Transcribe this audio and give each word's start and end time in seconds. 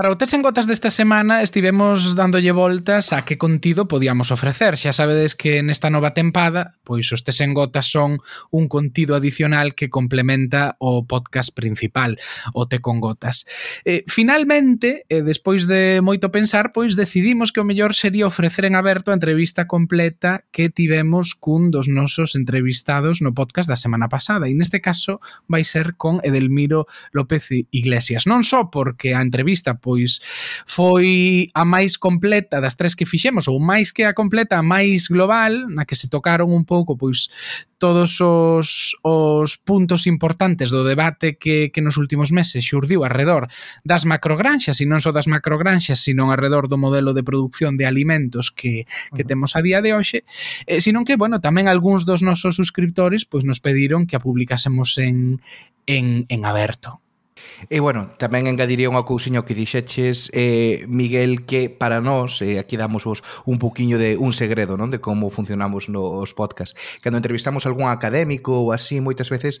Para 0.00 0.12
o 0.12 0.16
tes 0.16 0.32
en 0.32 0.40
gotas 0.40 0.64
desta 0.64 0.88
semana 0.88 1.42
estivemos 1.42 2.16
dándolle 2.16 2.52
voltas 2.52 3.12
a 3.12 3.26
que 3.26 3.36
contido 3.36 3.84
podíamos 3.84 4.32
ofrecer. 4.32 4.80
Xa 4.80 4.96
sabedes 4.96 5.36
que 5.36 5.60
nesta 5.60 5.92
nova 5.92 6.16
tempada, 6.16 6.80
pois 6.88 7.12
os 7.12 7.20
tes 7.20 7.36
en 7.44 7.52
gotas 7.52 7.92
son 7.92 8.16
un 8.48 8.64
contido 8.64 9.12
adicional 9.12 9.76
que 9.76 9.92
complementa 9.92 10.80
o 10.80 11.04
podcast 11.04 11.52
principal, 11.52 12.16
o 12.56 12.64
te 12.64 12.80
con 12.80 12.96
gotas. 13.04 13.44
Eh, 13.84 14.00
finalmente, 14.08 15.04
eh, 15.12 15.20
despois 15.20 15.68
de 15.68 16.00
moito 16.00 16.32
pensar, 16.32 16.72
pois 16.72 16.96
decidimos 16.96 17.52
que 17.52 17.60
o 17.60 17.68
mellor 17.68 17.92
sería 17.92 18.24
ofrecer 18.24 18.64
en 18.64 18.80
aberto 18.80 19.12
a 19.12 19.18
entrevista 19.20 19.68
completa 19.68 20.48
que 20.48 20.72
tivemos 20.72 21.36
cun 21.36 21.68
dos 21.68 21.92
nosos 21.92 22.40
entrevistados 22.40 23.20
no 23.20 23.36
podcast 23.36 23.68
da 23.68 23.76
semana 23.76 24.08
pasada. 24.08 24.48
E 24.48 24.56
neste 24.56 24.80
caso 24.80 25.20
vai 25.44 25.60
ser 25.60 26.00
con 26.00 26.24
Edelmiro 26.24 26.88
López 27.12 27.52
Iglesias. 27.68 28.24
Non 28.24 28.48
só 28.48 28.72
porque 28.72 29.12
a 29.12 29.20
entrevista 29.20 29.76
pois 29.90 30.22
foi 30.70 31.50
a 31.50 31.66
máis 31.66 31.98
completa 31.98 32.62
das 32.62 32.78
tres 32.78 32.94
que 32.94 33.10
fixemos, 33.10 33.50
ou 33.50 33.58
máis 33.58 33.90
que 33.90 34.06
a 34.06 34.14
completa, 34.14 34.54
a 34.54 34.62
máis 34.62 35.10
global, 35.10 35.66
na 35.66 35.82
que 35.82 35.98
se 35.98 36.06
tocaron 36.06 36.54
un 36.54 36.62
pouco 36.62 36.94
pois 36.94 37.26
todos 37.80 38.20
os, 38.20 38.94
os 39.02 39.56
puntos 39.56 40.06
importantes 40.06 40.68
do 40.70 40.84
debate 40.84 41.40
que, 41.40 41.72
que 41.72 41.80
nos 41.80 41.96
últimos 41.96 42.30
meses 42.30 42.62
xurdiu 42.62 43.02
arredor 43.02 43.48
das 43.82 44.04
macrogranxas 44.06 44.78
e 44.78 44.86
non 44.86 45.02
só 45.02 45.10
das 45.10 45.26
macrogranxas, 45.26 45.98
sino 45.98 46.30
arredor 46.30 46.68
do 46.68 46.78
modelo 46.78 47.16
de 47.16 47.26
producción 47.26 47.74
de 47.80 47.88
alimentos 47.88 48.52
que, 48.52 48.84
que 49.16 49.24
temos 49.24 49.56
a 49.56 49.64
día 49.64 49.82
de 49.82 49.96
hoxe, 49.96 50.22
eh, 50.68 50.78
sino 50.84 51.02
que, 51.02 51.16
bueno, 51.16 51.40
tamén 51.42 51.66
algúns 51.66 52.06
dos 52.06 52.22
nosos 52.22 52.54
suscriptores 52.54 53.26
pois 53.26 53.42
nos 53.42 53.58
pediron 53.58 54.06
que 54.06 54.14
a 54.14 54.22
publicásemos 54.22 54.94
en, 55.00 55.40
en, 55.88 56.28
en 56.28 56.40
aberto. 56.44 57.00
E 57.68 57.80
bueno, 57.80 58.12
tamén 58.16 58.48
engadiría 58.48 58.88
unha 58.92 59.04
cousiña 59.04 59.44
que 59.44 59.56
dixeches, 59.56 60.28
eh, 60.32 60.84
Miguel, 60.88 61.44
que 61.44 61.68
para 61.68 62.00
nós, 62.00 62.40
eh, 62.40 62.60
aquí 62.60 62.76
damos 62.76 63.04
vos 63.04 63.20
un 63.44 63.60
poquinho 63.60 64.00
de 64.00 64.16
un 64.16 64.32
segredo, 64.32 64.76
non? 64.80 64.88
De 64.88 65.02
como 65.02 65.28
funcionamos 65.28 65.92
nos 65.92 66.32
podcast. 66.32 66.76
Cando 67.04 67.20
entrevistamos 67.20 67.64
algún 67.64 67.88
académico 67.88 68.56
ou 68.56 68.72
así, 68.72 69.00
moitas 69.00 69.28
veces 69.28 69.60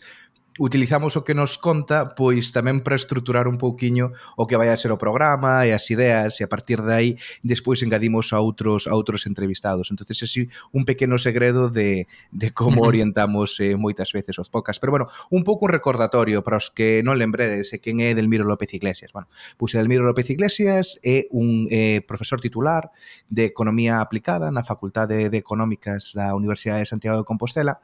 utilizamos 0.60 1.16
o 1.16 1.24
que 1.24 1.32
nos 1.32 1.56
conta 1.56 2.12
pois 2.12 2.52
tamén 2.52 2.84
para 2.84 3.00
estruturar 3.00 3.48
un 3.48 3.56
pouquiño 3.56 4.12
o 4.36 4.44
que 4.44 4.60
vai 4.60 4.68
a 4.68 4.76
ser 4.76 4.92
o 4.92 5.00
programa 5.00 5.64
e 5.64 5.72
as 5.72 5.88
ideas 5.88 6.36
e 6.36 6.44
a 6.44 6.52
partir 6.52 6.84
de 6.84 6.92
aí 6.92 7.10
despois 7.40 7.80
engadimos 7.80 8.36
a 8.36 8.44
outros 8.44 8.84
a 8.84 8.92
outros 8.92 9.24
entrevistados. 9.24 9.88
Entonces 9.88 10.20
así 10.20 10.52
un 10.76 10.84
pequeno 10.84 11.16
segredo 11.16 11.72
de, 11.72 12.04
de 12.28 12.52
como 12.52 12.84
orientamos 12.84 13.56
eh, 13.56 13.72
moitas 13.80 14.12
veces 14.12 14.36
os 14.36 14.52
podcast. 14.52 14.76
Pero 14.84 14.92
bueno, 14.92 15.08
un 15.32 15.48
pouco 15.48 15.64
un 15.64 15.72
recordatorio 15.72 16.44
para 16.44 16.60
os 16.60 16.68
que 16.68 17.00
non 17.00 17.16
lembredes 17.16 17.72
e 17.72 17.80
quen 17.80 18.04
é 18.04 18.12
Delmiro 18.12 18.44
López 18.44 18.68
Iglesias. 18.76 19.16
Bueno, 19.16 19.32
pois 19.56 19.72
Delmiro 19.72 20.04
López 20.04 20.28
Iglesias 20.28 21.00
é 21.00 21.24
un 21.32 21.72
eh, 21.72 22.04
profesor 22.04 22.36
titular 22.44 22.92
de 23.32 23.48
Economía 23.48 24.04
Aplicada 24.04 24.52
na 24.52 24.60
Facultade 24.60 25.32
de 25.32 25.38
Económicas 25.40 26.12
da 26.12 26.36
Universidade 26.36 26.84
de 26.84 26.92
Santiago 26.92 27.16
de 27.16 27.24
Compostela 27.24 27.80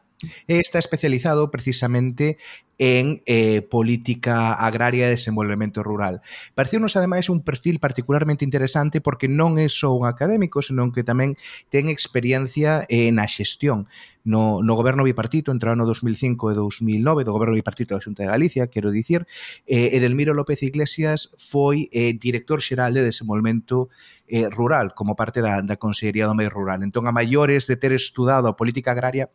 E 0.48 0.56
está 0.60 0.78
especializado 0.80 1.50
precisamente 1.52 2.40
en 2.78 3.22
eh, 3.24 3.62
política 3.62 4.52
agraria 4.52 5.08
e 5.08 5.16
desenvolvemento 5.16 5.80
rural. 5.80 6.20
Pareceunos 6.52 6.96
ademais 6.96 7.32
un 7.32 7.40
perfil 7.40 7.80
particularmente 7.80 8.44
interesante 8.44 9.00
porque 9.00 9.28
non 9.32 9.56
é 9.56 9.68
só 9.72 9.96
un 9.96 10.04
académico, 10.04 10.60
senón 10.60 10.92
que 10.92 11.04
tamén 11.04 11.40
ten 11.72 11.88
experiencia 11.88 12.84
eh, 12.92 13.08
na 13.12 13.24
xestión 13.28 13.88
no, 14.26 14.60
no 14.60 14.74
goberno 14.74 15.06
bipartito 15.06 15.52
entre 15.52 15.70
o 15.70 15.72
ano 15.72 15.86
2005 15.88 16.52
e 16.52 16.54
2009, 16.58 17.24
do 17.24 17.32
goberno 17.32 17.56
bipartito 17.56 17.94
da 17.96 18.02
Xunta 18.02 18.26
de 18.26 18.28
Galicia, 18.28 18.68
quero 18.68 18.90
dicir, 18.92 19.24
eh, 19.64 19.96
Edelmiro 19.96 20.34
López 20.34 20.60
Iglesias 20.60 21.32
foi 21.38 21.88
eh, 21.94 22.12
director 22.12 22.60
xeral 22.60 22.92
de 22.92 23.06
desenvolvemento 23.06 23.88
eh, 24.28 24.50
rural 24.50 24.92
como 24.92 25.16
parte 25.16 25.40
da, 25.40 25.62
da 25.62 25.80
Consellería 25.80 26.26
do 26.26 26.36
Medio 26.36 26.52
Rural. 26.52 26.82
Entón, 26.82 27.06
a 27.08 27.14
maiores 27.14 27.64
de 27.70 27.78
ter 27.78 27.94
estudado 27.94 28.50
a 28.50 28.58
política 28.58 28.92
agraria, 28.92 29.30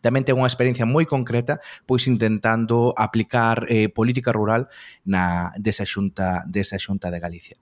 Tamén 0.00 0.24
ten 0.24 0.38
unha 0.38 0.48
experiencia 0.48 0.88
moi 0.88 1.04
concreta 1.04 1.60
pois 1.84 2.08
intentando 2.08 2.92
aplicar 2.96 3.68
eh, 3.68 3.90
política 3.90 4.32
rural 4.32 4.70
na 5.04 5.52
desa 5.60 5.84
xunta, 5.84 6.42
desa 6.48 6.80
xunta 6.80 7.12
de 7.12 7.18
Galicia. 7.20 7.56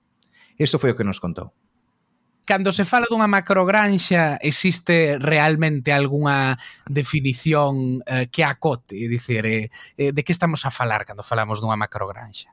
Isto 0.59 0.79
foi 0.79 0.93
o 0.93 0.97
que 0.99 1.07
nos 1.07 1.19
contou 1.19 1.51
cando 2.45 2.73
se 2.73 2.85
fala 2.85 3.07
dunha 3.07 3.31
macrogranxa 3.31 4.37
existe 4.43 5.17
realmente 5.19 5.95
algunha 5.95 6.59
definición 6.91 8.03
eh, 8.05 8.27
que 8.29 8.43
acote, 8.43 8.99
é 8.99 9.07
dicir, 9.07 9.47
eh, 9.47 9.71
eh, 9.97 10.11
de 10.13 10.21
que 10.27 10.35
estamos 10.35 10.67
a 10.67 10.71
falar 10.75 11.07
cando 11.07 11.23
falamos 11.23 11.63
dunha 11.63 11.79
macrogranxa? 11.79 12.51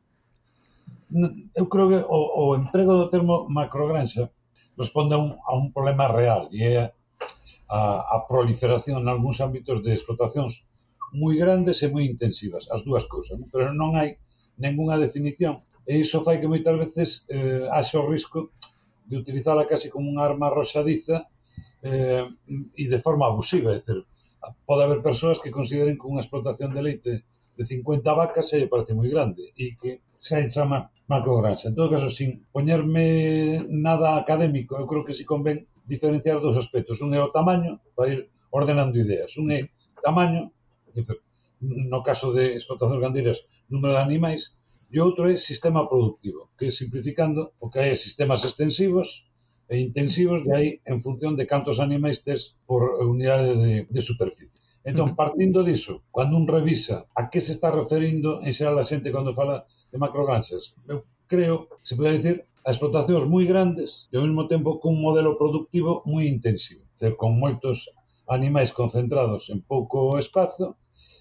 Eu 1.57 1.65
creo 1.65 1.89
que 1.89 1.99
o, 2.05 2.19
o 2.37 2.45
emprego 2.53 2.93
do 2.93 3.09
termo 3.09 3.49
macrogranxa 3.49 4.29
responde 4.77 5.17
a 5.17 5.19
un, 5.19 5.35
a 5.41 5.57
un 5.57 5.73
problema 5.73 6.05
real 6.07 6.53
e 6.53 6.61
é 6.63 6.93
a, 7.69 8.01
a 8.01 8.17
proliferación 8.25 9.05
en 9.05 9.07
algúns 9.07 9.39
ámbitos 9.45 9.85
de 9.85 9.93
explotacións 9.93 10.65
moi 11.13 11.37
grandes 11.37 11.81
e 11.85 11.87
moi 11.89 12.05
intensivas, 12.05 12.69
as 12.69 12.81
dúas 12.85 13.05
cousas, 13.05 13.37
non? 13.37 13.49
pero 13.53 13.73
non 13.73 13.97
hai 13.97 14.17
ninguna 14.57 14.97
definición 14.97 15.61
e 15.85 16.01
iso 16.05 16.21
fai 16.25 16.37
que 16.41 16.51
moitas 16.51 16.75
veces 16.77 17.09
eh, 17.29 17.65
haxe 17.73 17.97
o 17.97 18.05
risco 18.05 18.53
de 19.09 19.17
utilizala 19.17 19.65
casi 19.65 19.89
como 19.89 20.09
unha 20.09 20.25
arma 20.25 20.53
roxadiza 20.53 21.25
eh, 21.81 22.25
e 22.77 22.83
de 22.85 22.99
forma 23.01 23.25
abusiva, 23.25 23.73
é 23.73 23.81
dicir, 23.81 24.05
pode 24.65 24.81
haber 24.85 25.01
persoas 25.01 25.41
que 25.41 25.53
consideren 25.53 25.97
que 25.97 26.09
unha 26.09 26.21
explotación 26.21 26.73
de 26.73 26.81
leite 26.85 27.13
de 27.57 27.63
50 27.65 28.05
vacas 28.13 28.49
se 28.49 28.61
lle 28.61 28.71
parece 28.71 28.93
moi 28.93 29.09
grande 29.09 29.49
e 29.57 29.73
que 29.81 30.05
se 30.19 30.35
chama 30.53 30.91
macrogranxa. 31.09 31.69
En 31.69 31.75
todo 31.75 31.89
caso, 31.89 32.09
sin 32.13 32.45
poñerme 32.53 33.65
nada 33.67 34.15
académico, 34.15 34.77
eu 34.77 34.85
creo 34.85 35.03
que 35.03 35.17
si 35.17 35.25
convén 35.25 35.65
diferenciar 35.89 36.37
dos 36.39 36.55
aspectos. 36.55 37.01
Un 37.01 37.11
é 37.17 37.21
o 37.21 37.33
tamaño, 37.33 37.81
para 37.95 38.13
ir 38.13 38.21
ordenando 38.53 38.95
ideas. 39.05 39.33
Un 39.41 39.49
é 39.57 39.59
tamaño, 40.05 40.53
no 41.93 41.99
caso 42.05 42.31
de 42.37 42.55
explotacións 42.55 43.01
gandeiras, 43.01 43.37
número 43.73 43.97
de 43.97 44.03
animais, 44.05 44.41
e 44.89 44.97
outro 45.01 45.29
é 45.29 45.37
sistema 45.37 45.85
productivo, 45.91 46.49
que 46.57 46.73
simplificando 46.73 47.53
o 47.63 47.69
que 47.69 47.79
hai 47.81 47.97
sistemas 47.97 48.41
extensivos 48.45 49.29
e 49.69 49.77
intensivos, 49.77 50.41
de 50.45 50.51
aí 50.57 50.69
en 50.85 50.97
función 51.05 51.37
de 51.37 51.45
cantos 51.45 51.77
animais 51.77 52.25
tes 52.25 52.57
por 52.65 52.81
unidade 53.05 53.53
de, 53.53 53.73
de 53.85 54.01
superficie. 54.01 54.57
Entón, 54.81 55.13
partindo 55.13 55.61
diso, 55.61 56.01
cando 56.09 56.33
un 56.41 56.49
revisa 56.49 57.05
a 57.13 57.29
que 57.29 57.41
se 57.45 57.53
está 57.53 57.69
referindo 57.69 58.41
en 58.41 58.55
xeral 58.57 58.81
a 58.81 58.87
xente 58.87 59.13
cando 59.13 59.37
fala 59.37 59.69
de 59.91 59.97
macroganxas, 60.01 60.73
eu 60.89 61.05
creo, 61.29 61.69
se 61.85 61.93
pode 61.93 62.17
dicir, 62.17 62.35
explotacións 62.65 63.25
moi 63.27 63.45
grandes 63.47 64.09
e 64.11 64.17
ao 64.17 64.25
mesmo 64.27 64.47
tempo 64.51 64.79
cun 64.81 64.99
modelo 64.99 65.39
productivo 65.39 66.03
moi 66.05 66.27
intensivo, 66.27 66.83
con 67.15 67.39
moitos 67.39 67.87
animais 68.27 68.71
concentrados 68.75 69.49
en 69.49 69.63
pouco 69.63 70.19
espazo 70.19 70.77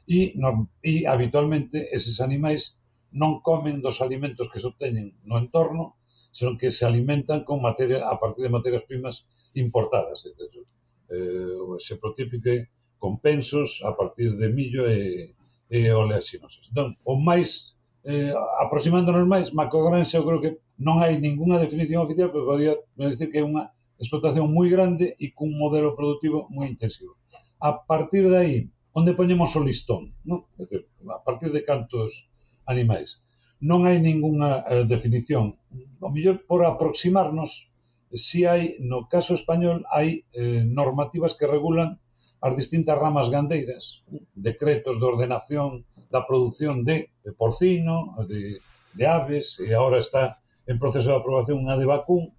e, 0.08 0.32
no, 0.36 0.68
e 0.82 1.06
habitualmente 1.06 1.88
eses 1.94 2.20
animais 2.20 2.76
non 3.12 3.40
comen 3.40 3.80
dos 3.80 4.00
alimentos 4.04 4.50
que 4.52 4.60
se 4.60 4.68
obteñen 4.68 5.16
no 5.24 5.40
entorno, 5.40 5.96
senón 6.32 6.60
que 6.60 6.72
se 6.72 6.84
alimentan 6.84 7.44
con 7.48 7.64
materia, 7.64 8.04
a 8.04 8.20
partir 8.20 8.44
de 8.44 8.52
materias 8.52 8.84
primas 8.84 9.24
importadas. 9.56 10.28
Entón, 10.28 10.64
eh, 11.08 11.56
o 11.56 11.80
exemplo 11.80 12.12
típico 12.12 12.52
é 12.52 12.68
compensos 13.00 13.80
a 13.86 13.96
partir 13.96 14.36
de 14.36 14.48
millo 14.52 14.84
e, 14.90 15.32
e 15.72 15.88
oleaxinosas. 15.88 16.68
Entón, 16.68 17.00
o 17.04 17.16
máis, 17.16 17.72
eh, 18.04 18.34
aproximándonos 18.60 19.24
máis, 19.24 19.48
macrogranxa 19.56 20.20
eu 20.20 20.26
creo 20.28 20.40
que 20.44 20.52
non 20.78 21.02
hai 21.02 21.18
ningunha 21.18 21.58
definición 21.58 22.06
oficial, 22.06 22.30
pero 22.30 22.46
podría 22.46 22.74
decir 22.94 23.28
que 23.34 23.42
é 23.42 23.44
unha 23.44 23.74
explotación 23.98 24.46
moi 24.54 24.70
grande 24.70 25.18
e 25.18 25.34
cun 25.34 25.58
modelo 25.58 25.98
productivo 25.98 26.46
moi 26.54 26.70
intensivo. 26.70 27.18
A 27.58 27.82
partir 27.82 28.30
de 28.30 28.38
aí, 28.38 28.56
onde 28.94 29.18
poñemos 29.18 29.50
o 29.58 29.60
listón? 29.66 30.14
Non? 30.22 30.46
É 30.54 30.62
dicir, 30.62 30.86
a 31.10 31.18
partir 31.26 31.50
de 31.50 31.66
cantos 31.66 32.30
animais? 32.70 33.18
Non 33.58 33.90
hai 33.90 33.98
ningunha 33.98 34.62
eh, 34.70 34.86
definición. 34.86 35.58
O 35.98 36.08
mellor 36.14 36.46
por 36.46 36.62
aproximarnos, 36.62 37.66
si 38.14 38.46
hai, 38.46 38.78
no 38.78 39.10
caso 39.10 39.34
español, 39.34 39.82
hai 39.90 40.22
eh, 40.30 40.62
normativas 40.62 41.34
que 41.34 41.50
regulan 41.50 41.98
as 42.38 42.54
distintas 42.54 42.94
ramas 42.94 43.34
gandeiras, 43.34 44.06
decretos 44.38 45.02
de 45.02 45.04
ordenación 45.10 45.82
da 46.06 46.22
produción 46.22 46.86
de, 46.86 47.10
de 47.26 47.34
porcino, 47.34 48.14
de, 48.30 48.62
de 48.94 49.04
aves, 49.10 49.58
e 49.58 49.74
agora 49.74 49.98
está 49.98 50.38
en 50.70 50.76
proceso 50.76 51.10
de 51.10 51.18
aprobación 51.18 51.64
unha 51.64 51.80
de 51.80 51.88
vacún, 51.88 52.36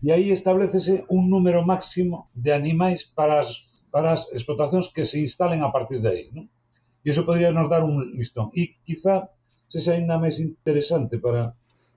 e 0.00 0.08
aí 0.14 0.32
establecese 0.32 1.04
un 1.12 1.28
número 1.28 1.60
máximo 1.62 2.32
de 2.32 2.50
animais 2.56 3.04
para 3.04 3.44
as, 3.44 3.50
para 3.92 4.16
as 4.16 4.26
explotacións 4.32 4.88
que 4.94 5.04
se 5.04 5.20
instalen 5.20 5.60
a 5.60 5.70
partir 5.70 6.00
de 6.00 6.08
aí. 6.08 6.24
Non? 6.32 6.48
E 7.04 7.12
iso 7.12 7.28
podría 7.28 7.52
nos 7.52 7.68
dar 7.68 7.84
un 7.84 8.16
listón. 8.16 8.48
E 8.56 8.80
quizá 8.86 9.28
se 9.68 9.78
xa 9.84 9.92
ainda 9.94 10.16
máis 10.16 10.40
interesante 10.40 11.20
para 11.20 11.52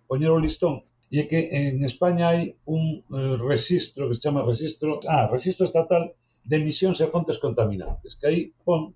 poñer 0.09 0.31
o 0.35 0.43
listón 0.43 0.83
e 1.11 1.19
é 1.19 1.23
que 1.27 1.39
en 1.51 1.83
España 1.83 2.31
hai 2.31 2.55
un 2.63 3.03
eh, 3.03 3.35
registro 3.35 4.07
que 4.07 4.15
se 4.15 4.23
chama 4.23 4.47
registro, 4.47 4.99
ah, 5.07 5.27
registro 5.27 5.67
estatal 5.67 6.15
de 6.47 6.55
emisións 6.55 7.03
e 7.03 7.11
fontes 7.11 7.37
contaminantes, 7.37 8.15
que 8.15 8.27
aí 8.27 8.39
pon 8.63 8.95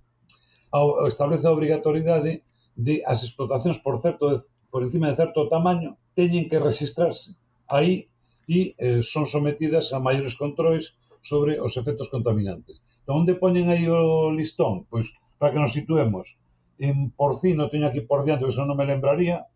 ao, 0.71 1.07
establece 1.11 1.45
a 1.47 1.55
obrigatoriedade 1.55 2.43
de 2.75 3.03
as 3.03 3.19
explotacións 3.23 3.79
por 3.83 3.99
certo 3.99 4.47
por 4.71 4.83
encima 4.83 5.11
de 5.11 5.19
certo 5.19 5.47
tamaño 5.51 5.99
teñen 6.15 6.49
que 6.49 6.63
registrarse 6.63 7.35
aí 7.67 8.07
e 8.47 8.73
eh, 8.77 9.01
son 9.03 9.25
sometidas 9.25 9.91
a 9.91 9.99
maiores 9.99 10.37
controis 10.39 10.95
sobre 11.21 11.57
os 11.59 11.73
efectos 11.81 12.07
contaminantes. 12.13 12.81
Então, 13.01 13.21
onde 13.21 13.37
poñen 13.37 13.69
aí 13.69 13.85
o 13.89 14.29
listón? 14.31 14.85
Pois, 14.89 15.13
para 15.37 15.51
que 15.53 15.61
nos 15.61 15.73
situemos, 15.73 16.37
en 16.77 17.09
porcino, 17.11 17.69
teño 17.69 17.87
aquí 17.87 18.01
por 18.01 18.23
diante, 18.25 18.45
pois 18.45 18.55
eso 18.55 18.65
non 18.65 18.77
me 18.77 18.85
lembraría, 18.85 19.49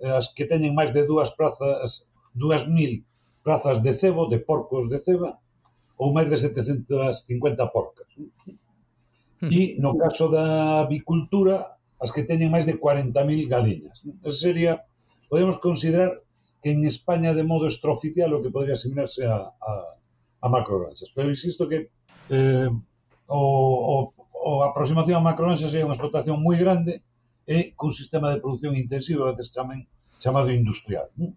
eh, 0.00 0.12
as 0.12 0.32
que 0.34 0.48
teñen 0.48 0.76
máis 0.76 0.90
de 0.96 1.04
dúas 1.04 1.30
plazas, 1.36 2.08
dúas 2.32 2.64
mil 2.68 3.04
plazas 3.44 3.82
de 3.84 3.92
cebo, 4.00 4.26
de 4.32 4.38
porcos 4.40 4.88
de 4.88 4.98
ceba, 5.04 5.38
ou 6.00 6.10
máis 6.16 6.28
de 6.32 6.38
750 6.40 7.28
porcas. 7.74 8.08
Hmm. 9.42 9.50
E 9.50 9.76
no 9.78 9.98
caso 9.98 10.32
da 10.32 10.80
avicultura, 10.86 11.76
as 12.00 12.10
que 12.10 12.26
teñen 12.26 12.50
máis 12.50 12.64
de 12.64 12.78
40.000 12.80 13.46
galiñas. 13.46 13.96
Ese 14.24 14.38
sería 14.50 14.82
podemos 15.32 15.56
considerar 15.60 16.20
que 16.60 16.72
en 16.72 16.84
España 16.84 17.32
de 17.32 17.42
modo 17.42 17.64
extraoficial 17.64 18.36
o 18.36 18.42
que 18.44 18.52
podría 18.52 18.76
asimilarse 18.76 19.24
a, 19.24 19.48
a, 19.48 19.72
a 20.44 20.46
macrogranxas. 20.52 21.08
Pero 21.16 21.32
insisto 21.32 21.64
que 21.64 21.88
eh, 22.28 22.68
o, 23.32 23.40
o, 23.40 23.96
o 24.28 24.50
aproximación 24.60 25.16
a 25.16 25.24
macrogranxas 25.24 25.72
é 25.72 25.80
unha 25.80 25.96
explotación 25.96 26.36
moi 26.36 26.60
grande 26.60 27.00
e 27.48 27.72
cun 27.72 27.96
sistema 27.96 28.28
de 28.28 28.44
producción 28.44 28.76
intensivo, 28.76 29.24
a 29.24 29.32
veces 29.32 29.48
chamen, 29.56 29.88
chamado 30.20 30.52
industrial. 30.52 31.08
Non? 31.16 31.32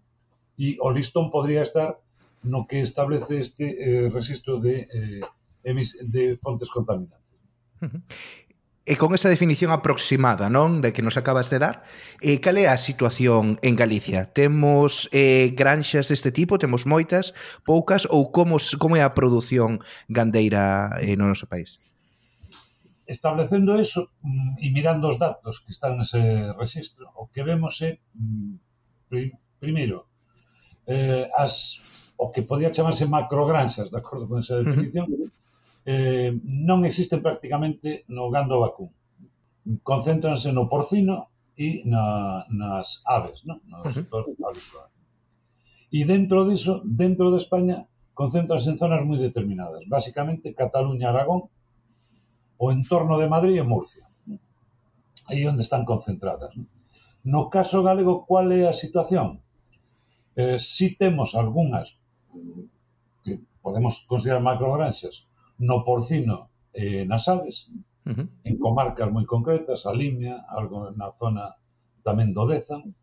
E 0.60 0.76
o 0.76 0.92
listón 0.92 1.32
podría 1.32 1.64
estar 1.64 1.96
no 2.44 2.68
que 2.68 2.84
establece 2.84 3.40
este 3.40 3.64
eh, 3.80 4.12
registro 4.12 4.60
de, 4.60 4.84
eh, 4.92 5.24
de 5.64 6.36
fontes 6.44 6.68
contaminantes. 6.68 7.32
E 8.86 8.94
con 8.94 9.10
esa 9.18 9.26
definición 9.26 9.74
aproximada, 9.74 10.46
non, 10.46 10.78
de 10.78 10.94
que 10.94 11.02
nos 11.02 11.18
acabas 11.18 11.50
de 11.50 11.58
dar, 11.58 11.82
eh, 12.22 12.38
cal 12.38 12.54
é 12.54 12.70
a 12.70 12.78
situación 12.78 13.58
en 13.66 13.74
Galicia? 13.74 14.30
Temos 14.30 15.10
eh, 15.10 15.50
granxas 15.58 16.06
deste 16.06 16.30
tipo? 16.30 16.54
Temos 16.54 16.86
moitas? 16.86 17.34
Poucas? 17.66 18.06
Ou 18.06 18.30
como, 18.30 18.62
como 18.78 18.94
é 18.94 19.02
a 19.02 19.10
produción 19.10 19.82
gandeira 20.06 20.94
eh, 21.02 21.18
no 21.18 21.26
noso 21.26 21.50
país? 21.50 21.82
Establecendo 23.10 23.74
eso 23.74 24.14
mm, 24.22 24.62
e 24.62 24.70
mirando 24.70 25.10
os 25.10 25.18
datos 25.18 25.66
que 25.66 25.74
están 25.74 25.98
nese 25.98 26.54
registro, 26.54 27.10
o 27.18 27.26
que 27.26 27.42
vemos 27.42 27.82
é, 27.82 27.98
mm, 28.14 28.54
primeiro, 29.58 30.06
eh, 30.86 31.26
as, 31.34 31.82
o 32.14 32.30
que 32.30 32.46
podía 32.46 32.70
chamarse 32.70 33.02
macrogranxas, 33.10 33.90
de 33.90 33.98
acordo 33.98 34.30
con 34.30 34.46
esa 34.46 34.62
definición, 34.62 35.10
uh 35.10 35.26
-huh 35.26 35.45
eh, 35.86 36.34
non 36.42 36.82
existen 36.82 37.22
prácticamente 37.22 38.04
no 38.10 38.26
gando 38.28 38.58
vacún. 38.58 38.90
Concéntranse 39.86 40.50
no 40.50 40.66
porcino 40.66 41.30
e 41.54 41.86
na, 41.86 42.44
nas 42.50 43.00
aves, 43.06 43.46
no? 43.46 43.62
no 43.70 43.86
sector 43.94 44.26
avícola. 44.26 44.90
E 45.88 46.02
dentro 46.02 46.44
diso, 46.44 46.82
dentro 46.82 47.30
de 47.30 47.38
España, 47.38 47.86
concéntranse 48.18 48.68
en 48.74 48.76
zonas 48.82 49.06
moi 49.06 49.16
determinadas, 49.22 49.86
basicamente 49.86 50.58
Cataluña, 50.58 51.14
Aragón, 51.14 51.46
o 52.58 52.66
entorno 52.74 53.16
de 53.22 53.30
Madrid 53.30 53.56
e 53.56 53.64
Murcia. 53.64 54.04
Aí 55.30 55.46
onde 55.46 55.62
están 55.62 55.86
concentradas. 55.86 56.52
no 57.26 57.50
caso 57.50 57.82
galego, 57.82 58.22
cual 58.22 58.54
é 58.54 58.70
a 58.70 58.78
situación? 58.82 59.42
Eh, 60.38 60.58
si 60.62 60.94
temos 60.94 61.34
algunhas 61.34 61.98
que 63.24 63.42
podemos 63.62 64.06
considerar 64.06 64.38
macrogranxas 64.38 65.26
no 65.58 65.84
porcino 65.84 66.48
e 66.72 67.04
nas 67.08 67.28
aves, 67.28 67.68
uh 68.04 68.12
-huh. 68.12 68.26
en 68.44 68.54
comarcas 68.58 69.08
moi 69.10 69.24
concretas, 69.24 69.86
a 69.86 69.92
Limia, 69.92 70.44
algo 70.48 70.92
na 70.92 71.08
zona 71.16 71.56
tamén 72.04 72.32
do 72.36 72.44
Dezan, 72.46 72.94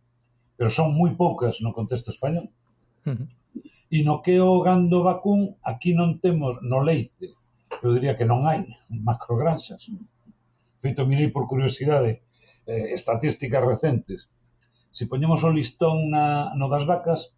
pero 0.57 0.69
son 0.69 0.93
moi 0.93 1.11
poucas 1.17 1.59
no 1.59 1.73
contexto 1.73 2.09
español. 2.13 2.47
Uh 3.05 3.17
-huh. 3.17 3.27
E 3.93 3.99
no 4.01 4.21
que 4.25 4.41
o 4.41 4.61
gando 4.61 5.03
vacún, 5.03 5.57
aquí 5.61 5.93
non 5.93 6.17
temos 6.23 6.61
no 6.61 6.81
leite, 6.81 7.33
eu 7.83 7.93
diría 7.93 8.17
que 8.17 8.25
non 8.25 8.45
hai 8.47 8.63
macrogranxas. 9.07 9.81
Feito, 10.81 11.05
mirei 11.05 11.29
por 11.31 11.47
curiosidade 11.51 12.23
eh, 12.65 12.93
estatísticas 12.93 13.63
recentes. 13.63 14.29
Se 14.91 15.07
poñemos 15.09 15.41
o 15.43 15.49
listón 15.49 16.13
na, 16.13 16.53
no 16.55 16.69
das 16.69 16.85
vacas 16.85 17.33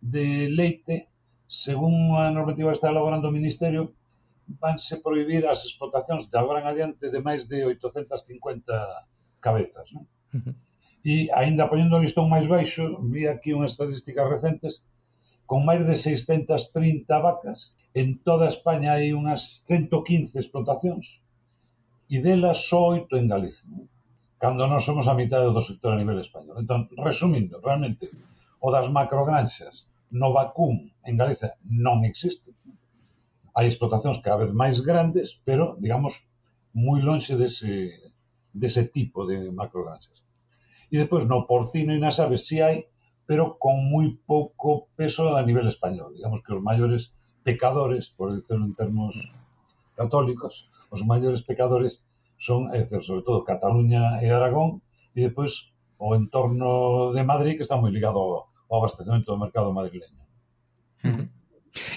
de 0.00 0.48
leite, 0.48 1.08
según 1.46 2.16
a 2.16 2.32
normativa 2.32 2.70
que 2.70 2.78
está 2.78 2.90
elaborando 2.90 3.28
o 3.28 3.36
Ministerio, 3.36 3.92
vanse 4.46 5.00
prohibir 5.00 5.46
as 5.46 5.64
explotacións 5.64 6.30
de 6.30 6.36
agora 6.38 6.60
en 6.60 6.66
adiante 6.68 7.10
de 7.10 7.20
máis 7.20 7.48
de 7.50 7.64
850 7.64 8.72
cabezas. 9.40 9.86
Non? 9.94 10.04
Uh 10.36 10.40
-huh. 10.42 10.54
E 11.04 11.14
aínda 11.36 11.68
poñendo 11.68 11.96
o 11.96 12.04
listón 12.04 12.32
máis 12.32 12.46
baixo, 12.48 12.84
vi 13.12 13.28
aquí 13.28 13.52
unhas 13.52 13.72
estadísticas 13.74 14.26
recentes, 14.34 14.72
con 15.44 15.60
máis 15.68 15.82
de 15.84 15.96
630 15.96 17.12
vacas, 17.28 17.58
en 17.92 18.08
toda 18.24 18.48
España 18.54 18.96
hai 18.96 19.12
unhas 19.12 19.64
115 19.68 20.40
explotacións, 20.40 21.20
e 22.14 22.16
delas 22.24 22.58
só 22.68 22.80
oito 22.96 23.12
en 23.20 23.28
Galicia. 23.28 23.68
Non? 23.68 23.84
cando 24.44 24.68
non 24.68 24.84
somos 24.84 25.08
a 25.08 25.16
mitad 25.16 25.40
do 25.40 25.64
sector 25.64 25.96
a 25.96 26.00
nivel 26.00 26.20
español. 26.20 26.60
Entón, 26.60 26.92
resumindo, 27.00 27.64
realmente, 27.64 28.12
o 28.60 28.68
das 28.68 28.92
macrogranxas 28.92 29.88
no 30.12 30.36
vacún 30.36 30.92
en 31.08 31.16
Galiza 31.16 31.56
non 31.64 32.04
existe 32.04 32.52
hai 33.54 33.66
explotacións 33.70 34.18
cada 34.20 34.42
vez 34.42 34.50
máis 34.52 34.82
grandes, 34.82 35.38
pero, 35.46 35.78
digamos, 35.78 36.18
moi 36.74 36.98
lonxe 36.98 37.38
dese, 37.38 37.72
dese 38.50 38.82
tipo 38.90 39.22
de 39.30 39.54
macrogranxas. 39.54 40.26
E 40.90 40.98
depois 40.98 41.24
no 41.30 41.46
porcino 41.46 41.94
e 41.94 42.02
nas 42.02 42.18
aves 42.18 42.46
si 42.50 42.58
hai, 42.58 42.90
pero 43.26 43.56
con 43.62 43.86
moi 43.88 44.10
pouco 44.26 44.90
peso 44.98 45.38
a 45.38 45.42
nivel 45.46 45.70
español. 45.70 46.12
Digamos 46.18 46.42
que 46.42 46.52
os 46.52 46.62
maiores 46.62 47.14
pecadores, 47.46 48.10
por 48.10 48.34
dicirlo 48.34 48.66
en 48.66 48.74
termos 48.74 49.14
católicos, 49.96 50.68
os 50.90 51.06
maiores 51.06 51.46
pecadores 51.46 52.02
son, 52.36 52.74
é 52.74 52.82
dizer, 52.82 53.02
sobre 53.06 53.22
todo 53.22 53.46
Cataluña 53.46 54.18
e 54.20 54.28
Aragón, 54.28 54.82
e 55.14 55.22
depois 55.30 55.70
o 55.96 56.18
entorno 56.18 57.14
de 57.14 57.22
Madrid, 57.22 57.54
que 57.56 57.62
está 57.62 57.78
moi 57.78 57.94
ligado 57.94 58.18
ao 58.18 58.76
abastecimento 58.82 59.30
do 59.30 59.38
mercado 59.38 59.70
madrileño. 59.70 60.20
Uh 61.06 61.10
-huh. 61.14 61.26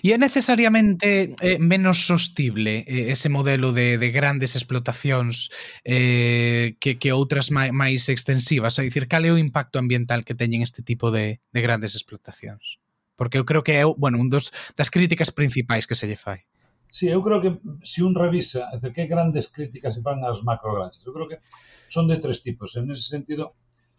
E 0.03 0.13
é 0.13 0.17
necesariamente 0.17 1.33
eh, 1.41 1.57
menos 1.57 2.05
sostible 2.05 2.85
eh, 2.85 3.13
ese 3.13 3.29
modelo 3.29 3.73
de, 3.73 3.97
de 3.97 4.09
grandes 4.11 4.53
explotacións 4.53 5.49
eh, 5.85 6.77
que, 6.77 7.01
que 7.01 7.09
outras 7.13 7.49
máis, 7.49 7.73
máis 7.73 8.05
extensivas? 8.09 8.77
É 8.77 8.85
dicir, 8.85 9.09
cal 9.09 9.25
é 9.25 9.31
o 9.33 9.41
impacto 9.41 9.81
ambiental 9.81 10.21
que 10.21 10.37
teñen 10.37 10.61
este 10.61 10.85
tipo 10.85 11.09
de, 11.09 11.41
de 11.49 11.59
grandes 11.61 11.97
explotacións? 11.97 12.77
Porque 13.17 13.41
eu 13.41 13.45
creo 13.49 13.65
que 13.65 13.81
é 13.81 13.85
bueno, 13.85 14.21
un 14.21 14.29
dos, 14.29 14.53
das 14.77 14.93
críticas 14.93 15.33
principais 15.33 15.89
que 15.89 15.97
se 15.97 16.05
lle 16.05 16.19
fai. 16.19 16.45
Sí, 16.87 17.09
eu 17.09 17.19
creo 17.19 17.41
que 17.41 17.51
se 17.83 17.99
un 17.99 18.15
revisa, 18.15 18.69
é 18.71 18.79
decir, 18.79 18.93
que 18.95 19.11
grandes 19.11 19.51
críticas 19.51 19.97
se 19.97 20.01
fan 20.05 20.23
ás 20.23 20.39
macrogranxas. 20.45 21.03
Eu 21.03 21.11
creo 21.11 21.27
que 21.27 21.41
son 21.89 22.07
de 22.07 22.21
tres 22.21 22.39
tipos. 22.45 22.77
En 22.79 22.87
ese 22.93 23.09
sentido, 23.09 23.57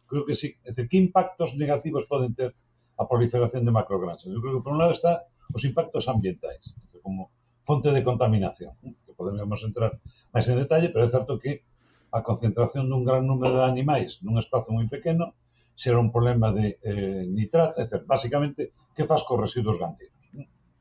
creo 0.08 0.24
que 0.24 0.38
sí. 0.38 0.56
É 0.64 0.72
decir, 0.72 0.88
que 0.88 0.96
impactos 0.96 1.52
negativos 1.58 2.08
poden 2.08 2.32
ter 2.32 2.56
a 2.96 3.04
proliferación 3.04 3.66
de 3.66 3.74
macrogranxas? 3.74 4.32
Eu 4.32 4.40
creo 4.40 4.54
que 4.58 4.64
por 4.64 4.72
un 4.72 4.80
lado 4.80 4.96
está 4.96 5.28
os 5.54 5.62
impactos 5.64 6.08
ambientais, 6.08 6.74
como 7.02 7.30
fonte 7.62 7.92
de 7.92 8.04
contaminación, 8.04 8.72
que 8.80 9.12
podemos 9.12 9.60
entrar 9.64 10.00
máis 10.32 10.46
en 10.48 10.56
detalle, 10.56 10.88
pero 10.92 11.04
é 11.04 11.10
certo 11.12 11.36
que 11.36 11.64
a 12.12 12.24
concentración 12.24 12.88
dun 12.88 13.04
gran 13.04 13.28
número 13.28 13.60
de 13.60 13.68
animais 13.68 14.20
nun 14.24 14.40
espazo 14.40 14.72
moi 14.72 14.88
pequeno 14.88 15.36
xera 15.78 16.00
un 16.00 16.10
problema 16.10 16.50
de 16.50 16.80
eh, 16.82 17.22
nitrato, 17.28 17.78
é 17.78 17.86
dicir, 17.86 18.02
basicamente, 18.08 18.74
que 18.96 19.06
faz 19.06 19.22
cos 19.22 19.38
residuos 19.38 19.78
gandeiros, 19.78 20.18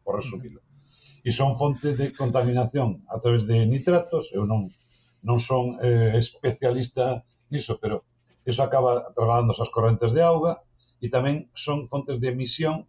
por 0.01 0.17
resumirlo. 0.17 0.61
E 1.21 1.29
son 1.35 1.59
fonte 1.59 1.93
de 1.93 2.15
contaminación 2.15 3.03
a 3.11 3.19
través 3.21 3.43
de 3.45 3.67
nitratos, 3.67 4.31
eu 4.33 4.47
non 4.47 4.71
non 5.27 5.37
son 5.43 5.77
eh, 5.83 6.15
especialista 6.15 7.27
niso, 7.51 7.77
pero 7.83 8.07
eso 8.47 8.63
acaba 8.63 9.11
trasladándose 9.11 9.61
ás 9.61 9.73
correntes 9.75 10.15
de 10.15 10.23
auga 10.23 10.63
e 11.03 11.11
tamén 11.11 11.51
son 11.51 11.91
fontes 11.91 12.17
de 12.23 12.31
emisión 12.31 12.87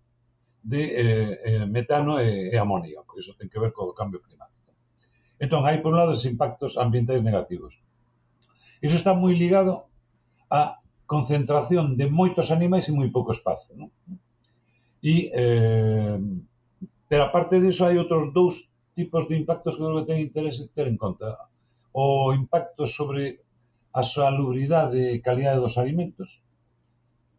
de 0.62 0.82
eh, 0.84 1.40
eh, 1.44 1.66
metano 1.66 2.20
e, 2.20 2.50
e 2.50 2.56
amonio, 2.58 3.04
porque 3.06 3.22
iso 3.22 3.36
ten 3.38 3.48
que 3.48 3.60
ver 3.60 3.72
co 3.72 3.94
cambio 3.94 4.20
climático. 4.20 4.74
Entón, 5.38 5.62
hai 5.64 5.78
por 5.78 5.94
un 5.94 6.00
lado 6.02 6.12
os 6.18 6.26
impactos 6.26 6.74
ambientais 6.76 7.22
negativos. 7.22 7.78
Iso 8.82 8.96
está 8.98 9.14
moi 9.14 9.34
ligado 9.38 9.86
á 10.50 10.82
concentración 11.06 11.96
de 11.96 12.06
moitos 12.10 12.50
animais 12.50 12.86
en 12.90 12.98
moi 12.98 13.08
pouco 13.08 13.30
espazo. 13.32 13.70
Non? 13.78 13.90
E, 15.02 15.30
eh, 15.30 16.18
pero 17.08 17.22
aparte 17.30 17.62
disso, 17.62 17.86
hai 17.86 17.96
outros 17.96 18.34
dous 18.34 18.54
tipos 18.98 19.30
de 19.30 19.38
impactos 19.38 19.78
que 19.78 19.82
creo 19.82 20.02
que 20.02 20.08
ten 20.10 20.20
interese 20.20 20.68
ter 20.74 20.90
en 20.90 20.98
conta. 20.98 21.48
O 21.94 22.34
impacto 22.34 22.84
sobre 22.86 23.40
a 23.94 24.02
salubridade 24.02 25.00
e 25.14 25.22
calidade 25.22 25.62
dos 25.62 25.78
alimentos, 25.78 26.42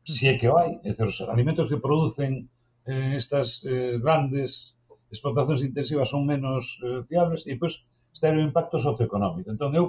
se 0.07 0.27
é 0.31 0.33
que 0.39 0.47
o 0.49 0.57
hai, 0.57 0.79
é 0.81 0.95
dizer, 0.95 1.05
os 1.05 1.19
alimentos 1.27 1.69
que 1.69 1.77
producen 1.77 2.49
eh, 2.89 3.13
estas 3.21 3.61
eh, 3.63 4.01
grandes 4.01 4.73
explotacións 5.13 5.61
intensivas 5.61 6.09
son 6.09 6.25
menos 6.25 6.81
eh, 6.81 7.05
fiables 7.05 7.45
e 7.45 7.53
pois 7.61 7.85
está 8.13 8.33
o 8.33 8.41
impacto 8.41 8.81
socioeconómico. 8.81 9.53
Entón 9.53 9.71
eu 9.77 9.85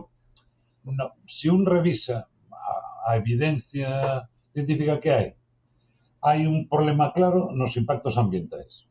no, 0.85 1.16
se 1.25 1.49
un 1.49 1.64
revisa 1.64 2.28
a, 2.52 2.75
a 3.09 3.11
evidencia 3.16 4.28
científica 4.52 5.00
que 5.00 5.11
hai, 5.11 5.28
hai 6.21 6.45
un 6.45 6.69
problema 6.69 7.16
claro 7.16 7.49
nos 7.57 7.76
impactos 7.80 8.21
ambientais. 8.21 8.85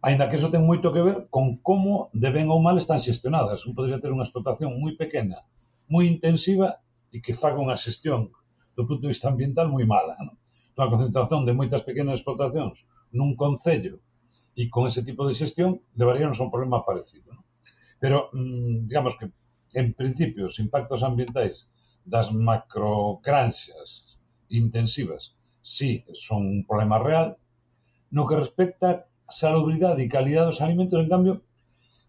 Ainda 0.00 0.32
que 0.32 0.40
eso 0.40 0.48
ten 0.48 0.64
moito 0.64 0.96
que 0.96 1.04
ver 1.04 1.28
con 1.28 1.60
como 1.60 2.08
de 2.16 2.32
ben 2.32 2.48
ou 2.48 2.60
mal 2.64 2.80
están 2.80 3.04
xestionadas. 3.04 3.68
Un 3.68 3.76
podría 3.76 4.00
ter 4.00 4.08
unha 4.08 4.24
explotación 4.24 4.80
moi 4.80 4.96
pequena, 4.96 5.44
moi 5.92 6.08
intensiva 6.08 6.80
e 7.12 7.20
que 7.20 7.36
faga 7.36 7.60
unha 7.60 7.76
xestión 7.76 8.32
do 8.72 8.88
punto 8.88 9.04
de 9.04 9.12
vista 9.12 9.28
ambiental 9.28 9.68
moi 9.68 9.84
mala. 9.84 10.16
Non? 10.24 10.39
unha 10.76 10.90
concentración 10.92 11.42
de 11.46 11.56
moitas 11.56 11.82
pequenas 11.88 12.20
explotacións 12.20 12.82
nun 13.16 13.34
concello 13.34 13.98
e 14.54 14.68
con 14.68 14.86
ese 14.90 15.02
tipo 15.02 15.22
de 15.26 15.34
xestión 15.34 15.80
levaríanos 15.98 16.38
a 16.38 16.46
un 16.46 16.52
problema 16.54 16.84
parecido. 16.86 17.32
Non? 17.34 17.46
Pero, 18.02 18.30
mm, 18.32 18.90
digamos 18.90 19.14
que, 19.18 19.30
en 19.74 19.94
principio, 19.94 20.46
os 20.50 20.58
impactos 20.58 21.02
ambientais 21.06 21.68
das 22.04 22.32
macrogranxas 22.32 24.18
intensivas 24.48 25.36
sí 25.62 26.04
son 26.14 26.46
un 26.46 26.60
problema 26.66 26.98
real. 26.98 27.36
No 28.10 28.26
que 28.26 28.36
respecta 28.36 29.06
a 29.30 29.32
salubridade 29.32 30.02
e 30.02 30.10
calidad 30.10 30.48
dos 30.50 30.60
alimentos, 30.64 30.98
en 30.98 31.08
cambio, 31.08 31.34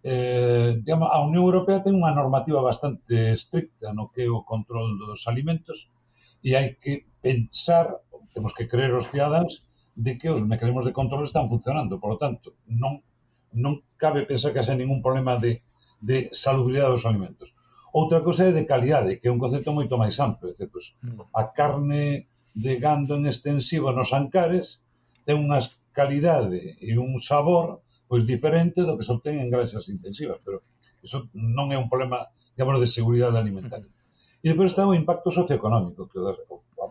eh, 0.04 0.82
digamos, 0.82 1.10
a 1.12 1.22
Unión 1.22 1.46
Europea 1.46 1.84
ten 1.86 1.94
unha 1.94 2.16
normativa 2.16 2.66
bastante 2.66 3.38
estricta 3.38 3.94
no 3.94 4.10
que 4.10 4.26
é 4.26 4.30
o 4.32 4.42
control 4.42 4.98
dos 4.98 5.30
alimentos 5.30 5.94
e 6.42 6.58
hai 6.58 6.74
que 6.82 7.06
pensar 7.22 8.02
temos 8.34 8.54
que 8.54 8.68
creer 8.68 8.94
os 8.96 9.08
cidadáns 9.12 9.64
de 9.96 10.18
que 10.18 10.30
os 10.30 10.42
mecanismos 10.44 10.86
de 10.86 10.96
control 10.96 11.24
están 11.24 11.50
funcionando. 11.50 12.00
Por 12.00 12.16
lo 12.16 12.18
tanto, 12.18 12.56
non, 12.68 13.04
non 13.52 13.84
cabe 14.00 14.24
pensar 14.24 14.56
que 14.56 14.64
haxa 14.64 14.76
ningún 14.76 15.04
problema 15.04 15.36
de, 15.38 15.62
de 16.00 16.32
salubridade 16.32 16.96
dos 16.96 17.06
alimentos. 17.06 17.52
Outra 17.92 18.24
cousa 18.24 18.48
é 18.48 18.56
de 18.56 18.64
calidade, 18.64 19.20
que 19.20 19.28
é 19.28 19.34
un 19.36 19.42
concepto 19.42 19.76
moito 19.76 20.00
máis 20.00 20.16
amplo. 20.24 20.56
Dice, 20.56 20.72
pois, 20.72 20.96
mm. 21.04 21.36
a 21.36 21.44
carne 21.52 22.32
de 22.56 22.80
gando 22.80 23.20
en 23.20 23.28
extensivo 23.28 23.92
nos 23.92 24.16
ancares 24.16 24.80
ten 25.28 25.40
unha 25.40 25.60
calidade 25.92 26.80
e 26.80 26.96
un 26.96 27.20
sabor 27.20 27.84
pois 28.08 28.28
diferente 28.28 28.84
do 28.84 28.96
que 29.00 29.08
se 29.08 29.12
obtén 29.16 29.40
en 29.40 29.52
granxas 29.52 29.88
intensivas, 29.88 30.40
pero 30.44 30.64
iso 31.04 31.32
non 31.32 31.72
é 31.72 31.78
un 31.80 31.88
problema, 31.88 32.32
digamos, 32.56 32.80
de 32.80 32.88
seguridade 32.88 33.40
alimentaria. 33.40 33.88
Mm. 33.88 34.00
E 34.44 34.48
depois 34.52 34.72
está 34.72 34.84
o 34.88 34.96
impacto 34.96 35.32
socioeconómico, 35.32 36.08
que 36.12 36.20
o, 36.20 36.32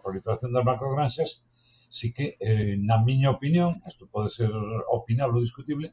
proliferación 0.03 0.51
das 0.53 0.67
macrogranxas, 0.67 1.31
si 1.91 2.13
que, 2.15 2.37
eh, 2.39 2.75
na 2.79 2.99
miña 3.03 3.35
opinión, 3.37 3.83
isto 3.87 4.07
pode 4.07 4.31
ser 4.31 4.51
opinable 4.89 5.39
ou 5.39 5.47
discutible, 5.47 5.93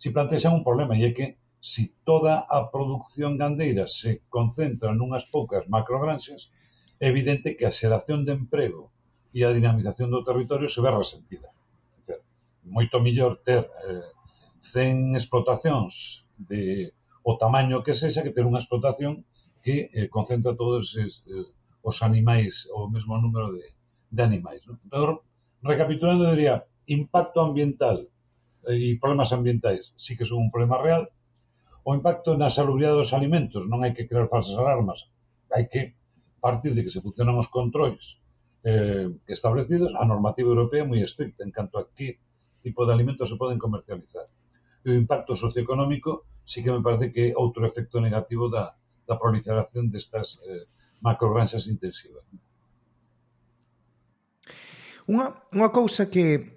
si 0.00 0.12
plantexan 0.12 0.56
un 0.58 0.66
problema, 0.68 0.94
e 0.96 1.02
é 1.08 1.10
que 1.16 1.26
si 1.64 1.96
toda 2.04 2.44
a 2.44 2.68
producción 2.68 3.40
gandeira 3.40 3.88
se 3.88 4.20
concentra 4.28 4.92
nunhas 4.92 5.24
poucas 5.34 5.64
macrogranxas, 5.64 6.52
é 7.00 7.08
evidente 7.08 7.56
que 7.56 7.64
a 7.64 7.72
xeración 7.72 8.28
de 8.28 8.36
emprego 8.36 8.92
e 9.32 9.40
a 9.42 9.54
dinamización 9.56 10.12
do 10.12 10.20
territorio 10.28 10.68
se 10.68 10.84
ve 10.84 10.90
resentida. 10.92 11.48
Dizer, 11.98 12.20
moito 12.68 13.00
millor 13.00 13.40
ter 13.48 13.64
eh, 13.88 14.12
100 14.60 15.16
explotacións 15.16 16.22
de 16.36 16.92
o 17.24 17.40
tamaño 17.40 17.80
que 17.80 17.96
sexa 17.96 18.20
que 18.20 18.34
ter 18.36 18.44
unha 18.44 18.60
explotación 18.60 19.24
que 19.64 19.88
eh, 19.88 20.12
concentra 20.12 20.52
todos 20.52 20.92
es, 21.00 21.24
eh, 21.32 21.48
os 21.84 22.00
animais, 22.00 22.64
o 22.72 22.88
mesmo 22.88 23.20
número 23.20 23.52
de, 23.52 23.64
de 24.10 24.22
animais. 24.24 24.64
¿no? 24.66 24.80
Entón, 24.84 25.20
recapitulando, 25.60 26.32
diría, 26.32 26.64
impacto 26.88 27.44
ambiental 27.44 28.08
eh, 28.64 28.96
e 28.96 29.00
problemas 29.00 29.30
ambientais 29.36 29.92
sí 30.00 30.16
que 30.16 30.24
son 30.24 30.48
un 30.48 30.50
problema 30.50 30.80
real, 30.80 31.12
o 31.84 31.92
impacto 31.92 32.32
na 32.40 32.48
salubridade 32.48 32.96
dos 32.96 33.12
alimentos, 33.12 33.68
non 33.68 33.84
hai 33.84 33.92
que 33.92 34.08
crear 34.08 34.32
falsas 34.32 34.56
alarmas, 34.56 35.12
hai 35.52 35.68
que 35.68 35.92
partir 36.40 36.72
de 36.72 36.84
que 36.84 36.92
se 36.92 37.04
funcionan 37.04 37.36
os 37.36 37.52
controles 37.52 38.20
eh, 38.64 39.12
establecidos, 39.28 39.92
a 39.92 40.04
normativa 40.08 40.48
europea 40.48 40.84
é 40.84 40.88
moi 40.88 41.00
estricta 41.04 41.44
en 41.44 41.52
canto 41.52 41.76
a 41.76 41.88
que 41.92 42.20
tipo 42.64 42.88
de 42.88 42.92
alimentos 42.96 43.28
se 43.28 43.36
poden 43.36 43.60
comercializar. 43.60 44.24
E 44.84 44.88
o 44.92 44.96
impacto 44.96 45.36
socioeconómico 45.36 46.24
sí 46.48 46.64
que 46.64 46.72
me 46.72 46.80
parece 46.80 47.12
que 47.12 47.32
é 47.32 47.36
outro 47.36 47.68
efecto 47.68 48.00
negativo 48.00 48.48
da, 48.48 48.76
da 49.04 49.20
proliferación 49.20 49.92
destas 49.92 50.40
eh, 50.48 50.64
macrogranxas 51.04 51.68
intensivas. 51.68 52.24
Unha, 55.04 55.36
unha 55.52 55.68
cousa 55.68 56.08
que 56.08 56.56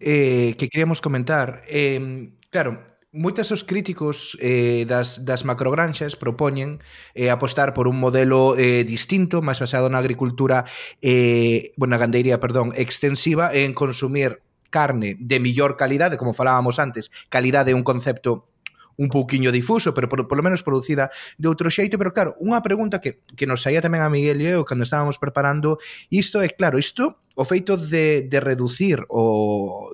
eh, 0.00 0.56
que 0.56 0.72
queríamos 0.72 1.04
comentar, 1.04 1.60
eh, 1.68 2.32
claro, 2.48 2.80
Moitas 3.14 3.54
os 3.54 3.62
críticos 3.62 4.34
eh, 4.42 4.90
das, 4.90 5.22
das 5.22 5.46
macrogranxas 5.46 6.18
propoñen 6.18 6.82
eh, 7.14 7.30
apostar 7.30 7.70
por 7.70 7.86
un 7.86 8.02
modelo 8.02 8.58
eh, 8.58 8.82
distinto, 8.82 9.38
máis 9.38 9.62
basado 9.62 9.86
na 9.86 10.02
agricultura, 10.02 10.66
eh, 10.98 11.70
bueno, 11.78 11.94
na 11.94 12.02
gandeiría, 12.02 12.42
perdón, 12.42 12.74
extensiva, 12.74 13.54
en 13.54 13.70
consumir 13.70 14.42
carne 14.66 15.14
de 15.22 15.38
millor 15.38 15.78
calidade, 15.78 16.18
como 16.18 16.34
falábamos 16.34 16.82
antes, 16.82 17.14
calidade 17.30 17.70
é 17.70 17.78
un 17.78 17.86
concepto 17.86 18.50
un 18.96 19.08
pouquiño 19.08 19.50
difuso, 19.52 19.94
pero 19.94 20.08
por, 20.08 20.24
lo 20.24 20.42
menos 20.42 20.62
producida 20.62 21.10
de 21.38 21.48
outro 21.48 21.70
xeito, 21.70 21.98
pero 21.98 22.14
claro, 22.14 22.34
unha 22.40 22.62
pregunta 22.62 23.00
que, 23.02 23.22
que 23.34 23.46
nos 23.48 23.62
saía 23.62 23.82
tamén 23.82 24.02
a 24.02 24.12
Miguel 24.12 24.40
e 24.42 24.54
eu 24.54 24.62
cando 24.62 24.86
estábamos 24.86 25.18
preparando 25.18 25.78
isto 26.10 26.38
é 26.42 26.50
claro, 26.50 26.78
isto 26.78 27.24
o 27.34 27.44
feito 27.44 27.74
de, 27.74 28.26
de 28.30 28.38
reducir 28.38 29.02
o 29.10 29.90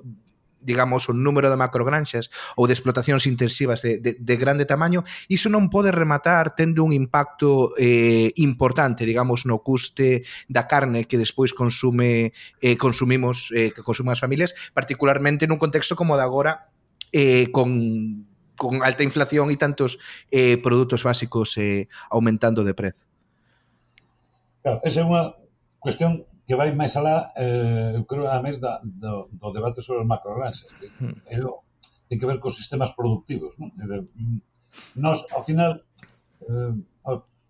digamos, 0.61 1.09
o 1.09 1.13
número 1.13 1.49
de 1.49 1.57
macrogranxas 1.57 2.29
ou 2.55 2.69
de 2.69 2.77
explotacións 2.77 3.25
intensivas 3.25 3.81
de, 3.81 3.97
de, 3.97 4.13
de 4.13 4.35
grande 4.37 4.69
tamaño, 4.69 5.03
iso 5.27 5.49
non 5.49 5.73
pode 5.73 5.89
rematar 5.89 6.53
tendo 6.53 6.85
un 6.85 6.93
impacto 6.93 7.73
eh, 7.81 8.29
importante, 8.37 9.03
digamos, 9.03 9.49
no 9.49 9.65
custe 9.65 10.21
da 10.45 10.69
carne 10.69 11.09
que 11.09 11.17
despois 11.17 11.51
consume 11.57 12.31
eh, 12.61 12.77
consumimos, 12.77 13.49
eh, 13.57 13.73
que 13.73 13.81
consumen 13.81 14.13
as 14.13 14.21
familias, 14.21 14.53
particularmente 14.71 15.49
nun 15.49 15.57
contexto 15.57 15.97
como 15.97 16.13
da 16.13 16.29
agora, 16.29 16.69
eh, 17.09 17.49
con 17.49 18.29
con 18.61 18.85
alta 18.85 19.01
inflación 19.01 19.49
e 19.49 19.57
tantos 19.57 19.97
eh, 20.29 20.61
produtos 20.61 21.01
básicos 21.01 21.57
eh, 21.57 21.89
aumentando 22.13 22.61
de 22.61 22.77
prezo. 22.77 23.01
Claro, 24.61 24.77
esa 24.85 25.01
é 25.01 25.05
unha 25.09 25.33
cuestión 25.81 26.29
que 26.45 26.53
vai 26.53 26.69
máis 26.69 26.93
alá, 26.93 27.33
eh, 27.33 27.97
eu 27.97 28.05
creo, 28.05 28.29
a 28.29 28.37
mes 28.37 28.61
da, 28.61 28.77
do, 28.85 29.33
do 29.33 29.49
debate 29.49 29.81
sobre 29.81 30.05
os 30.05 30.09
macrogranxas. 30.09 30.69
É 31.25 31.41
hmm. 31.41 31.49
o, 31.49 31.65
ten 32.05 32.21
que 32.21 32.29
ver 32.29 32.37
cos 32.37 32.53
sistemas 32.53 32.93
productivos. 32.93 33.57
Non? 33.57 33.73
Nos, 34.93 35.25
ao 35.33 35.41
final, 35.41 35.81
eh, 36.45 36.77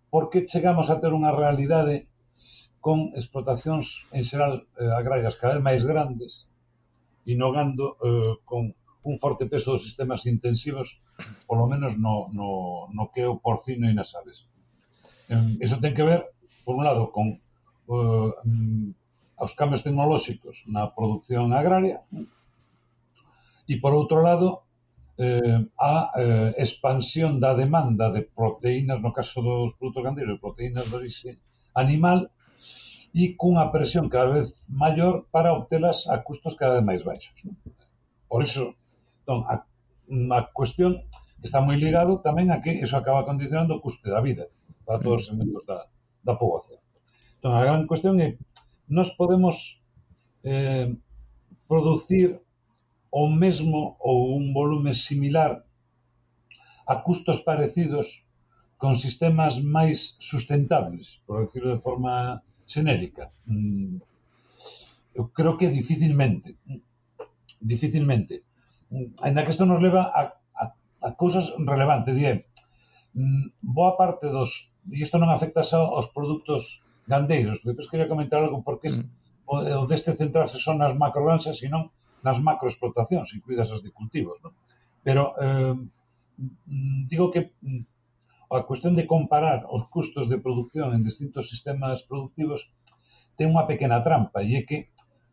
por 0.07 0.31
que 0.31 0.47
chegamos 0.47 0.87
a 0.87 1.03
ter 1.03 1.11
unha 1.11 1.35
realidade 1.35 2.07
con 2.79 3.11
explotacións 3.19 4.07
en 4.15 4.23
xeral 4.23 4.63
eh, 4.79 4.87
agrarias 4.95 5.35
cada 5.35 5.59
vez 5.59 5.63
máis 5.67 5.83
grandes, 5.83 6.47
inogando 7.27 7.99
eh, 7.99 8.39
con 8.47 8.71
un 9.03 9.17
forte 9.17 9.45
peso 9.45 9.73
dos 9.73 9.83
sistemas 9.83 10.25
intensivos, 10.25 11.01
polo 11.47 11.65
menos 11.65 11.97
no, 11.97 12.29
no, 12.33 12.87
no 12.93 13.09
que 13.09 13.25
é 13.25 13.27
o 13.27 13.41
porcino 13.41 13.89
e 13.89 13.93
nas 13.93 14.13
aves. 14.13 14.45
Eso 15.63 15.79
ten 15.79 15.95
que 15.95 16.05
ver, 16.05 16.27
por 16.65 16.75
un 16.75 16.83
lado, 16.85 17.09
con 17.09 17.39
uh, 17.87 18.31
os 19.41 19.53
cambios 19.57 19.81
tecnolóxicos 19.81 20.67
na 20.69 20.93
produción 20.93 21.49
agraria 21.55 22.05
e, 23.65 23.73
por 23.81 23.97
outro 23.97 24.21
lado, 24.21 24.67
eh, 25.17 25.65
a 25.77 26.11
eh, 26.17 26.51
expansión 26.57 27.39
da 27.39 27.53
demanda 27.53 28.09
de 28.13 28.21
proteínas, 28.25 29.01
no 29.01 29.13
caso 29.13 29.41
dos 29.41 29.73
produtos 29.77 30.03
gandeiros, 30.03 30.41
proteínas 30.41 30.85
de 30.89 30.95
orixe 30.95 31.31
animal, 31.73 32.29
e 33.13 33.35
cunha 33.35 33.71
presión 33.75 34.07
cada 34.07 34.31
vez 34.39 34.55
maior 34.67 35.27
para 35.33 35.53
obtelas 35.53 36.07
a 36.07 36.23
custos 36.23 36.55
cada 36.55 36.79
vez 36.79 36.85
máis 36.85 37.01
baixos. 37.03 37.35
Non? 37.43 37.55
Por 38.31 38.41
iso, 38.47 38.75
Entón, 39.31 39.47
a, 39.47 39.63
a 40.37 40.51
cuestión 40.51 41.07
está 41.39 41.63
moi 41.63 41.79
ligado 41.79 42.19
tamén 42.19 42.51
a 42.51 42.59
que 42.59 42.83
eso 42.83 42.99
acaba 42.99 43.23
condicionando 43.23 43.79
o 43.79 43.83
custe 43.83 44.11
da 44.11 44.19
vida 44.19 44.51
para 44.83 44.99
todos 44.99 45.23
os 45.23 45.27
segmentos 45.31 45.63
da, 45.63 45.87
da 46.27 46.35
poboación. 46.35 46.83
Entón, 47.39 47.55
a 47.55 47.63
gran 47.63 47.87
cuestión 47.87 48.19
é 48.19 48.35
nos 48.91 49.15
podemos 49.15 49.79
eh, 50.43 50.91
producir 51.71 52.43
o 53.07 53.23
mesmo 53.31 53.95
ou 54.03 54.35
un 54.35 54.51
volume 54.51 54.91
similar 54.91 55.63
a 56.83 56.93
custos 57.07 57.39
parecidos 57.47 58.27
con 58.75 58.99
sistemas 58.99 59.63
máis 59.63 60.19
sustentables, 60.19 61.23
por 61.23 61.47
decirlo 61.47 61.71
de 61.71 61.79
forma 61.79 62.43
xenérica. 62.67 63.31
Mm, 63.47 63.95
eu 65.15 65.31
creo 65.31 65.55
que 65.55 65.71
dificilmente, 65.71 66.59
dificilmente, 67.63 68.43
Ainda 69.23 69.43
que 69.43 69.51
isto 69.55 69.65
nos 69.65 69.81
leva 69.81 70.11
a, 70.11 70.35
a, 70.55 70.63
a 71.01 71.09
cousas 71.15 71.55
relevantes, 71.57 72.15
diré, 72.15 72.31
eh, 72.31 72.45
mm, 73.15 73.63
boa 73.63 73.95
parte 73.95 74.27
dos, 74.27 74.67
e 74.91 74.99
isto 74.99 75.15
non 75.15 75.31
afecta 75.31 75.63
só 75.63 75.95
aos 75.95 76.11
produtos 76.11 76.83
gandeiros, 77.07 77.63
depois 77.63 77.87
quería 77.87 78.11
comentar 78.11 78.43
algo 78.43 78.59
porque 78.67 78.91
mm. 78.91 79.03
o, 79.47 79.55
o 79.63 79.85
deste 79.87 80.11
centrarse 80.15 80.59
son 80.59 80.83
nas 80.83 80.93
macrolanxas 80.95 81.63
e 81.63 81.67
non 81.71 81.87
nas 82.21 82.37
macroexplotacións, 82.37 83.33
incluídas 83.33 83.73
as 83.73 83.81
de 83.81 83.89
cultivos, 83.89 84.37
non? 84.43 84.53
Pero 85.01 85.33
eh, 85.41 85.73
mm, 85.73 87.09
digo 87.09 87.33
que 87.33 87.55
mm, 87.63 87.83
a 88.51 88.67
cuestión 88.67 88.93
de 88.99 89.07
comparar 89.07 89.65
os 89.71 89.87
custos 89.87 90.27
de 90.27 90.37
producción 90.37 90.91
en 90.91 91.07
distintos 91.07 91.47
sistemas 91.47 92.03
productivos 92.03 92.67
ten 93.39 93.55
unha 93.55 93.63
pequena 93.65 94.03
trampa 94.03 94.43
e 94.43 94.59
é 94.59 94.61
que 94.67 94.91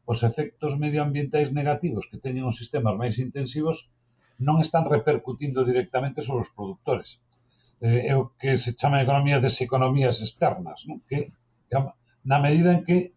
os 0.09 0.25
efectos 0.25 0.73
medioambientais 0.81 1.53
negativos 1.53 2.09
que 2.09 2.17
teñen 2.25 2.49
os 2.49 2.57
sistemas 2.57 2.97
máis 2.97 3.21
intensivos 3.21 3.93
non 4.41 4.57
están 4.65 4.89
repercutindo 4.89 5.69
directamente 5.69 6.25
sobre 6.25 6.49
os 6.49 6.55
produtores. 6.57 7.21
Eh, 7.85 8.09
é 8.09 8.15
o 8.17 8.33
que 8.41 8.57
se 8.57 8.73
chama 8.73 9.05
economía 9.05 9.37
das 9.45 9.61
economías 9.61 10.17
externas, 10.25 10.89
non? 10.89 11.05
que 11.05 11.29
na 12.25 12.39
medida 12.41 12.73
en 12.73 12.81
que 12.89 13.13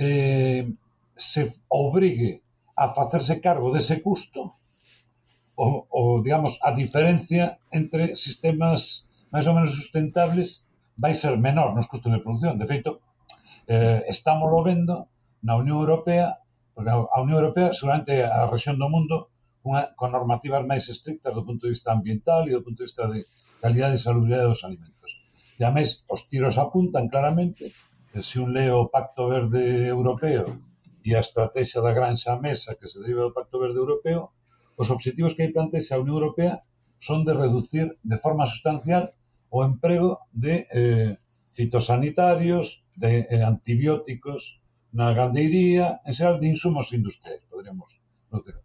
eh, 0.00 0.64
se 1.20 1.52
obrigue 1.68 2.40
a 2.80 2.96
facerse 2.96 3.44
cargo 3.44 3.68
dese 3.68 4.00
custo, 4.00 4.56
o, 5.52 5.84
o, 5.92 6.24
digamos, 6.24 6.56
a 6.64 6.72
diferencia 6.72 7.60
entre 7.68 8.16
sistemas 8.16 9.04
máis 9.28 9.44
ou 9.44 9.52
menos 9.52 9.76
sustentables 9.76 10.64
vai 10.96 11.12
ser 11.12 11.36
menor 11.36 11.76
nos 11.76 11.92
custos 11.92 12.08
de 12.08 12.24
producción. 12.24 12.56
De 12.56 12.64
feito, 12.64 13.04
eh, 13.68 14.00
estamos 14.08 14.48
vendo 14.64 15.11
na 15.42 15.58
Unión 15.58 15.78
Europea, 15.82 16.38
porque 16.74 16.90
a 16.90 17.18
Unión 17.20 17.38
Europea 17.42 17.74
seguramente 17.74 18.22
a 18.22 18.46
rexión 18.48 18.78
do 18.78 18.88
mundo 18.88 19.34
unha, 19.62 19.94
con 19.98 20.10
normativas 20.10 20.62
máis 20.66 20.86
estrictas 20.90 21.34
do 21.34 21.46
punto 21.46 21.66
de 21.66 21.74
vista 21.74 21.94
ambiental 21.94 22.46
e 22.46 22.54
do 22.56 22.64
punto 22.64 22.82
de 22.82 22.88
vista 22.90 23.04
de 23.06 23.26
calidade 23.62 23.98
e 23.98 24.04
salubridade 24.04 24.50
dos 24.50 24.64
alimentos. 24.66 25.10
E 25.58 25.62
a 25.62 25.70
mes, 25.70 26.02
os 26.10 26.26
tiros 26.30 26.58
apuntan 26.58 27.06
claramente 27.12 27.70
se 28.20 28.36
un 28.42 28.50
leo 28.56 28.86
o 28.86 28.90
Pacto 28.90 29.30
Verde 29.30 29.86
Europeo 29.86 30.46
e 31.06 31.14
a 31.14 31.24
estrategia 31.26 31.80
da 31.82 31.94
granxa 31.94 32.34
mesa 32.38 32.78
que 32.78 32.90
se 32.90 32.98
deriva 33.02 33.26
do 33.26 33.34
Pacto 33.36 33.62
Verde 33.62 33.78
Europeo, 33.78 34.34
os 34.78 34.90
objetivos 34.90 35.34
que 35.34 35.42
aí 35.46 35.50
plantexa 35.54 35.94
a 35.94 36.02
Unión 36.02 36.18
Europea 36.22 36.66
son 36.98 37.26
de 37.26 37.34
reducir 37.34 37.98
de 38.02 38.16
forma 38.18 38.46
sustancial 38.46 39.14
o 39.50 39.62
emprego 39.62 40.26
de 40.32 40.66
eh, 40.70 41.18
fitosanitarios, 41.52 42.86
de 42.96 43.26
eh, 43.28 43.42
antibióticos, 43.42 44.61
na 44.92 45.16
gandeiría, 45.16 46.04
en 46.04 46.12
xeral 46.12 46.36
de 46.40 46.52
insumos 46.54 46.92
industriais, 46.92 47.42
poderíamos 47.48 47.88
dizer. 48.32 48.56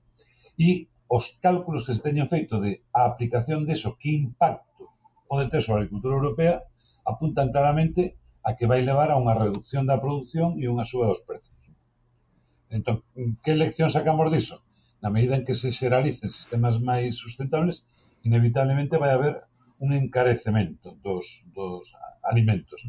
E 0.60 0.70
os 1.08 1.26
cálculos 1.40 1.86
que 1.86 1.96
se 1.96 2.04
teñen 2.04 2.28
feito 2.28 2.60
de 2.60 2.84
a 2.92 3.08
aplicación 3.08 3.64
deso, 3.64 3.96
que 4.00 4.12
impacto 4.12 4.92
pode 5.30 5.48
ter 5.52 5.62
sobre 5.64 5.80
a 5.80 5.82
agricultura 5.84 6.20
europea, 6.20 6.56
apuntan 7.08 7.52
claramente 7.56 8.20
a 8.48 8.56
que 8.56 8.68
vai 8.68 8.84
levar 8.84 9.10
a 9.12 9.20
unha 9.20 9.36
reducción 9.36 9.88
da 9.88 10.00
produción 10.04 10.60
e 10.60 10.68
unha 10.68 10.88
suba 10.88 11.08
dos 11.08 11.24
prezos. 11.24 11.56
Entón, 12.68 13.08
que 13.44 13.56
lección 13.56 13.88
sacamos 13.88 14.28
diso? 14.28 14.68
Na 15.00 15.08
medida 15.16 15.40
en 15.40 15.48
que 15.48 15.56
se 15.56 15.72
xeralicen 15.72 16.36
sistemas 16.36 16.76
máis 16.84 17.16
sustentables, 17.16 17.88
inevitablemente 18.28 19.00
vai 19.00 19.12
haber 19.16 19.48
un 19.80 19.96
encarecemento 19.96 21.00
dos, 21.06 21.48
dos 21.56 21.96
alimentos. 22.24 22.84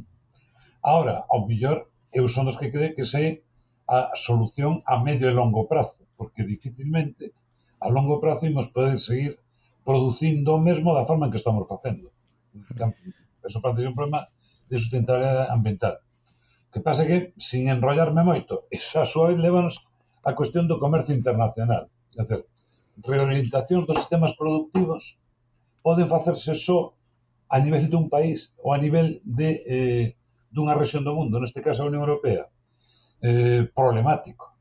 Ahora, 0.83 1.27
ao 1.31 1.47
mellor, 1.47 1.91
eu 2.13 2.29
son 2.29 2.49
dos 2.49 2.57
que 2.57 2.73
cree 2.73 2.95
que 2.97 3.05
se 3.05 3.45
a 3.89 4.13
solución 4.15 4.85
a 4.85 5.01
medio 5.01 5.29
e 5.29 5.37
longo 5.37 5.65
prazo, 5.65 6.05
porque 6.17 6.45
dificilmente 6.45 7.33
a 7.81 7.89
longo 7.89 8.21
prazo 8.21 8.45
imos 8.45 8.69
poder 8.69 9.01
seguir 9.01 9.41
producindo 9.85 10.57
o 10.57 10.61
mesmo 10.61 10.93
da 10.93 11.09
forma 11.09 11.27
en 11.27 11.33
que 11.33 11.41
estamos 11.41 11.65
facendo. 11.65 12.13
Entón, 12.53 12.93
eso 13.41 13.65
parte 13.65 13.81
de 13.81 13.89
un 13.89 13.97
problema 13.97 14.29
de 14.69 14.77
sustentabilidade 14.77 15.49
ambiental. 15.49 16.05
Que 16.69 16.85
pasa 16.85 17.09
que, 17.09 17.33
sin 17.41 17.73
enrollarme 17.73 18.21
moito, 18.21 18.69
esa 18.69 19.09
vez 19.09 19.39
levanos 19.41 19.81
a 20.21 20.37
cuestión 20.37 20.69
do 20.69 20.77
comercio 20.77 21.17
internacional. 21.17 21.89
É 22.13 22.21
dizer, 22.21 22.45
reorientacións 23.01 23.89
dos 23.89 23.97
sistemas 24.05 24.37
productivos 24.37 25.17
poden 25.81 26.11
facerse 26.13 26.53
só 26.53 26.93
a 27.49 27.57
nivel 27.65 27.89
dun 27.89 28.13
país 28.13 28.53
ou 28.61 28.77
a 28.77 28.79
nivel 28.79 29.25
de 29.25 29.49
eh, 29.65 30.07
dunha 30.51 30.79
rexión 30.79 31.05
do 31.05 31.17
mundo, 31.17 31.39
neste 31.39 31.61
caso 31.61 31.83
a 31.83 31.91
Unión 31.91 32.05
Europea, 32.07 32.49
eh, 33.23 33.69
problemático. 33.75 34.55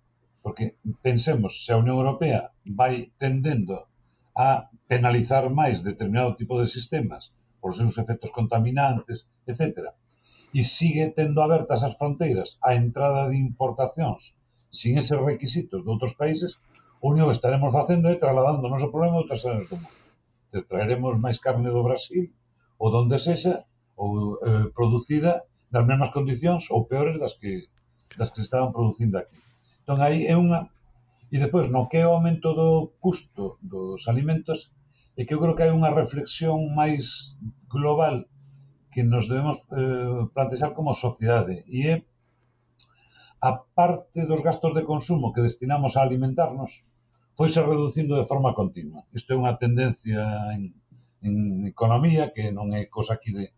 Porque 0.43 0.79
pensemos, 1.01 1.65
se 1.65 1.73
a 1.73 1.79
Unión 1.81 1.97
Europea 1.99 2.51
vai 2.63 3.11
tendendo 3.19 3.87
a 4.35 4.69
penalizar 4.87 5.49
máis 5.49 5.83
determinado 5.83 6.37
tipo 6.39 6.55
de 6.61 6.67
sistemas 6.67 7.33
por 7.59 7.75
seus 7.75 7.97
efectos 7.97 8.31
contaminantes, 8.31 9.27
etc., 9.49 9.91
e 10.55 10.63
sigue 10.63 11.11
tendo 11.11 11.43
abertas 11.43 11.83
as 11.83 11.97
fronteiras 11.99 12.55
a 12.63 12.71
entrada 12.73 13.27
de 13.27 13.35
importacións 13.35 14.37
sin 14.71 14.95
eses 14.95 15.19
requisitos 15.19 15.83
de 15.83 15.89
outros 15.91 16.15
países, 16.15 16.55
o 17.03 17.11
único 17.11 17.27
que 17.27 17.37
estaremos 17.39 17.71
facendo 17.71 18.07
é 18.07 18.15
trasladando 18.15 18.63
o 18.67 18.71
noso 18.71 18.91
problema 18.91 19.19
a 19.19 19.23
outras 19.23 19.43
áreas 19.43 19.67
do 19.69 19.77
mundo. 19.79 19.99
Te 20.51 20.63
traeremos 20.63 21.19
máis 21.19 21.37
carne 21.43 21.69
do 21.71 21.83
Brasil, 21.83 22.31
ou 22.79 22.87
donde 22.91 23.19
sexa, 23.19 23.67
ou 23.97 24.37
eh, 24.39 24.67
producida 24.71 25.43
nas 25.71 25.85
mesmas 25.85 26.13
condicións 26.15 26.71
ou 26.73 26.87
peores 26.87 27.19
das 27.19 27.35
que 27.39 27.67
das 28.15 28.29
que 28.31 28.39
se 28.39 28.47
estaban 28.47 28.71
producindo 28.71 29.19
aquí. 29.19 29.35
Entón, 29.83 29.99
aí 29.99 30.27
é 30.27 30.35
unha... 30.35 30.71
E 31.27 31.37
depois, 31.43 31.67
no 31.67 31.91
que 31.91 31.99
é 31.99 32.07
o 32.07 32.15
aumento 32.15 32.55
do 32.55 32.95
custo 33.03 33.59
dos 33.59 34.07
alimentos, 34.07 34.71
é 35.19 35.27
que 35.27 35.35
eu 35.35 35.41
creo 35.43 35.55
que 35.59 35.63
hai 35.67 35.75
unha 35.75 35.91
reflexión 35.91 36.71
máis 36.71 37.35
global 37.67 38.31
que 38.95 39.03
nos 39.03 39.27
debemos 39.27 39.59
eh, 39.75 40.23
plantexar 40.31 40.71
como 40.71 40.95
sociedade. 40.95 41.67
E 41.67 41.79
é 41.91 41.95
a 43.43 43.51
parte 43.59 44.23
dos 44.23 44.39
gastos 44.39 44.71
de 44.71 44.87
consumo 44.87 45.35
que 45.35 45.43
destinamos 45.43 45.99
a 45.99 46.03
alimentarnos 46.07 46.87
foise 47.37 47.61
reducindo 47.61 48.15
de 48.17 48.25
forma 48.25 48.55
continua. 48.55 49.03
Isto 49.13 49.35
é 49.35 49.37
unha 49.37 49.59
tendencia 49.59 50.23
en, 50.55 50.73
en 51.21 51.67
economía 51.67 52.31
que 52.33 52.49
non 52.55 52.71
é 52.73 52.87
cosa 52.87 53.19
aquí 53.19 53.35
de, 53.35 53.51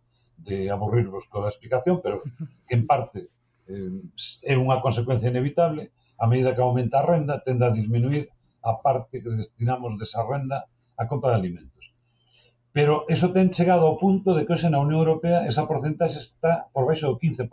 de 0.48 0.72
aburrirvos 0.72 1.28
coa 1.32 1.52
explicación, 1.52 2.00
pero 2.04 2.24
que 2.68 2.76
en 2.78 2.84
parte 2.88 3.20
eh, 3.68 4.02
é 4.44 4.54
unha 4.56 4.82
consecuencia 4.82 5.30
inevitable, 5.30 5.92
a 6.20 6.26
medida 6.28 6.54
que 6.56 6.64
aumenta 6.64 7.00
a 7.00 7.08
renda 7.08 7.44
tende 7.46 7.66
a 7.66 7.76
disminuir 7.76 8.30
a 8.64 8.80
parte 8.84 9.24
que 9.24 9.32
destinamos 9.32 9.96
desa 10.00 10.22
renda 10.24 10.68
a 11.00 11.04
compra 11.08 11.32
de 11.32 11.40
alimentos. 11.40 11.86
Pero 12.76 13.06
eso 13.10 13.34
ten 13.34 13.50
chegado 13.50 13.88
ao 13.88 13.98
punto 13.98 14.36
de 14.36 14.46
que 14.46 14.54
hoxe 14.54 14.70
na 14.70 14.84
Unión 14.84 15.02
Europea 15.02 15.48
esa 15.50 15.66
porcentaxe 15.66 16.20
está 16.22 16.70
por 16.74 16.86
baixo 16.86 17.10
do 17.10 17.18
15%. 17.18 17.50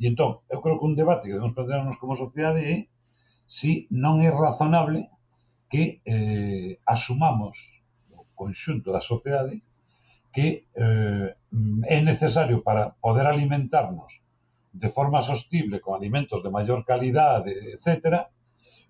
E 0.00 0.04
entón, 0.10 0.44
eu 0.52 0.58
creo 0.62 0.78
que 0.78 0.88
un 0.90 0.98
debate 0.98 1.26
que 1.26 1.34
debemos 1.34 1.56
plantearnos 1.56 1.98
como 1.98 2.18
sociedade 2.18 2.60
é 2.62 2.76
se 3.46 3.86
non 3.90 4.22
é 4.22 4.30
razonable 4.30 5.10
que 5.72 6.00
eh, 6.06 6.78
asumamos 6.86 7.56
o 8.14 8.22
conxunto 8.34 8.94
da 8.94 9.02
sociedade 9.02 9.62
que 10.34 10.66
eh, 10.74 11.28
é 11.86 11.98
necesario 12.02 12.66
para 12.66 12.90
poder 12.98 13.26
alimentarnos 13.30 14.18
de 14.74 14.90
forma 14.90 15.22
sostible 15.22 15.78
con 15.78 15.94
alimentos 15.94 16.42
de 16.42 16.50
maior 16.50 16.82
calidade, 16.82 17.78
etc., 17.78 18.26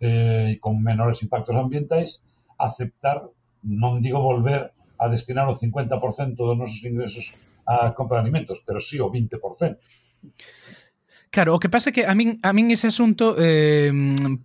eh, 0.00 0.56
e 0.56 0.58
con 0.58 0.80
menores 0.80 1.20
impactos 1.20 1.54
ambientais, 1.54 2.24
aceptar, 2.56 3.28
non 3.68 4.00
digo 4.00 4.24
volver 4.24 4.72
a 4.96 5.06
destinar 5.12 5.46
o 5.52 5.58
50% 5.60 6.40
dos 6.40 6.56
nosos 6.56 6.80
ingresos 6.82 7.36
a 7.68 7.92
compra 7.92 8.18
de 8.18 8.24
alimentos, 8.24 8.64
pero 8.64 8.80
sí 8.80 8.96
o 8.96 9.12
20%. 9.12 9.76
Claro, 11.34 11.52
o 11.52 11.58
que 11.58 11.66
pasa 11.68 11.90
é 11.90 11.92
que 11.92 12.06
a 12.06 12.14
min, 12.14 12.38
a 12.46 12.54
min 12.54 12.70
ese 12.70 12.86
asunto 12.86 13.34
eh, 13.42 13.90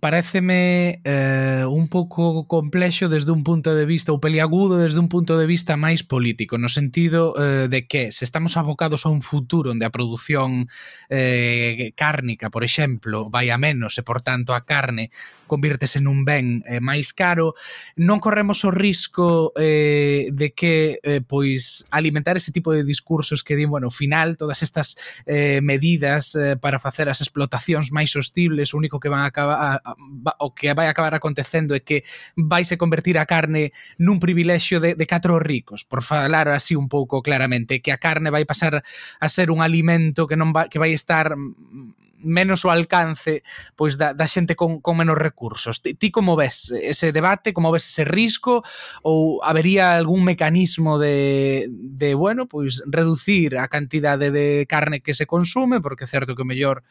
pareceme 0.02 0.98
eh, 1.06 1.62
un 1.62 1.86
pouco 1.86 2.50
complexo 2.50 3.06
desde 3.06 3.30
un 3.30 3.46
punto 3.46 3.78
de 3.78 3.86
vista, 3.86 4.10
ou 4.10 4.18
peliagudo 4.18 4.74
desde 4.74 4.98
un 4.98 5.06
punto 5.06 5.38
de 5.38 5.46
vista 5.46 5.78
máis 5.78 6.02
político, 6.02 6.58
no 6.58 6.66
sentido 6.66 7.38
eh, 7.38 7.70
de 7.70 7.86
que 7.86 8.10
se 8.10 8.26
estamos 8.26 8.58
abocados 8.58 9.06
a 9.06 9.14
un 9.14 9.22
futuro 9.22 9.70
onde 9.70 9.86
a 9.86 9.94
produción 9.94 10.66
eh, 11.06 11.94
cárnica, 11.94 12.50
por 12.50 12.66
exemplo, 12.66 13.30
vai 13.30 13.54
a 13.54 13.58
menos 13.62 13.94
e, 13.94 14.02
por 14.02 14.18
tanto, 14.18 14.50
a 14.50 14.66
carne 14.66 15.14
convírtese 15.46 16.02
nun 16.02 16.26
ben 16.26 16.66
eh, 16.66 16.82
máis 16.82 17.14
caro, 17.14 17.54
non 17.98 18.18
corremos 18.18 18.66
o 18.66 18.74
risco 18.74 19.54
eh, 19.54 20.30
de 20.34 20.54
que 20.54 20.98
eh, 21.02 21.22
pois 21.22 21.86
alimentar 21.90 22.34
ese 22.34 22.50
tipo 22.50 22.74
de 22.74 22.82
discursos 22.82 23.46
que 23.46 23.54
din, 23.54 23.70
bueno, 23.70 23.94
final, 23.94 24.34
todas 24.34 24.62
estas 24.66 24.98
eh, 25.26 25.62
medidas 25.62 26.34
eh, 26.34 26.58
para 26.58 26.79
facer 26.80 27.06
as 27.12 27.20
explotacións 27.20 27.92
máis 27.92 28.10
hostibles, 28.16 28.72
o 28.72 28.80
único 28.80 28.98
que 28.98 29.12
van 29.12 29.22
a 29.22 29.30
acabar 29.30 29.56
a, 29.60 29.70
a, 29.78 29.92
o 30.40 30.56
que 30.56 30.72
vai 30.74 30.88
acabar 30.88 31.14
acontecendo 31.14 31.76
é 31.76 31.80
que 31.84 32.02
vaise 32.34 32.80
convertir 32.80 33.20
a 33.20 33.28
carne 33.28 33.70
nun 34.00 34.18
privilexio 34.18 34.80
de, 34.80 34.96
de 34.96 35.06
catro 35.06 35.38
ricos, 35.38 35.84
por 35.84 36.00
falar 36.02 36.48
así 36.48 36.74
un 36.74 36.88
pouco 36.88 37.22
claramente, 37.22 37.84
que 37.84 37.92
a 37.92 38.00
carne 38.00 38.32
vai 38.32 38.48
pasar 38.48 38.82
a 38.82 39.28
ser 39.28 39.52
un 39.52 39.60
alimento 39.62 40.26
que 40.26 40.34
non 40.34 40.50
va, 40.50 40.66
que 40.66 40.80
vai 40.80 40.96
estar 40.96 41.36
mm, 41.36 42.09
menos 42.22 42.64
o 42.64 42.70
alcance 42.70 43.42
pois 43.76 43.96
da, 43.96 44.12
da 44.14 44.26
xente 44.26 44.56
con, 44.56 44.80
con 44.80 44.96
menos 44.96 45.18
recursos. 45.18 45.82
Ti, 45.82 45.94
ti 45.94 46.10
como 46.10 46.36
ves 46.36 46.72
ese 46.72 47.12
debate, 47.12 47.52
como 47.52 47.72
ves 47.72 47.88
ese 47.88 48.04
risco 48.04 48.62
ou 49.02 49.40
habería 49.44 49.92
algún 49.96 50.24
mecanismo 50.24 50.98
de, 50.98 51.68
de 51.70 52.14
bueno, 52.14 52.46
pois 52.46 52.82
reducir 52.86 53.58
a 53.58 53.68
cantidade 53.68 54.30
de 54.30 54.66
carne 54.68 55.00
que 55.00 55.14
se 55.14 55.26
consume, 55.26 55.80
porque 55.80 56.04
é 56.04 56.10
certo 56.10 56.34
que 56.36 56.42
o 56.42 56.48
mellor 56.48 56.82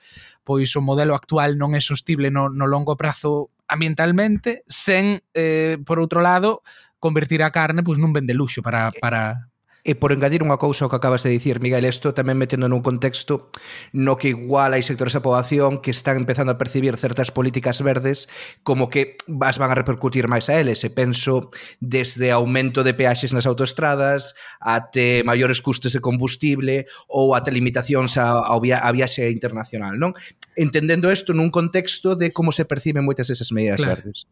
pois 0.44 0.74
o 0.76 0.82
modelo 0.82 1.13
actual 1.13 1.58
non 1.58 1.74
é 1.74 1.82
sostible 1.82 2.30
no, 2.30 2.50
no 2.50 2.65
longo 2.65 2.98
prazo 2.98 3.54
ambientalmente, 3.70 4.65
sen, 4.65 5.22
eh, 5.34 5.78
por 5.86 6.02
outro 6.02 6.26
lado, 6.26 6.65
convertir 6.98 7.42
a 7.46 7.54
carne 7.54 7.86
pois 7.86 8.02
nun 8.02 8.12
ben 8.12 8.26
de 8.26 8.36
luxo 8.36 8.62
para, 8.62 8.89
para, 8.98 9.48
E 9.84 9.96
por 9.96 10.12
engadir 10.12 10.44
unha 10.44 10.60
cousa 10.60 10.84
ao 10.84 10.92
que 10.92 11.00
acabas 11.00 11.24
de 11.24 11.32
dicir, 11.32 11.63
Miguel, 11.63 11.88
isto 11.88 12.12
tamén 12.12 12.36
metendo 12.36 12.68
nun 12.68 12.84
contexto 12.84 13.48
no 13.96 14.20
que 14.20 14.36
igual 14.36 14.76
hai 14.76 14.84
sectores 14.84 15.15
da 15.15 15.24
poboación 15.24 15.80
que 15.80 15.96
están 15.96 16.20
empezando 16.20 16.52
a 16.52 16.60
percibir 16.60 17.00
certas 17.00 17.32
políticas 17.32 17.80
verdes 17.80 18.28
como 18.68 18.92
que 18.92 19.15
as 19.39 19.56
van 19.56 19.72
a 19.72 19.80
repercutir 19.80 20.28
máis 20.28 20.52
a 20.52 20.60
eles. 20.60 20.84
E 20.84 20.92
penso 20.92 21.48
desde 21.80 22.36
aumento 22.36 22.84
de 22.84 22.92
peaxes 22.92 23.32
nas 23.32 23.48
autoestradas 23.48 24.36
até 24.60 25.24
maiores 25.24 25.63
custes 25.63 25.96
de 25.96 26.04
combustible 26.04 26.84
ou 27.08 27.32
até 27.32 27.48
limitacións 27.50 28.20
a, 28.20 28.44
a, 28.44 28.60
via, 28.60 28.84
a 28.84 28.92
viaxe 28.92 29.32
internacional, 29.32 29.96
non? 29.96 30.12
Entendendo 30.60 31.08
isto 31.08 31.32
nun 31.32 31.48
contexto 31.56 32.20
de 32.20 32.36
como 32.36 32.52
se 32.52 32.68
perciben 32.68 33.08
moitas 33.08 33.32
desas 33.32 33.56
medidas 33.56 33.80
claro. 33.80 34.04
verdes. 34.04 34.28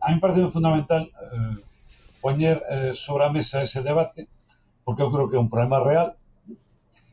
A 0.00 0.14
mí 0.14 0.16
parece 0.24 0.48
fundamental 0.48 1.12
eh, 1.12 1.67
poñer 2.20 2.62
eh, 2.68 2.92
sobre 2.94 3.24
a 3.24 3.32
mesa 3.32 3.62
ese 3.62 3.80
debate, 3.82 4.28
porque 4.84 5.02
eu 5.02 5.12
creo 5.12 5.28
que 5.28 5.36
é 5.36 5.42
un 5.42 5.52
problema 5.52 5.78
real 5.82 6.18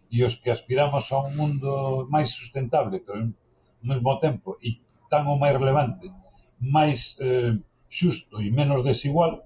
e 0.09 0.23
os 0.23 0.37
que 0.39 0.53
aspiramos 0.53 1.11
a 1.11 1.17
un 1.27 1.33
mundo 1.35 2.07
máis 2.07 2.31
sustentable, 2.31 3.03
pero 3.03 3.19
ao 3.19 3.85
mesmo 3.85 4.11
tempo, 4.21 4.57
e 4.63 4.79
tan 5.11 5.27
o 5.27 5.35
máis 5.35 5.55
relevante, 5.57 6.07
máis 6.59 7.19
eh, 7.19 7.53
xusto 7.89 8.41
e 8.41 8.49
menos 8.49 8.81
desigual, 8.81 9.43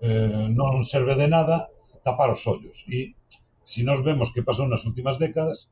eh, 0.00 0.48
non 0.52 0.84
serve 0.84 1.14
de 1.16 1.28
nada 1.28 1.72
tapar 2.04 2.30
os 2.32 2.42
ollos. 2.46 2.84
E 2.88 3.16
se 3.64 3.80
nos 3.82 4.00
vemos 4.02 4.32
que 4.34 4.46
pasou 4.46 4.66
nas 4.68 4.84
últimas 4.84 5.16
décadas, 5.18 5.68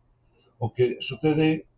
o 0.59 0.72
que 0.74 0.98
sucede 1.01 1.68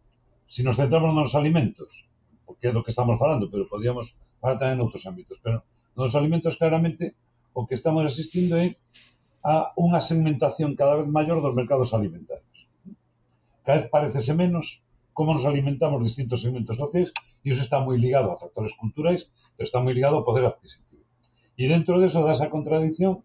se 0.48 0.62
nos 0.66 0.76
centramos 0.76 1.12
nos 1.14 1.34
alimentos, 1.34 2.06
porque 2.46 2.68
é 2.68 2.74
do 2.74 2.82
que 2.82 2.90
estamos 2.90 3.18
falando, 3.22 3.50
pero 3.52 3.70
podíamos 3.70 4.14
falar 4.42 4.58
tamén 4.58 4.80
en 4.80 4.84
outros 4.84 5.06
ámbitos, 5.06 5.38
pero 5.44 5.62
nos 5.94 6.14
alimentos 6.18 6.58
claramente 6.58 7.14
o 7.52 7.66
que 7.66 7.74
estamos 7.74 8.04
asistindo 8.06 8.56
é 8.56 8.76
a 9.42 9.72
unha 9.76 10.00
segmentación 10.04 10.76
cada 10.76 11.00
vez 11.00 11.08
maior 11.08 11.40
dos 11.40 11.56
mercados 11.56 11.96
alimentarios. 11.96 12.58
Cada 13.64 13.80
vez 13.80 13.88
parecese 13.88 14.32
menos 14.36 14.84
como 15.16 15.34
nos 15.34 15.44
alimentamos 15.44 16.00
distintos 16.04 16.40
segmentos 16.44 16.76
sociais 16.76 17.10
e 17.44 17.52
iso 17.52 17.64
está 17.64 17.80
moi 17.80 17.96
ligado 17.96 18.28
a 18.30 18.40
factores 18.40 18.72
culturais, 18.76 19.26
pero 19.56 19.66
está 19.66 19.80
moi 19.80 19.92
ligado 19.96 20.20
ao 20.20 20.26
poder 20.28 20.44
adquisitivo. 20.44 21.04
E 21.60 21.64
dentro 21.68 22.00
deso 22.00 22.24
dá 22.24 22.32
esa 22.36 22.52
contradicción 22.52 23.24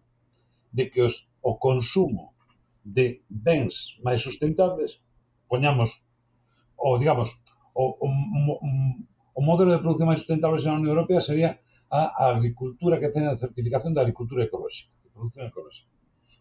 de 0.72 0.88
que 0.90 1.00
os, 1.04 1.28
o 1.40 1.56
consumo 1.56 2.36
de 2.84 3.24
bens 3.28 3.96
máis 4.04 4.20
sustentables 4.20 5.00
poñamos 5.48 5.90
o 6.76 6.98
digamos 7.00 7.32
o, 7.74 7.96
o, 7.98 8.06
o, 8.06 8.54
o 9.36 9.40
modelo 9.44 9.72
de 9.72 9.82
produción 9.82 10.08
máis 10.08 10.20
sustentable 10.22 10.60
na 10.62 10.78
Unión 10.78 10.94
Europea 10.94 11.20
sería 11.20 11.60
a 11.90 12.34
agricultura 12.34 12.98
que 12.98 13.12
teña 13.14 13.30
a 13.30 13.38
certificación 13.38 13.94
de 13.94 14.00
agricultura 14.00 14.44
ecolóxica, 14.44 14.90
de 15.04 15.10
produción 15.14 15.46
ecolóxica. 15.46 15.90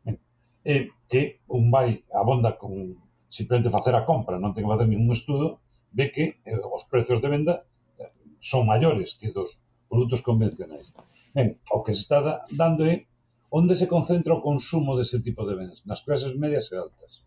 Ben, 0.06 0.18
e 0.66 0.90
que 1.10 1.42
un 1.48 1.70
vai 1.70 2.02
abonda 2.10 2.58
con 2.58 2.98
simplemente 3.30 3.70
facer 3.70 3.94
a 3.94 4.06
compra, 4.10 4.42
non 4.42 4.54
ten 4.54 4.66
que 4.66 4.74
facer 4.74 4.90
ningún 4.90 5.14
estudo, 5.14 5.62
ve 5.94 6.10
que 6.10 6.26
eh, 6.42 6.58
os 6.58 6.84
prezos 6.90 7.22
de 7.22 7.30
venda 7.30 7.54
eh, 8.02 8.10
son 8.42 8.66
maiores 8.66 9.16
que 9.20 9.30
dos 9.30 9.62
produtos 9.90 10.26
convencionais. 10.26 10.90
Ben, 11.36 11.62
o 11.70 11.86
que 11.86 11.94
se 11.94 12.02
está 12.02 12.46
dando 12.52 12.88
é 12.90 13.06
onde 13.54 13.78
se 13.78 13.88
concentra 13.88 14.34
o 14.34 14.42
consumo 14.42 14.98
dese 14.98 15.22
tipo 15.22 15.46
de 15.46 15.56
bens, 15.56 15.86
nas 15.86 16.02
clases 16.02 16.34
medias 16.36 16.68
e 16.72 16.76
altas. 16.76 17.22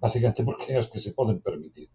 Básicamente 0.00 0.42
porque 0.42 0.72
é 0.72 0.78
as 0.80 0.88
que 0.88 0.98
se 0.98 1.12
poden 1.12 1.38
permitir. 1.44 1.88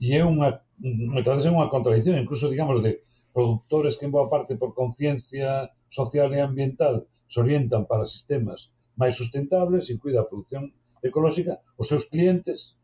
E 0.00 0.14
é 0.14 0.22
unha, 0.24 0.62
moitas 0.78 1.34
veces 1.36 1.50
é 1.50 1.54
unha 1.54 1.70
contradicción, 1.70 2.16
incluso, 2.22 2.50
digamos, 2.50 2.82
de 2.82 3.02
produtores 3.34 3.98
que 3.98 4.06
en 4.06 4.14
boa 4.14 4.30
parte 4.30 4.54
por 4.54 4.72
conciencia 4.78 5.74
social 5.90 6.30
e 6.32 6.40
ambiental 6.40 6.94
se 7.26 7.42
orientan 7.42 7.82
para 7.90 8.06
sistemas 8.06 8.70
máis 8.94 9.18
sustentables, 9.18 9.90
incluída 9.90 10.22
a 10.22 10.30
produción 10.30 10.70
ecolóxica, 11.02 11.58
os 11.76 11.90
seus 11.90 12.06
clientes 12.06 12.78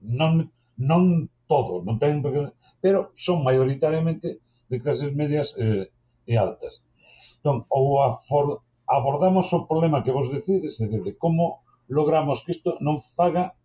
non, 0.00 0.54
non 0.78 1.26
todos, 1.50 1.82
non 1.82 1.98
ten, 1.98 2.22
pero 2.78 3.10
son 3.18 3.42
maioritariamente 3.42 4.38
de 4.70 4.76
clases 4.78 5.10
medias 5.18 5.50
eh, 5.58 5.90
e 6.30 6.34
altas. 6.38 6.86
Entón, 7.42 7.66
ou 7.66 7.98
abordamos 8.86 9.50
o 9.50 9.66
problema 9.66 10.06
que 10.06 10.14
vos 10.14 10.30
decides, 10.30 10.78
é 10.78 10.86
de 10.86 11.12
como 11.18 11.66
logramos 11.90 12.46
que 12.46 12.54
isto 12.54 12.78
non 12.78 13.02
faga 13.02 13.58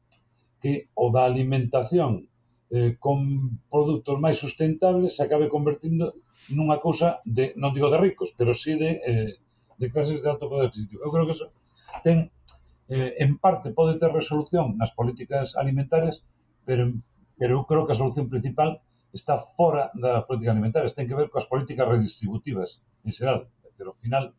que 0.63 0.89
o 0.95 1.11
da 1.13 1.27
alimentación 1.29 2.25
eh, 2.73 2.97
con 2.97 3.61
produtos 3.69 4.17
máis 4.17 4.41
sustentables 4.41 5.13
se 5.13 5.21
acabe 5.21 5.45
convertindo 5.45 6.17
nunha 6.49 6.81
cousa 6.81 7.21
de, 7.21 7.53
non 7.53 7.69
digo 7.69 7.93
de 7.93 8.01
ricos, 8.01 8.33
pero 8.33 8.57
sí 8.57 8.73
de, 8.73 8.97
eh, 9.05 9.31
de 9.77 9.87
clases 9.93 10.17
de 10.17 10.27
alto 10.27 10.49
poder 10.49 10.73
adquisitivo. 10.73 11.05
Eu 11.05 11.13
creo 11.13 11.29
que 11.29 11.37
eso 11.37 11.53
ten, 12.01 12.33
eh, 12.89 13.13
en 13.21 13.37
parte 13.37 13.69
pode 13.77 14.01
ter 14.01 14.09
resolución 14.09 14.73
nas 14.81 14.89
políticas 14.97 15.53
alimentarias, 15.53 16.25
pero, 16.65 16.89
pero 17.37 17.61
eu 17.61 17.63
creo 17.69 17.85
que 17.85 17.93
a 17.93 18.01
solución 18.01 18.25
principal 18.25 18.81
está 19.13 19.37
fora 19.37 19.93
das 19.93 20.25
políticas 20.25 20.57
alimentarias, 20.57 20.97
ten 20.97 21.05
que 21.05 21.13
ver 21.13 21.29
coas 21.29 21.45
políticas 21.45 21.85
redistributivas 21.85 22.81
en 23.05 23.13
xeral, 23.13 23.53
pero 23.77 23.93
ao 23.93 24.01
final 24.01 24.33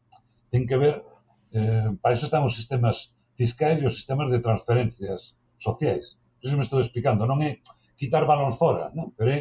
ten 0.50 0.66
que 0.66 0.74
ver 0.74 1.06
eh, 1.54 1.94
para 2.02 2.18
iso 2.18 2.26
están 2.26 2.42
os 2.42 2.58
sistemas 2.58 3.14
fiscais 3.38 3.78
e 3.78 3.86
os 3.86 3.94
sistemas 3.94 4.26
de 4.26 4.42
transferencias 4.42 5.38
sociais. 5.62 6.18
Iso 6.42 6.58
me 6.58 6.66
estou 6.66 6.82
explicando, 6.82 7.30
non 7.30 7.38
é 7.46 7.62
quitar 7.96 8.24
balóns 8.26 8.56
fora, 8.56 8.90
non? 8.94 9.14
pero 9.16 9.30
é 9.30 9.40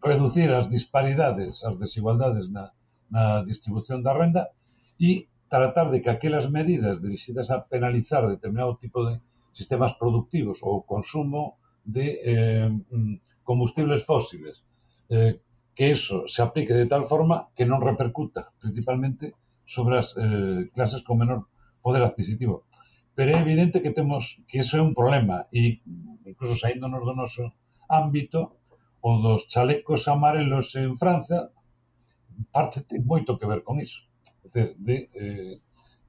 reducir 0.00 0.48
as 0.52 0.70
disparidades, 0.70 1.64
as 1.64 1.76
desigualdades 1.76 2.48
na, 2.48 2.72
na 3.10 3.44
distribución 3.44 4.00
da 4.00 4.16
renda 4.16 4.42
e 4.98 5.28
tratar 5.50 5.90
de 5.90 6.00
que 6.00 6.10
aquelas 6.10 6.46
medidas 6.48 7.02
dirixidas 7.02 7.50
a 7.50 7.60
penalizar 7.66 8.24
determinado 8.26 8.78
tipo 8.78 9.04
de 9.04 9.20
sistemas 9.52 9.92
productivos 9.98 10.62
ou 10.62 10.86
consumo 10.86 11.58
de 11.84 12.06
eh, 12.22 12.70
combustibles 13.42 14.06
fósiles, 14.06 14.62
eh, 15.10 15.42
que 15.74 15.90
eso 15.90 16.28
se 16.28 16.40
aplique 16.42 16.72
de 16.72 16.86
tal 16.86 17.04
forma 17.10 17.50
que 17.56 17.66
non 17.66 17.82
repercuta 17.82 18.54
principalmente 18.62 19.34
sobre 19.66 19.98
as 19.98 20.14
eh, 20.14 20.70
clases 20.72 21.02
con 21.02 21.18
menor 21.18 21.50
poder 21.82 22.02
adquisitivo 22.04 22.70
pero 23.20 23.36
é 23.36 23.40
evidente 23.40 23.82
que 23.82 23.92
temos 23.92 24.40
que 24.48 24.64
iso 24.64 24.78
é 24.78 24.82
un 24.82 24.94
problema 24.94 25.44
e 25.52 25.82
incluso 26.24 26.56
saíndonos 26.56 27.04
do 27.04 27.12
noso 27.12 27.52
ámbito, 27.90 28.56
o 29.02 29.18
dos 29.18 29.50
chalecos 29.52 30.06
amarelos 30.06 30.76
en 30.78 30.94
Francia, 31.02 31.50
parte 32.54 32.86
ten 32.86 33.02
moito 33.02 33.36
que 33.38 33.50
ver 33.50 33.60
con 33.66 33.82
iso. 33.82 34.06
De, 34.54 34.78
de, 34.78 34.96
eh, 35.14 35.58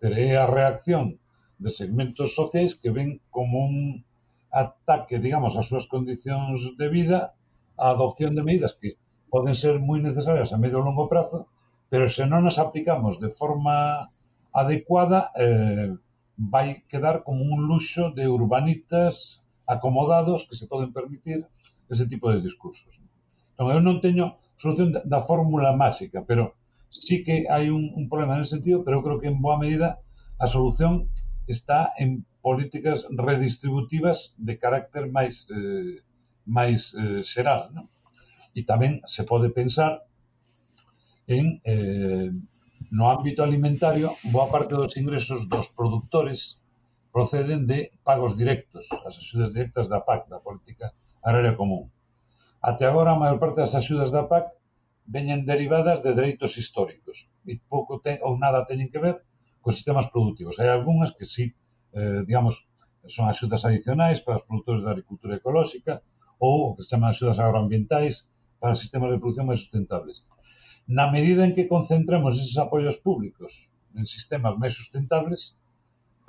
é 0.01 0.37
a 0.37 0.45
reacción 0.45 1.19
de 1.61 1.69
segmentos 1.69 2.33
sociais 2.33 2.73
que 2.73 2.89
ven 2.89 3.21
como 3.29 3.65
un 3.65 4.05
ataque, 4.51 5.19
digamos, 5.19 5.57
ás 5.57 5.67
súas 5.69 5.85
condicións 5.85 6.75
de 6.79 6.87
vida 6.89 7.19
a 7.77 7.85
adopción 7.93 8.35
de 8.35 8.43
medidas 8.43 8.73
que 8.79 8.97
poden 9.31 9.55
ser 9.55 9.79
moi 9.79 10.01
necesarias 10.03 10.51
a 10.51 10.61
medio 10.61 10.81
e 10.81 10.85
longo 10.85 11.07
prazo, 11.07 11.47
pero 11.91 12.09
se 12.11 12.27
non 12.27 12.43
as 12.49 12.57
aplicamos 12.59 13.21
de 13.23 13.31
forma 13.31 14.09
adecuada, 14.51 15.31
eh, 15.39 15.95
vai 16.35 16.83
quedar 16.91 17.23
como 17.23 17.45
un 17.45 17.69
luxo 17.69 18.11
de 18.11 18.27
urbanitas 18.27 19.39
acomodados 19.69 20.43
que 20.49 20.57
se 20.59 20.67
poden 20.67 20.91
permitir 20.91 21.47
ese 21.91 22.07
tipo 22.07 22.31
de 22.31 22.39
discursos. 22.39 22.95
Non, 23.59 23.67
eu 23.69 23.83
non 23.83 23.99
teño 23.99 24.39
solución 24.57 24.95
da, 24.95 25.03
da 25.03 25.19
fórmula 25.27 25.75
máxica, 25.75 26.23
pero 26.23 26.55
sí 26.89 27.21
que 27.23 27.45
hai 27.51 27.69
un, 27.69 27.91
un 27.99 28.05
problema 28.07 28.39
nesse 28.39 28.55
sentido, 28.55 28.81
pero 28.81 28.99
eu 28.99 29.05
creo 29.05 29.19
que 29.21 29.29
en 29.29 29.43
boa 29.43 29.59
medida 29.59 29.99
a 30.39 30.47
solución 30.47 31.11
está 31.45 31.91
en 31.99 32.25
políticas 32.41 33.05
redistributivas 33.11 34.33
de 34.39 34.57
carácter 34.57 35.11
máis 35.11 35.45
eh, 35.51 36.01
máis 36.47 36.95
eh, 36.95 37.21
xeral, 37.27 37.69
non? 37.75 37.85
E 38.57 38.63
tamén 38.63 39.03
se 39.05 39.23
pode 39.23 39.51
pensar 39.51 40.03
en 41.27 41.61
eh, 41.63 42.31
no 42.91 43.05
ámbito 43.07 43.43
alimentario, 43.43 44.17
boa 44.35 44.47
parte 44.51 44.73
dos 44.75 44.97
ingresos 44.97 45.47
dos 45.47 45.69
productores 45.71 46.59
proceden 47.11 47.67
de 47.67 47.91
pagos 48.03 48.35
directos, 48.35 48.87
as 49.05 49.15
axudas 49.19 49.51
directas 49.53 49.87
da 49.91 49.99
PAC, 50.01 50.27
da 50.31 50.39
política 50.39 50.95
área 51.23 51.55
común. 51.55 51.91
Até 52.61 52.85
agora 52.85 53.13
a 53.13 53.21
maior 53.21 53.37
parte 53.41 53.61
das 53.61 53.73
axudas 53.73 54.09
da 54.13 54.29
PAC 54.29 54.53
veñen 55.05 55.45
derivadas 55.45 56.01
de 56.05 56.13
dereitos 56.13 56.57
históricos 56.61 57.29
e 57.49 57.57
pouco 57.71 58.01
ten, 58.05 58.21
ou 58.25 58.37
nada 58.37 58.67
teñen 58.69 58.89
que 58.91 59.01
ver 59.01 59.15
cos 59.61 59.77
sistemas 59.77 60.09
productivos. 60.13 60.57
Hai 60.57 60.69
algunhas 60.69 61.11
que 61.17 61.25
sí, 61.25 61.45
eh, 61.97 62.21
digamos, 62.25 62.65
son 63.09 63.25
axudas 63.29 63.65
adicionais 63.65 64.21
para 64.21 64.37
os 64.39 64.45
produtores 64.45 64.81
da 64.85 64.93
agricultura 64.93 65.37
ecolóxica 65.37 66.05
ou 66.37 66.69
o 66.69 66.73
que 66.75 66.83
se 66.85 66.89
chaman 66.93 67.13
axudas 67.13 67.37
agroambientais 67.41 68.29
para 68.61 68.77
sistemas 68.77 69.09
de 69.09 69.21
producción 69.21 69.49
máis 69.49 69.61
sustentables. 69.65 70.21
Na 70.85 71.09
medida 71.09 71.45
en 71.45 71.53
que 71.57 71.69
concentremos 71.69 72.37
eses 72.37 72.57
apoios 72.57 72.97
públicos 73.01 73.69
en 73.97 74.05
sistemas 74.05 74.53
máis 74.61 74.73
sustentables, 74.77 75.57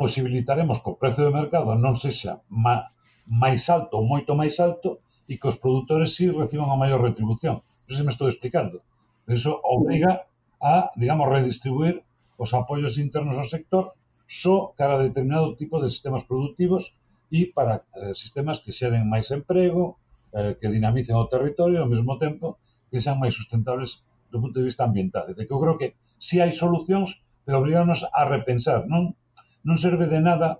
posibilitaremos 0.00 0.80
que 0.80 0.90
o 0.92 0.98
prezo 1.00 1.20
de 1.24 1.32
mercado 1.32 1.76
non 1.76 1.96
sexa 1.96 2.40
má, 2.48 2.92
máis 3.26 3.70
alto 3.70 3.98
ou 3.98 4.04
moito 4.06 4.34
máis 4.34 4.58
alto 4.58 5.02
e 5.30 5.38
que 5.38 5.48
os 5.48 5.58
produtores 5.58 6.14
si 6.14 6.26
sí 6.26 6.34
reciban 6.34 6.68
a 6.70 6.80
maior 6.80 7.00
retribución. 7.00 7.62
Non 7.86 7.94
se 7.96 8.04
me 8.04 8.12
estou 8.14 8.28
explicando. 8.28 8.82
Eso 9.26 9.62
obriga 9.62 10.26
a, 10.58 10.90
digamos, 10.98 11.30
redistribuir 11.30 12.02
os 12.38 12.50
apoios 12.54 12.98
internos 12.98 13.38
ao 13.38 13.46
sector 13.46 13.94
só 14.26 14.72
cara 14.78 14.96
a 14.96 15.04
determinado 15.04 15.54
tipo 15.60 15.78
de 15.78 15.92
sistemas 15.92 16.24
productivos 16.24 16.96
e 17.30 17.48
para 17.54 17.84
eh, 17.96 18.14
sistemas 18.14 18.60
que 18.60 18.74
xeren 18.74 19.08
máis 19.08 19.30
emprego, 19.30 19.98
eh, 20.36 20.56
que 20.58 20.72
dinamicen 20.72 21.16
o 21.16 21.30
territorio 21.30 21.80
ao 21.80 21.90
mesmo 21.90 22.18
tempo 22.18 22.58
que 22.90 23.00
sean 23.00 23.20
máis 23.22 23.36
sustentables 23.36 24.04
do 24.32 24.40
punto 24.42 24.60
de 24.60 24.68
vista 24.68 24.84
ambiental. 24.84 25.32
De 25.32 25.44
que 25.46 25.52
eu 25.52 25.60
creo 25.62 25.76
que 25.80 25.94
si 26.18 26.40
hai 26.40 26.52
solucións, 26.52 27.20
pero 27.44 27.60
obrigarnos 27.60 28.04
a 28.08 28.22
repensar, 28.28 28.84
non 28.88 29.16
non 29.62 29.78
serve 29.78 30.10
de 30.10 30.18
nada 30.18 30.58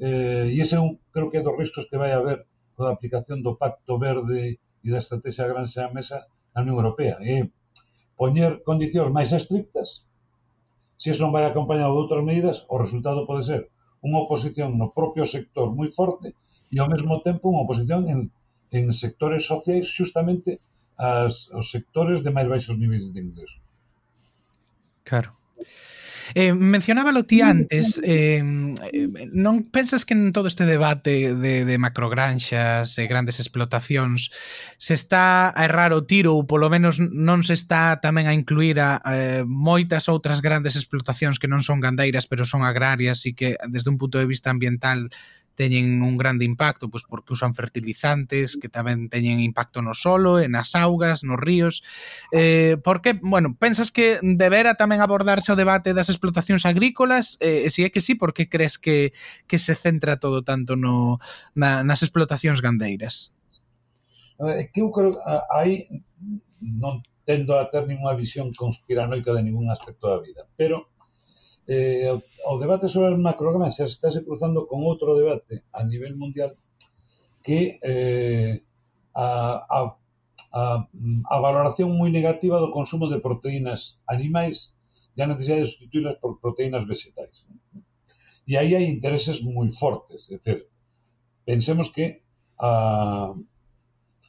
Eh, 0.00 0.56
e 0.56 0.56
ese 0.64 0.74
é 0.76 0.80
un, 0.80 0.96
creo 1.12 1.28
que 1.28 1.38
é 1.38 1.44
dos 1.44 1.56
riscos 1.60 1.84
que 1.88 2.00
vai 2.00 2.16
haber 2.16 2.48
coa 2.72 2.96
aplicación 2.96 3.44
do 3.44 3.60
Pacto 3.60 4.00
Verde 4.00 4.56
e 4.56 4.88
da 4.88 5.04
Estrategia 5.04 5.44
Granxa 5.44 5.84
a 5.84 5.92
Mesa 5.92 6.24
na 6.56 6.64
Unión 6.64 6.80
Europea. 6.80 7.20
É 7.20 7.44
poñer 8.16 8.64
condicións 8.64 9.12
máis 9.12 9.30
estrictas, 9.36 9.88
se 11.00 11.12
iso 11.12 11.24
non 11.24 11.36
vai 11.36 11.44
acompañado 11.44 11.92
de 11.92 12.00
outras 12.04 12.24
medidas, 12.24 12.64
o 12.72 12.76
resultado 12.80 13.28
pode 13.28 13.44
ser 13.44 13.62
unha 14.00 14.24
oposición 14.24 14.80
no 14.80 14.88
propio 14.96 15.24
sector 15.28 15.68
moi 15.76 15.92
forte 15.92 16.32
e 16.72 16.76
ao 16.80 16.88
mesmo 16.88 17.20
tempo 17.20 17.52
unha 17.52 17.64
oposición 17.64 18.08
en, 18.12 18.20
en 18.72 18.84
sectores 18.96 19.44
sociais 19.44 19.84
justamente 19.84 20.60
as, 20.96 21.52
os 21.52 21.68
sectores 21.68 22.24
de 22.24 22.32
máis 22.32 22.48
baixos 22.48 22.76
niveis 22.80 23.04
de 23.12 23.20
ingreso. 23.20 23.58
Claro. 25.04 25.36
Eh, 26.34 26.52
mencionábalo 26.54 27.24
ti 27.24 27.42
antes, 27.42 28.00
eh, 28.04 28.42
non 28.42 29.66
pensas 29.68 30.06
que 30.06 30.14
en 30.14 30.32
todo 30.32 30.46
este 30.46 30.66
debate 30.66 31.34
de, 31.34 31.64
de 31.64 31.76
macrogranxas 31.78 32.96
e 32.98 33.04
grandes 33.10 33.42
explotacións 33.42 34.30
se 34.78 34.94
está 34.94 35.50
a 35.50 35.64
errar 35.64 35.92
o 35.92 36.06
tiro 36.06 36.36
ou 36.36 36.46
polo 36.46 36.70
menos 36.70 37.00
non 37.00 37.42
se 37.42 37.54
está 37.54 37.98
tamén 37.98 38.30
a 38.30 38.36
incluir 38.36 38.78
a, 38.78 39.00
eh, 39.10 39.42
moitas 39.46 40.06
outras 40.08 40.40
grandes 40.40 40.78
explotacións 40.78 41.38
que 41.38 41.50
non 41.50 41.64
son 41.64 41.82
gandeiras 41.82 42.30
pero 42.30 42.46
son 42.46 42.62
agrarias 42.62 43.24
e 43.26 43.34
que 43.34 43.58
desde 43.68 43.90
un 43.90 43.98
punto 43.98 44.16
de 44.18 44.28
vista 44.28 44.48
ambiental 44.50 45.10
teñen 45.54 46.02
un 46.02 46.16
grande 46.16 46.44
impacto, 46.44 46.88
pois 46.88 47.04
porque 47.04 47.32
usan 47.32 47.54
fertilizantes 47.54 48.56
que 48.56 48.72
tamén 48.72 49.12
teñen 49.12 49.44
impacto 49.44 49.84
no 49.84 49.92
solo, 49.92 50.40
en 50.40 50.56
as 50.56 50.72
augas, 50.72 51.22
nos 51.22 51.36
ríos. 51.36 51.84
Eh, 52.32 52.78
por 52.80 53.02
que, 53.02 53.18
bueno, 53.20 53.56
pensas 53.58 53.92
que 53.92 54.18
debera 54.22 54.74
tamén 54.74 55.04
abordarse 55.04 55.52
o 55.52 55.58
debate 55.58 55.92
das 55.92 56.08
explotacións 56.08 56.64
agrícolas? 56.64 57.36
Eh, 57.44 57.68
si 57.68 57.84
é 57.84 57.92
que 57.92 58.00
sí, 58.00 58.16
por 58.16 58.32
que 58.32 58.48
crees 58.48 58.80
que, 58.80 59.12
que 59.44 59.58
se 59.58 59.76
centra 59.76 60.16
todo 60.16 60.40
tanto 60.42 60.76
no, 60.76 61.20
na, 61.52 61.84
nas 61.84 62.00
explotacións 62.00 62.64
gandeiras? 62.64 63.34
É 64.40 64.64
que 64.64 64.80
eu 64.80 64.88
creo 64.88 65.20
aí 65.52 65.84
non 66.60 67.04
tendo 67.28 67.54
a 67.54 67.68
ter 67.68 67.86
ninguna 67.86 68.16
visión 68.16 68.50
conspiranoica 68.56 69.30
de 69.36 69.44
ningún 69.44 69.68
aspecto 69.70 70.08
da 70.08 70.18
vida, 70.18 70.48
pero 70.56 70.88
eh, 71.70 72.10
o 72.50 72.58
debate 72.58 72.90
sobre 72.90 73.14
as 73.14 73.18
macrogramas 73.28 73.78
xa 73.78 73.86
se 73.86 73.94
estáse 73.94 74.26
cruzando 74.26 74.66
con 74.66 74.82
outro 74.90 75.14
debate 75.14 75.62
a 75.70 75.86
nivel 75.86 76.18
mundial 76.18 76.50
que 77.46 77.78
eh, 77.78 78.58
a, 79.14 79.28
a, 79.70 79.78
a, 80.50 80.62
a 81.30 81.36
valoración 81.38 81.94
moi 81.94 82.10
negativa 82.10 82.58
do 82.58 82.74
consumo 82.74 83.06
de 83.06 83.22
proteínas 83.22 84.02
animais 84.10 84.74
e 85.14 85.22
a 85.22 85.30
necesidade 85.30 85.62
de 85.62 85.70
sustituirlas 85.70 86.18
por 86.18 86.42
proteínas 86.42 86.82
vegetais. 86.90 87.46
E 88.50 88.58
aí 88.58 88.74
hai 88.74 88.90
intereses 88.90 89.38
moi 89.38 89.70
fortes, 89.70 90.26
é 90.26 90.42
dicir, 90.42 90.66
pensemos 91.46 91.86
que 91.94 92.26
a 92.58 93.30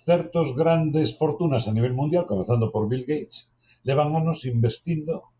certos 0.06 0.54
grandes 0.54 1.18
fortunas 1.18 1.66
a 1.66 1.74
nivel 1.74 1.98
mundial, 1.98 2.30
comenzando 2.30 2.70
por 2.70 2.86
Bill 2.86 3.06
Gates, 3.10 3.50
levan 3.82 4.14
anos 4.14 4.46
investindo 4.46 5.34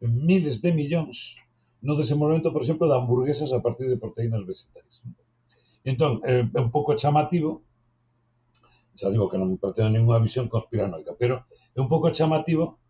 miles 0.00 0.64
de 0.64 0.72
millóns 0.72 1.36
no 1.80 1.96
desenvolvemento, 1.96 2.52
por 2.52 2.62
exemplo, 2.62 2.88
de 2.88 2.96
hamburguesas 2.96 3.52
a 3.52 3.60
partir 3.60 3.88
de 3.88 3.96
proteínas 3.96 4.44
vegetais. 4.44 5.04
Entón, 5.84 6.20
é 6.24 6.60
un 6.60 6.72
pouco 6.72 6.96
chamativo, 6.96 7.64
xa 8.96 9.08
digo 9.08 9.32
que 9.32 9.40
non 9.40 9.56
pretendo 9.56 9.92
ninguna 9.92 10.20
visión 10.20 10.48
conspiranoica, 10.52 11.16
pero 11.16 11.48
é 11.72 11.80
un 11.80 11.88
pouco 11.88 12.12
chamativo, 12.12 12.80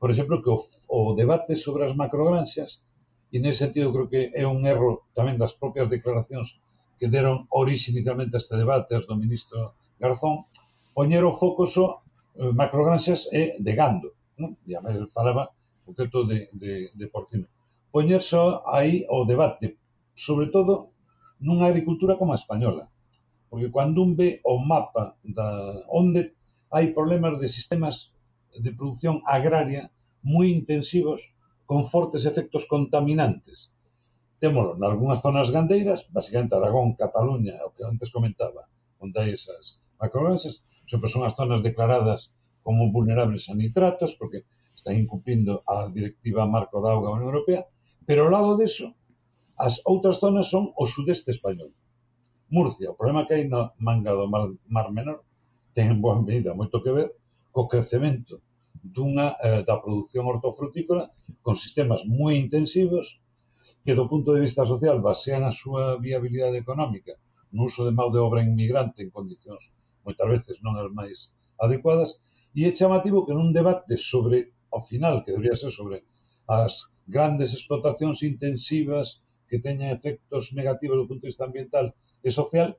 por 0.00 0.08
exemplo, 0.08 0.40
que 0.40 0.48
o, 0.48 0.64
o 0.88 1.12
debate 1.12 1.56
sobre 1.56 1.84
as 1.84 1.92
macrogranxas, 1.92 2.80
e 3.28 3.36
nese 3.36 3.68
sentido 3.68 3.92
creo 3.92 4.08
que 4.08 4.32
é 4.32 4.48
un 4.48 4.64
erro 4.64 5.04
tamén 5.12 5.36
das 5.36 5.52
propias 5.52 5.92
declaracións 5.92 6.56
que 6.96 7.12
deron 7.12 7.44
orixe 7.52 7.92
inicialmente 7.92 8.32
a 8.36 8.40
este 8.40 8.56
debate 8.56 8.96
as 8.96 9.04
do 9.04 9.20
ministro 9.20 9.76
Garzón, 10.00 10.48
poñer 10.96 11.20
o 11.28 11.36
foco 11.36 11.68
só 11.68 12.00
eh, 12.40 12.48
macrogranxas 12.56 13.28
e 13.28 13.60
de 13.60 13.72
gando. 13.76 14.16
Non? 14.40 14.56
E 14.64 14.72
a 14.72 14.80
máis 14.80 14.96
falaba 15.12 15.52
concreto 15.88 16.28
de, 16.28 16.52
de, 16.52 16.92
de 16.92 17.06
porcino. 17.08 17.48
Poñer 17.88 18.20
só 18.20 18.60
aí 18.68 19.08
o 19.08 19.24
debate, 19.24 19.80
sobre 20.12 20.52
todo 20.52 20.92
nunha 21.40 21.72
agricultura 21.72 22.20
como 22.20 22.36
a 22.36 22.40
española. 22.42 22.92
Porque 23.48 23.72
cando 23.72 24.04
un 24.04 24.12
ve 24.12 24.44
o 24.44 24.60
mapa 24.60 25.16
da 25.24 25.48
onde 25.88 26.36
hai 26.68 26.92
problemas 26.92 27.40
de 27.40 27.48
sistemas 27.48 28.12
de 28.52 28.70
producción 28.76 29.24
agraria 29.24 29.88
moi 30.20 30.52
intensivos 30.52 31.24
con 31.64 31.88
fortes 31.88 32.28
efectos 32.28 32.68
contaminantes. 32.68 33.72
Témolo 34.44 34.76
nalgúnas 34.76 35.24
zonas 35.24 35.48
gandeiras, 35.48 36.04
basicamente 36.12 36.52
Aragón, 36.52 36.92
Cataluña, 37.00 37.56
o 37.64 37.72
que 37.72 37.88
antes 37.88 38.12
comentaba, 38.12 38.68
onde 39.00 39.16
hai 39.16 39.30
esas 39.32 39.80
macrogranxas, 39.96 40.60
sempre 40.84 41.08
son 41.08 41.24
as 41.24 41.32
zonas 41.32 41.64
declaradas 41.64 42.36
como 42.60 42.92
vulnerables 42.92 43.48
a 43.48 43.56
nitratos, 43.56 44.12
porque 44.20 44.44
está 44.78 44.94
incumplindo 44.94 45.52
a 45.66 45.90
directiva 45.90 46.46
marco 46.46 46.78
da 46.78 46.94
auga 46.94 47.10
Unión 47.10 47.34
Europea, 47.34 47.66
pero 48.06 48.24
ao 48.24 48.32
lado 48.32 48.54
deso, 48.62 48.94
as 49.58 49.82
outras 49.84 50.22
zonas 50.22 50.46
son 50.46 50.70
o 50.78 50.84
sudeste 50.86 51.34
español. 51.34 51.74
Murcia, 52.54 52.94
o 52.94 52.98
problema 52.98 53.26
que 53.26 53.34
hai 53.34 53.44
na 53.44 53.74
manga 53.82 54.14
do 54.14 54.30
Mar, 54.30 54.48
mar 54.70 54.88
Menor, 54.94 55.18
ten 55.74 55.90
en 55.90 55.98
boa 56.00 56.16
medida 56.22 56.58
moito 56.58 56.82
que 56.82 56.94
ver 56.94 57.08
co 57.54 57.70
crecemento 57.72 58.34
dunha 58.94 59.34
eh, 59.42 59.62
da 59.68 59.82
produción 59.82 60.24
hortofrutícola 60.30 61.10
con 61.44 61.54
sistemas 61.58 62.00
moi 62.06 62.34
intensivos 62.38 63.20
que 63.84 63.98
do 63.98 64.08
punto 64.10 64.30
de 64.32 64.42
vista 64.46 64.62
social 64.72 65.02
basean 65.02 65.42
a 65.46 65.52
súa 65.52 65.98
viabilidade 66.06 66.56
económica 66.64 67.14
no 67.54 67.66
uso 67.70 67.82
de 67.86 67.92
mão 67.98 68.08
de 68.14 68.20
obra 68.22 68.42
inmigrante 68.48 69.02
en 69.02 69.10
condicións 69.10 69.62
moitas 70.06 70.28
veces 70.34 70.56
non 70.64 70.74
as 70.78 70.88
máis 70.98 71.16
adecuadas 71.64 72.10
e 72.58 72.64
é 72.68 72.70
chamativo 72.78 73.26
que 73.26 73.36
nun 73.36 73.50
debate 73.58 73.94
sobre 73.98 74.38
ao 74.74 74.82
final, 74.82 75.24
que 75.24 75.32
debería 75.32 75.56
ser 75.56 75.72
sobre 75.72 76.04
as 76.48 76.88
grandes 77.06 77.52
explotacións 77.56 78.22
intensivas 78.22 79.20
que 79.48 79.58
teñan 79.64 79.90
efectos 79.92 80.52
negativos 80.52 80.96
do 81.00 81.08
punto 81.08 81.24
de 81.24 81.30
vista 81.32 81.48
ambiental 81.48 81.96
e 82.20 82.30
social, 82.30 82.76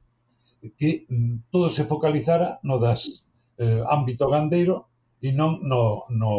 que 0.77 1.05
mm, 1.09 1.49
todo 1.53 1.67
se 1.69 1.87
focalizara 1.89 2.59
no 2.63 2.77
das 2.77 3.25
eh, 3.57 3.81
ámbito 3.87 4.29
gandeiro 4.29 4.91
e 5.19 5.33
non 5.33 5.63
no, 5.65 6.05
no 6.13 6.31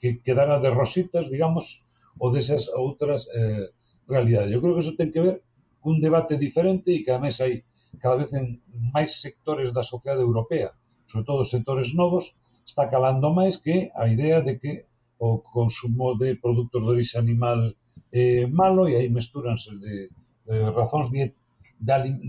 que 0.00 0.18
quedara 0.26 0.58
de 0.58 0.70
rositas, 0.74 1.30
digamos, 1.30 1.80
ou 2.18 2.34
desas 2.34 2.66
outras 2.74 3.30
eh, 3.30 3.70
realidades. 4.10 4.50
Eu 4.50 4.60
creo 4.60 4.74
que 4.74 4.82
eso 4.84 4.98
ten 4.98 5.14
que 5.14 5.22
ver 5.22 5.36
cun 5.82 6.02
debate 6.02 6.34
diferente 6.38 6.90
e 6.90 7.02
que 7.02 7.10
ademais 7.10 7.38
hai 7.38 7.62
cada 8.02 8.18
vez 8.20 8.30
en 8.34 8.60
máis 8.94 9.20
sectores 9.20 9.70
da 9.76 9.86
sociedade 9.86 10.24
europea, 10.24 10.74
sobre 11.10 11.24
todo 11.28 11.44
sectores 11.44 11.94
novos, 11.94 12.34
está 12.66 12.88
calando 12.92 13.34
máis 13.34 13.58
que 13.64 13.90
a 13.94 14.04
idea 14.14 14.38
de 14.46 14.58
que 14.60 14.72
o 15.18 15.38
consumo 15.38 16.18
de 16.18 16.34
produtos 16.34 16.82
de 16.82 16.88
orixe 16.94 17.16
animal 17.18 17.60
é 18.10 18.46
malo 18.46 18.88
e 18.90 18.94
aí 18.98 19.08
mestúranse 19.08 19.70
de, 19.82 19.94
de 20.46 20.56
razóns 20.78 21.08
de, 21.14 21.32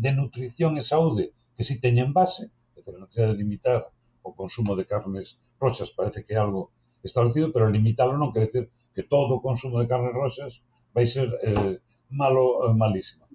de 0.03 0.11
nutrición 0.13 0.77
e 0.77 0.83
saúde 0.83 1.33
que 1.55 1.63
si 1.67 1.75
teñen 1.83 2.13
base, 2.13 2.43
é 2.77 2.81
a 2.81 3.01
necesidade 3.01 3.33
de 3.33 3.41
limitar 3.43 3.79
o 4.27 4.31
consumo 4.33 4.71
de 4.79 4.85
carnes 4.85 5.37
roxas 5.63 5.89
parece 5.97 6.23
que 6.25 6.33
é 6.33 6.39
algo 6.39 6.71
establecido, 7.03 7.51
pero 7.53 7.69
limitarlo 7.69 8.15
non 8.17 8.31
quer 8.33 8.47
decir 8.47 8.65
que 8.95 9.03
todo 9.03 9.37
o 9.37 9.43
consumo 9.43 9.77
de 9.81 9.89
carnes 9.91 10.13
roxas 10.13 10.51
vai 10.95 11.05
ser 11.05 11.27
eh, 11.43 11.77
malo, 12.09 12.69
eh, 12.69 12.73
malísimo. 12.73 13.25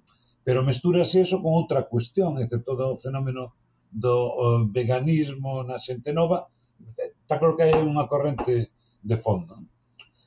Pero 0.43 0.65
mestúrase 0.65 1.21
eso 1.21 1.43
con 1.43 1.53
outra 1.53 1.85
cuestión, 1.91 2.39
é 2.41 2.45
todo 2.47 2.95
o 2.95 2.99
fenómeno 2.99 3.53
do 3.91 4.15
eh, 4.15 4.61
veganismo 4.71 5.61
na 5.67 5.77
xente 5.77 6.11
nova, 6.15 6.49
Está 6.97 7.37
claro 7.37 7.55
que 7.55 7.63
hai 7.67 7.77
unha 7.77 8.09
corrente 8.09 8.73
de 9.05 9.17
fondo. 9.17 9.61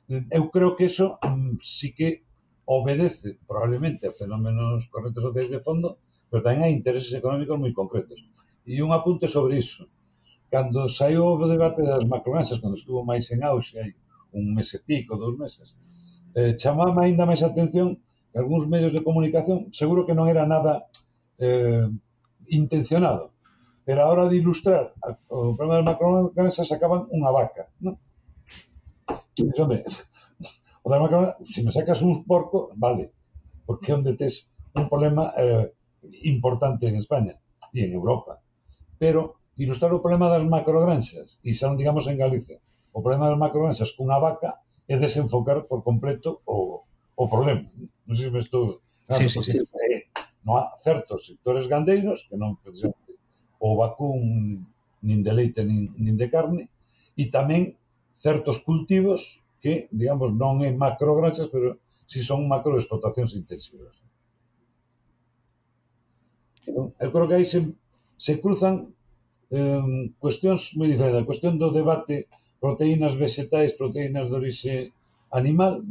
Eu 0.07 0.51
creo 0.53 0.75
que 0.75 0.87
eso 0.91 1.19
mm, 1.19 1.59
sí 1.59 1.91
que 1.97 2.23
obedece 2.65 3.39
probablemente 3.47 4.07
a 4.07 4.15
fenómenos 4.15 4.87
correntes 4.87 5.23
sociais 5.23 5.51
de 5.51 5.59
fondo, 5.59 5.99
pero 6.29 6.43
tamén 6.43 6.63
hai 6.63 6.71
intereses 6.71 7.11
económicos 7.11 7.59
moi 7.59 7.75
concretos. 7.75 8.19
E 8.63 8.79
un 8.79 8.95
apunte 8.95 9.27
sobre 9.27 9.59
iso. 9.59 9.83
Cando 10.47 10.87
saiu 10.87 11.27
o 11.27 11.49
debate 11.49 11.81
das 11.83 12.05
macromasas, 12.07 12.61
cando 12.61 12.79
estuvo 12.79 13.03
máis 13.03 13.27
en 13.33 13.43
auxe, 13.43 13.75
hai 13.81 13.91
un 14.31 14.53
mes 14.55 14.69
e 14.73 14.79
pico, 14.79 15.17
dous 15.19 15.35
meses, 15.37 15.75
eh, 16.35 16.55
chamaba 16.55 17.03
ainda 17.03 17.27
máis 17.27 17.43
atención 17.43 17.99
que 18.31 18.37
algúns 18.39 18.65
medios 18.65 18.93
de 18.93 19.05
comunicación 19.05 19.69
seguro 19.75 20.05
que 20.05 20.17
non 20.17 20.25
era 20.31 20.47
nada 20.47 20.89
eh, 21.37 21.85
intencionado, 22.49 23.32
pero 23.85 23.99
a 24.03 24.09
hora 24.09 24.25
de 24.31 24.39
ilustrar 24.39 24.95
o 25.27 25.55
problema 25.55 25.83
das 25.83 25.89
macroorganisas 25.91 26.67
sacaban 26.67 27.07
unha 27.11 27.31
vaca, 27.31 27.67
non? 27.83 27.99
Tú 29.35 29.49
dices, 29.49 29.59
onde, 29.59 29.83
o 30.83 30.87
das 30.91 31.01
macro, 31.01 31.35
se 31.43 31.63
me 31.63 31.71
sacas 31.71 32.01
un 32.01 32.23
porco, 32.23 32.71
vale, 32.75 33.11
porque 33.65 33.91
onde 33.91 34.15
tes 34.15 34.47
un 34.75 34.87
problema 34.87 35.33
eh, 35.37 35.71
importante 36.23 36.87
en 36.87 36.95
España 36.95 37.35
e 37.73 37.83
en 37.83 37.91
Europa. 37.91 38.39
Pero 38.99 39.39
ilustrar 39.57 39.91
o 39.93 40.01
problema 40.03 40.31
das 40.31 40.43
macrogranxas, 40.43 41.39
e 41.43 41.51
xa 41.51 41.67
non 41.67 41.79
digamos 41.79 42.07
en 42.07 42.19
Galicia, 42.19 42.59
o 42.95 43.03
problema 43.03 43.27
das 43.27 43.39
macrogranxas 43.39 43.91
cunha 43.95 44.19
vaca 44.19 44.63
é 44.87 44.95
desenfocar 44.99 45.67
por 45.67 45.83
completo 45.83 46.43
o, 46.47 46.83
o 47.15 47.23
problema. 47.27 47.67
Non 48.07 48.15
sei 48.15 48.27
se 48.27 48.33
me 48.33 48.39
estou... 48.39 48.83
Claro, 49.07 49.27
sí, 49.27 49.27
sí, 49.27 49.39
sí. 49.43 49.57
Eh, 49.59 50.07
non 50.43 50.59
há 50.59 50.75
certos 50.79 51.27
sectores 51.27 51.67
gandeiros 51.71 52.27
que 52.27 52.35
non 52.35 52.59
precisan 52.59 52.91
o 53.63 53.79
vacún 53.79 54.67
nin 55.07 55.19
de 55.23 55.31
leite 55.31 55.63
nin, 55.63 55.95
nin 55.95 56.15
de 56.19 56.27
carne 56.27 56.67
e 57.15 57.31
tamén 57.31 57.79
certos 58.19 58.59
cultivos 58.67 59.39
que, 59.63 59.87
digamos, 59.95 60.35
non 60.35 60.59
é 60.67 60.69
macrogranxas, 60.75 61.47
pero 61.47 61.79
si 62.11 62.19
son 62.19 62.43
macroexplotacións 62.51 63.31
intensivas. 63.39 63.95
Entón, 66.67 66.91
eu 66.99 67.09
creo 67.11 67.27
que 67.31 67.37
aí 67.39 67.47
se, 67.47 67.59
se 68.19 68.33
cruzan 68.43 68.91
eh, 69.47 70.11
cuestións 70.19 70.75
moi 70.75 70.91
diferentes. 70.91 71.23
A 71.23 71.29
cuestión 71.29 71.55
do 71.55 71.71
debate 71.71 72.27
proteínas 72.59 73.15
vegetais, 73.15 73.75
proteínas 73.79 74.27
de 74.27 74.35
orixe 74.35 74.75
animal, 75.31 75.83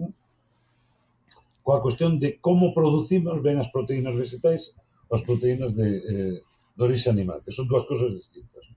coa 1.65 1.81
cuestión 1.81 2.21
de 2.21 2.37
como 2.37 2.77
producimos 2.77 3.41
ben 3.41 3.57
as 3.57 3.73
proteínas 3.73 4.13
vegetais 4.13 4.77
as 5.13 5.21
proteínas 5.29 5.77
de, 5.77 5.89
eh, 6.13 6.37
d'origen 6.79 7.17
animal, 7.17 7.43
que 7.47 7.55
són 7.57 7.69
dues 7.71 7.89
coses 7.91 8.15
distintes. 8.17 8.73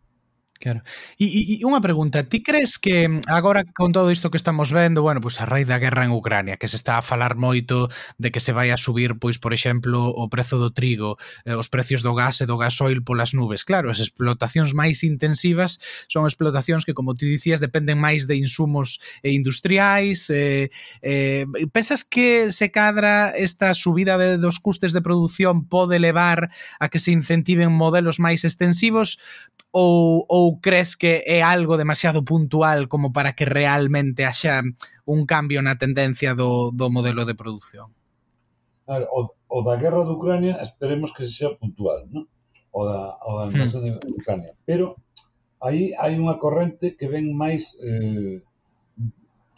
Claro. 0.56 0.82
E, 1.20 1.60
e 1.60 1.66
unha 1.68 1.84
pregunta, 1.84 2.24
ti 2.24 2.40
crees 2.40 2.80
que 2.80 3.20
agora 3.28 3.68
con 3.76 3.92
todo 3.92 4.08
isto 4.08 4.32
que 4.32 4.40
estamos 4.40 4.72
vendo, 4.72 5.04
bueno, 5.04 5.20
pois 5.20 5.36
a 5.44 5.46
raíz 5.46 5.68
da 5.68 5.84
guerra 5.84 6.08
en 6.08 6.16
Ucrania, 6.16 6.56
que 6.56 6.72
se 6.72 6.80
está 6.80 6.96
a 6.96 7.04
falar 7.04 7.36
moito 7.36 7.92
de 8.16 8.32
que 8.32 8.40
se 8.40 8.56
vai 8.56 8.72
a 8.72 8.80
subir, 8.80 9.20
pois, 9.20 9.36
por 9.36 9.52
exemplo, 9.52 10.08
o 10.08 10.32
prezo 10.32 10.56
do 10.56 10.72
trigo, 10.72 11.20
eh, 11.44 11.60
os 11.60 11.68
precios 11.68 12.08
do 12.08 12.16
gas 12.16 12.40
e 12.40 12.48
do 12.48 12.56
gasoil 12.56 13.04
polas 13.04 13.36
nubes. 13.36 13.68
Claro, 13.68 13.92
as 13.92 14.00
explotacións 14.00 14.72
máis 14.72 15.04
intensivas 15.04 15.78
son 16.08 16.24
explotacións 16.24 16.88
que, 16.88 16.96
como 16.96 17.20
ti 17.20 17.28
dicías, 17.28 17.60
dependen 17.60 18.00
máis 18.00 18.24
de 18.24 18.40
insumos 18.40 19.04
industriais. 19.28 20.32
Eh, 20.32 20.72
eh, 21.04 21.44
pensas 21.76 22.08
que 22.08 22.56
se 22.56 22.72
cadra 22.72 23.36
esta 23.36 23.76
subida 23.76 24.16
de, 24.16 24.40
dos 24.40 24.64
custes 24.64 24.96
de 24.96 25.04
produción 25.04 25.68
pode 25.68 26.00
levar 26.00 26.48
a 26.80 26.88
que 26.88 26.98
se 26.98 27.12
incentiven 27.12 27.76
modelos 27.76 28.24
máis 28.24 28.48
extensivos 28.48 29.20
ou, 29.76 30.26
ou 30.30 30.45
ou 30.46 30.62
crees 30.62 30.94
que 30.94 31.26
é 31.26 31.42
algo 31.42 31.74
demasiado 31.74 32.22
puntual 32.22 32.86
como 32.86 33.10
para 33.10 33.34
que 33.34 33.50
realmente 33.50 34.30
haxa 34.30 34.62
un 35.10 35.26
cambio 35.26 35.66
na 35.66 35.82
tendencia 35.82 36.38
do, 36.38 36.70
do 36.70 36.94
modelo 36.94 37.26
de 37.26 37.34
produción? 37.34 37.90
Claro, 38.86 39.10
o, 39.10 39.34
o 39.50 39.58
da 39.66 39.82
guerra 39.82 40.06
de 40.06 40.14
Ucrania 40.14 40.54
esperemos 40.62 41.10
que 41.18 41.26
sea 41.26 41.58
puntual, 41.58 42.06
¿no? 42.14 42.30
o 42.70 42.86
da, 42.86 43.18
o 43.26 43.40
da 43.40 43.46
hmm. 43.48 43.56
invasión 43.56 43.82
hmm. 43.82 44.00
de 44.06 44.14
Ucrania. 44.14 44.54
Pero 44.70 45.02
aí 45.66 45.96
hai 45.98 46.14
unha 46.20 46.38
corrente 46.38 46.94
que 46.94 47.10
ven 47.10 47.34
máis 47.34 47.74
eh, 47.82 48.44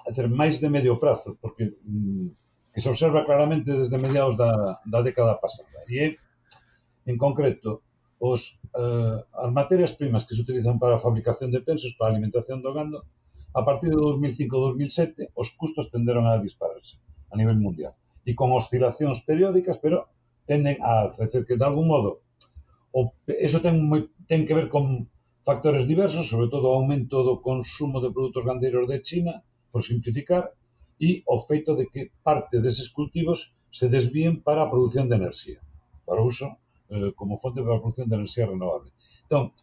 hacer 0.08 0.30
máis 0.32 0.62
de 0.64 0.70
medio 0.72 1.02
prazo, 1.02 1.36
porque 1.42 1.76
mm, 1.84 2.72
que 2.72 2.80
se 2.80 2.88
observa 2.88 3.26
claramente 3.26 3.74
desde 3.74 3.98
mediados 3.98 4.38
da, 4.38 4.80
da 4.86 5.02
década 5.02 5.36
pasada. 5.42 5.84
E 5.90 5.98
é, 6.00 6.08
en 7.10 7.18
concreto, 7.18 7.84
os, 8.20 8.58
eh, 8.74 9.18
as 9.44 9.52
materias 9.54 9.94
primas 9.94 10.26
que 10.26 10.34
se 10.36 10.42
utilizan 10.42 10.80
para 10.82 10.98
a 10.98 11.04
fabricación 11.04 11.50
de 11.52 11.62
pensos 11.62 11.94
para 11.96 12.10
a 12.10 12.14
alimentación 12.14 12.62
do 12.62 12.74
gando, 12.74 13.06
a 13.54 13.62
partir 13.66 13.90
de 13.90 13.98
2005-2007, 13.98 15.34
os 15.34 15.50
custos 15.58 15.90
tenderon 15.90 16.26
a 16.28 16.38
dispararse 16.38 16.98
a 17.32 17.36
nivel 17.38 17.58
mundial 17.58 17.94
e 18.28 18.36
con 18.36 18.52
oscilacións 18.52 19.24
periódicas, 19.24 19.80
pero 19.80 20.12
tenden 20.44 20.78
a 20.84 21.08
alza. 21.08 21.32
Que, 21.32 21.56
de 21.56 21.66
algún 21.66 21.88
modo, 21.88 22.28
o, 22.92 23.16
eso 23.26 23.64
ten, 23.64 23.80
moi, 23.88 24.12
ten 24.28 24.44
que 24.44 24.58
ver 24.58 24.68
con 24.68 25.08
factores 25.48 25.88
diversos, 25.88 26.28
sobre 26.28 26.52
todo 26.52 26.68
o 26.68 26.78
aumento 26.78 27.24
do 27.24 27.40
consumo 27.40 28.04
de 28.04 28.12
produtos 28.12 28.44
gandeiros 28.44 28.84
de 28.92 29.00
China, 29.00 29.48
por 29.72 29.80
simplificar, 29.80 30.52
e 31.00 31.24
o 31.24 31.40
feito 31.40 31.78
de 31.80 31.88
que 31.88 32.12
parte 32.26 32.60
deses 32.60 32.92
cultivos 32.92 33.56
se 33.72 33.88
desvíen 33.88 34.44
para 34.44 34.66
a 34.66 34.72
produción 34.72 35.08
de 35.08 35.16
enerxía, 35.16 35.64
para 36.04 36.20
o 36.20 36.28
uso 36.28 36.60
eh, 36.90 37.12
como 37.16 37.38
fonte 37.38 37.62
para 37.62 37.76
a 37.78 37.82
produción 37.82 38.10
de 38.10 38.16
enerxía 38.16 38.46
renovable. 38.48 38.92
Entón, 39.24 39.54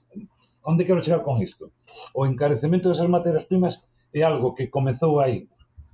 onde 0.62 0.86
quero 0.86 1.02
chegar 1.02 1.22
con 1.22 1.40
isto? 1.40 1.72
O 2.12 2.26
encarecemento 2.26 2.88
desas 2.88 3.08
materias 3.08 3.44
primas 3.44 3.80
é 4.12 4.22
algo 4.22 4.54
que 4.56 4.70
comezou 4.70 5.20
aí 5.20 5.48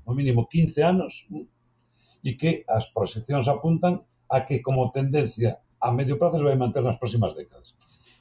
ao 0.07 0.14
mínimo 0.14 0.47
15 0.47 0.83
anos 0.83 1.27
mm, 1.31 1.47
e 2.27 2.31
que 2.37 2.64
as 2.69 2.90
proxeccións 2.90 3.47
apuntan 3.49 4.03
a 4.29 4.47
que 4.47 4.62
como 4.62 4.90
tendencia 4.90 5.59
a 5.81 5.88
medio 5.90 6.19
prazo 6.21 6.38
se 6.38 6.45
vai 6.45 6.57
manter 6.57 6.83
nas 6.85 7.01
próximas 7.01 7.33
décadas. 7.35 7.75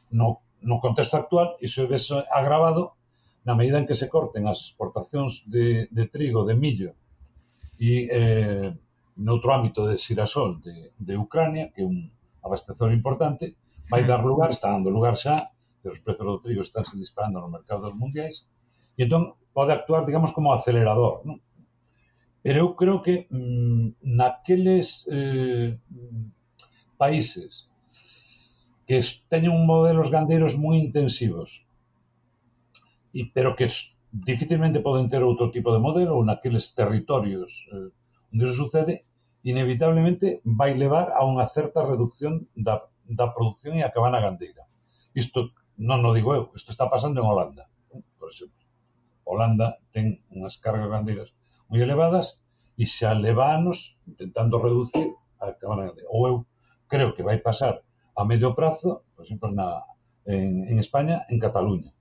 No, 0.09 0.41
no 0.61 0.79
contexto 0.79 1.15
actual, 1.17 1.57
iso 1.59 1.85
é 1.85 1.99
agravado 2.31 2.99
na 3.45 3.55
medida 3.55 3.79
en 3.79 3.87
que 3.87 3.95
se 3.95 4.07
corten 4.07 4.47
as 4.47 4.59
exportacións 4.71 5.43
de, 5.47 5.87
de 5.91 6.05
trigo, 6.07 6.43
de 6.47 6.55
millo 6.55 6.91
e 7.79 8.07
eh, 8.11 8.69
noutro 9.15 9.51
ámbito 9.51 9.87
de 9.87 9.95
xirasol 9.99 10.59
de, 10.59 10.91
de 10.99 11.13
Ucrania, 11.15 11.71
que 11.71 11.83
é 11.83 11.87
un, 11.87 12.11
abastecedor 12.43 12.93
importante, 12.93 13.55
vai 13.89 14.05
dar 14.05 14.23
lugar, 14.23 14.51
está 14.51 14.69
dando 14.71 14.89
lugar 14.89 15.15
xa, 15.17 15.49
que 15.81 15.89
os 15.89 15.99
prezos 15.99 16.25
do 16.25 16.39
trigo 16.43 16.61
están 16.61 16.85
se 16.85 16.95
disparando 16.97 17.39
nos 17.39 17.51
mercados 17.51 17.93
mundiais, 17.95 18.45
e 18.97 19.03
entón 19.03 19.35
pode 19.55 19.71
actuar, 19.73 20.05
digamos, 20.05 20.31
como 20.31 20.53
acelerador, 20.53 21.25
non? 21.25 21.39
Pero 22.43 22.57
eu 22.63 22.69
creo 22.75 23.03
que 23.03 23.27
mmm, 23.27 23.99
naqueles 24.03 25.03
eh, 25.11 25.75
países 26.95 27.67
que 28.87 28.99
teñen 29.27 29.55
modelos 29.65 30.09
gandeiros 30.09 30.55
moi 30.55 30.79
intensivos, 30.79 31.67
e, 33.13 33.27
pero 33.33 33.55
que 33.57 33.67
dificilmente 34.11 34.79
poden 34.79 35.09
ter 35.09 35.21
outro 35.21 35.51
tipo 35.51 35.69
de 35.73 35.81
modelo, 35.81 36.15
ou 36.15 36.23
naqueles 36.23 36.71
territorios 36.73 37.67
eh, 37.73 37.89
onde 38.33 38.43
iso 38.45 38.55
sucede, 38.55 39.08
inevitablemente 39.43 40.41
vai 40.43 40.75
levar 40.75 41.15
a 41.15 41.23
unha 41.23 41.47
certa 41.55 41.85
redución 41.85 42.47
da, 42.55 42.87
da 43.07 43.31
produción 43.31 43.79
e 43.79 43.83
a 43.87 43.93
cabana 43.93 44.19
gandeira. 44.19 44.67
Isto 45.15 45.55
non 45.79 46.03
o 46.03 46.11
digo 46.11 46.35
eu, 46.35 46.51
isto 46.55 46.75
está 46.75 46.91
pasando 46.91 47.23
en 47.23 47.27
Holanda, 47.27 47.71
por 48.19 48.27
exemplo. 48.27 48.59
Holanda 49.23 49.79
ten 49.95 50.19
unhas 50.33 50.59
cargas 50.59 50.91
gandeiras 50.91 51.31
moi 51.71 51.79
elevadas 51.79 52.35
e 52.75 52.83
xa 52.83 53.15
leva 53.15 53.55
anos 53.55 53.95
intentando 54.03 54.59
reducir 54.59 55.15
a 55.39 55.55
cabana 55.55 55.87
gandeira. 55.87 56.11
Ou 56.11 56.21
eu 56.27 56.35
creo 56.91 57.15
que 57.15 57.23
vai 57.23 57.39
pasar 57.39 57.79
a 58.19 58.21
medio 58.27 58.51
prazo, 58.51 59.07
por 59.15 59.23
exemplo, 59.23 59.47
na, 59.55 59.87
en, 60.27 60.67
en 60.67 60.77
España, 60.83 61.23
en 61.31 61.39
Cataluña, 61.39 61.95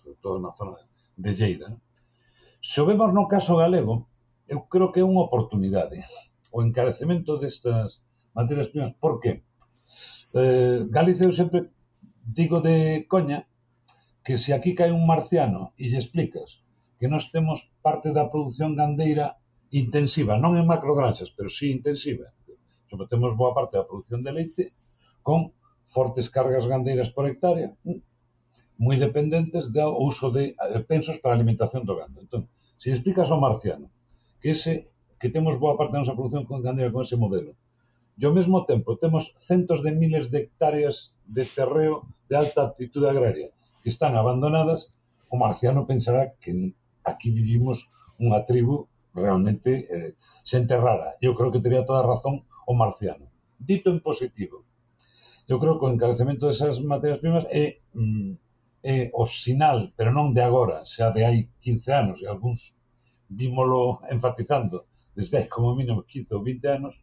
sobre 0.00 0.16
todo 0.22 0.40
na 0.40 0.56
zona 0.56 0.80
de 1.16 1.30
Lleida. 1.36 1.68
Se 2.64 2.80
o 2.80 2.88
vemos 2.88 3.12
no 3.12 3.28
caso 3.28 3.60
galego, 3.60 4.08
eu 4.48 4.64
creo 4.64 4.88
que 4.92 5.00
é 5.00 5.06
unha 5.06 5.28
oportunidade 5.28 6.00
o 6.50 6.62
encarecemento 6.62 7.38
destas 7.38 8.02
materias 8.34 8.68
primas. 8.68 8.94
Por 8.98 9.20
que? 9.22 9.42
Eh, 10.34 10.86
Galicia 10.90 11.26
eu 11.26 11.34
sempre 11.34 11.70
digo 12.22 12.60
de 12.60 13.06
coña 13.10 13.46
que 14.24 14.38
se 14.38 14.52
aquí 14.54 14.74
cae 14.74 14.92
un 14.92 15.06
marciano 15.06 15.74
e 15.80 15.90
lle 15.90 15.98
explicas 15.98 16.62
que 17.00 17.08
nós 17.08 17.32
temos 17.34 17.72
parte 17.80 18.12
da 18.12 18.28
produción 18.28 18.76
gandeira 18.76 19.40
intensiva, 19.72 20.36
non 20.36 20.58
en 20.60 20.68
macrogranxas, 20.68 21.32
pero 21.32 21.48
sí 21.48 21.72
intensiva. 21.72 22.28
Sobre 22.90 23.06
temos 23.08 23.32
boa 23.38 23.54
parte 23.56 23.78
da 23.78 23.88
produción 23.88 24.20
de 24.22 24.32
leite 24.34 24.64
con 25.22 25.54
fortes 25.88 26.30
cargas 26.30 26.66
gandeiras 26.66 27.10
por 27.10 27.26
hectárea, 27.26 27.74
mm, 27.82 27.98
moi 28.84 28.96
dependentes 28.96 29.72
do 29.74 29.86
uso 29.96 30.30
de 30.30 30.54
eh, 30.54 30.80
pensos 30.86 31.18
para 31.18 31.32
a 31.34 31.38
alimentación 31.38 31.82
do 31.88 31.98
gando. 31.98 32.20
Entón, 32.20 32.42
se 32.78 32.92
explicas 32.92 33.28
ao 33.30 33.40
marciano 33.40 33.88
que 34.40 34.56
ese 34.56 34.92
que 35.20 35.28
temos 35.28 35.60
boa 35.60 35.76
parte 35.76 35.94
da 35.94 36.02
nosa 36.02 36.16
produción 36.16 36.48
con 36.48 36.64
candeira 36.64 36.90
con 36.90 37.04
ese 37.04 37.20
modelo. 37.20 37.52
E 38.16 38.24
ao 38.24 38.32
mesmo 38.32 38.64
tempo 38.64 38.96
temos 38.96 39.36
centos 39.38 39.84
de 39.84 39.92
miles 39.92 40.32
de 40.32 40.48
hectáreas 40.48 41.14
de 41.28 41.44
terreo 41.44 42.08
de 42.28 42.34
alta 42.40 42.64
aptitude 42.64 43.06
agraria 43.08 43.52
que 43.82 43.92
están 43.92 44.16
abandonadas, 44.16 44.92
o 45.28 45.36
marciano 45.36 45.86
pensará 45.86 46.32
que 46.40 46.52
aquí 47.04 47.28
vivimos 47.30 47.84
unha 48.20 48.44
tribu 48.44 48.88
realmente 49.16 49.88
eh, 49.88 50.10
xente 50.44 50.76
rara. 50.76 51.16
Eu 51.20 51.32
creo 51.36 51.52
que 51.52 51.62
teria 51.64 51.86
toda 51.86 52.00
a 52.04 52.08
razón 52.12 52.44
o 52.66 52.72
marciano. 52.76 53.26
Dito 53.56 53.88
en 53.92 54.00
positivo, 54.00 54.64
eu 55.48 55.58
creo 55.58 55.76
que 55.78 55.86
o 55.86 55.92
encarecemento 55.92 56.46
desas 56.46 56.78
materias 56.80 57.20
primas 57.20 57.44
é, 57.50 57.80
mm, 57.92 58.32
é 58.84 59.10
o 59.12 59.24
sinal, 59.26 59.92
pero 59.96 60.12
non 60.12 60.32
de 60.36 60.42
agora, 60.44 60.84
xa 60.86 61.10
de 61.10 61.24
hai 61.26 61.48
15 61.60 61.90
anos, 61.90 62.16
e 62.22 62.26
algúns 62.28 62.76
vímolo 63.30 64.02
enfatizando, 64.10 64.89
desde 65.14 65.48
como 65.48 65.74
mínimo 65.74 66.02
15 66.02 66.34
ou 66.34 66.42
20 66.42 66.66
anos, 66.68 66.94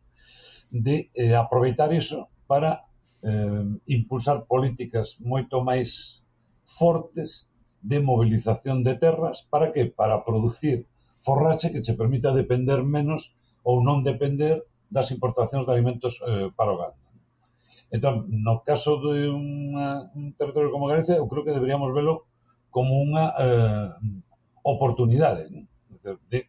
de 0.71 1.09
eh, 1.15 1.35
aproveitar 1.35 1.93
iso 1.93 2.27
para 2.47 2.83
eh, 3.23 3.65
impulsar 3.87 4.45
políticas 4.45 5.17
moito 5.23 5.63
máis 5.63 6.21
fortes 6.67 7.47
de 7.81 7.99
mobilización 8.03 8.83
de 8.83 8.95
terras 8.99 9.47
para 9.49 9.71
que 9.71 9.87
para 9.87 10.23
producir 10.27 10.85
forraxe 11.23 11.71
que 11.71 11.81
che 11.81 11.93
permita 11.95 12.35
depender 12.35 12.83
menos 12.83 13.31
ou 13.63 13.83
non 13.83 14.03
depender 14.03 14.63
das 14.91 15.11
importacións 15.11 15.67
de 15.67 15.71
alimentos 15.71 16.19
eh, 16.23 16.51
para 16.55 16.71
o 16.71 16.79
gando. 16.79 16.99
Entón, 17.91 18.27
no 18.43 18.63
caso 18.67 18.99
de 18.99 19.31
unha, 19.31 20.11
un 20.11 20.35
territorio 20.35 20.71
como 20.71 20.91
Galicia, 20.91 21.15
eu 21.19 21.27
creo 21.27 21.43
que 21.47 21.55
deberíamos 21.55 21.95
velo 21.95 22.27
como 22.71 22.99
unha 22.99 23.31
eh, 23.39 23.89
oportunidade 24.63 25.47
né? 25.47 25.63
de 26.31 26.46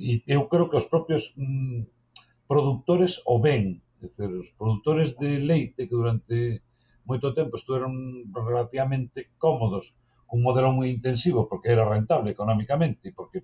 e 0.00 0.24
eu 0.24 0.48
creo 0.48 0.72
que 0.72 0.80
os 0.80 0.88
propios 0.88 1.36
mm, 1.36 1.84
produtores 2.48 3.20
o 3.28 3.36
ven, 3.38 3.84
dizer, 4.00 4.32
os 4.32 4.50
produtores 4.56 5.12
de 5.20 5.38
leite 5.38 5.84
que 5.84 5.92
durante 5.92 6.64
moito 7.04 7.36
tempo 7.36 7.60
estuveron 7.60 7.92
relativamente 8.32 9.28
cómodos 9.36 9.92
cun 10.30 10.40
modelo 10.46 10.70
moi 10.70 10.88
intensivo 10.88 11.50
porque 11.50 11.74
era 11.74 11.82
rentable 11.84 12.30
económicamente 12.30 13.10
e 13.10 13.12
porque 13.12 13.42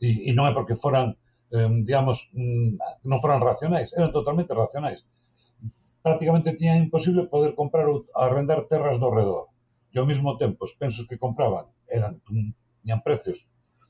e, 0.00 0.26
e 0.26 0.30
non 0.32 0.48
é 0.48 0.52
porque 0.56 0.80
foran 0.80 1.14
eh, 1.52 1.70
digamos 1.84 2.32
mm, 2.32 3.04
non 3.04 3.20
foran 3.20 3.44
racionais, 3.44 3.92
eran 3.92 4.10
totalmente 4.10 4.56
racionais. 4.56 5.04
Prácticamente 6.00 6.56
tiñan 6.58 6.88
imposible 6.88 7.28
poder 7.28 7.52
comprar 7.54 7.86
ou 7.86 8.08
arrendar 8.16 8.66
terras 8.66 8.98
do 8.98 9.12
redor. 9.12 9.52
E 9.92 10.00
ao 10.00 10.08
mesmo 10.08 10.34
tempo, 10.40 10.64
os 10.64 10.74
pensos 10.74 11.04
que 11.06 11.20
compraban 11.20 11.68
eran 11.86 12.18
tiñan 12.24 13.04
precios 13.04 13.44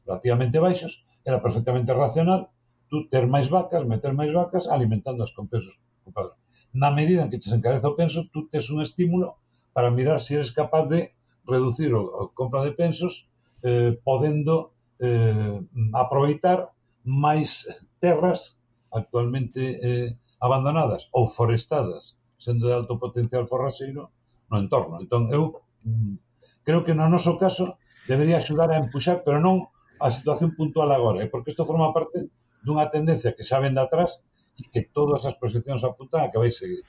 relativamente 0.04 0.58
baixos 0.58 1.06
era 1.24 1.42
perfectamente 1.42 1.94
racional 1.94 2.48
tú 2.92 3.08
ter 3.08 3.24
máis 3.24 3.48
vacas, 3.48 3.88
meter 3.88 4.12
máis 4.12 4.32
vacas, 4.36 4.68
alimentándoas 4.68 5.32
con 5.32 5.48
pesos 5.48 5.80
ocupados. 6.04 6.36
Na 6.76 6.92
medida 6.92 7.24
en 7.24 7.32
que 7.32 7.40
ches 7.40 7.56
encareza 7.56 7.88
o 7.88 7.96
penso, 7.96 8.28
tú 8.32 8.52
tes 8.52 8.68
un 8.68 8.84
estímulo 8.84 9.40
para 9.72 9.88
mirar 9.88 10.20
se 10.20 10.26
si 10.26 10.34
eres 10.36 10.52
capaz 10.52 10.84
de 10.92 11.16
reducir 11.48 11.96
o, 11.96 12.04
o 12.04 12.28
compra 12.36 12.60
de 12.60 12.76
pensos 12.76 13.32
eh, 13.64 13.96
podendo 14.04 14.76
eh, 15.00 15.56
aproveitar 15.96 16.76
máis 17.02 17.64
terras 17.96 18.60
actualmente 18.92 19.80
eh, 19.80 20.08
abandonadas 20.36 21.08
ou 21.16 21.32
forestadas, 21.32 22.20
sendo 22.36 22.68
de 22.68 22.76
alto 22.76 23.00
potencial 23.00 23.48
forraseiro 23.48 24.12
no 24.52 24.60
entorno. 24.60 25.00
Entón, 25.00 25.32
eu 25.32 25.64
mm, 25.80 26.20
creo 26.60 26.84
que 26.84 26.92
no 26.92 27.08
noso 27.08 27.40
caso 27.40 27.80
debería 28.04 28.36
axudar 28.36 28.68
a 28.68 28.76
empuxar, 28.76 29.24
pero 29.24 29.40
non 29.40 29.71
a 30.02 30.10
situación 30.10 30.58
puntual 30.58 30.90
agora, 30.90 31.22
eh? 31.22 31.30
porque 31.30 31.54
isto 31.54 31.64
forma 31.64 31.94
parte 31.94 32.26
dunha 32.66 32.90
tendencia 32.90 33.34
que 33.34 33.46
xa 33.46 33.62
ven 33.62 33.78
de 33.78 33.82
atrás 33.82 34.18
e 34.58 34.66
que 34.68 34.82
todas 34.90 35.22
as 35.24 35.38
proxeccións 35.38 35.86
apuntan 35.86 36.26
a 36.26 36.30
que 36.30 36.42
vai 36.42 36.50
seguir. 36.50 36.82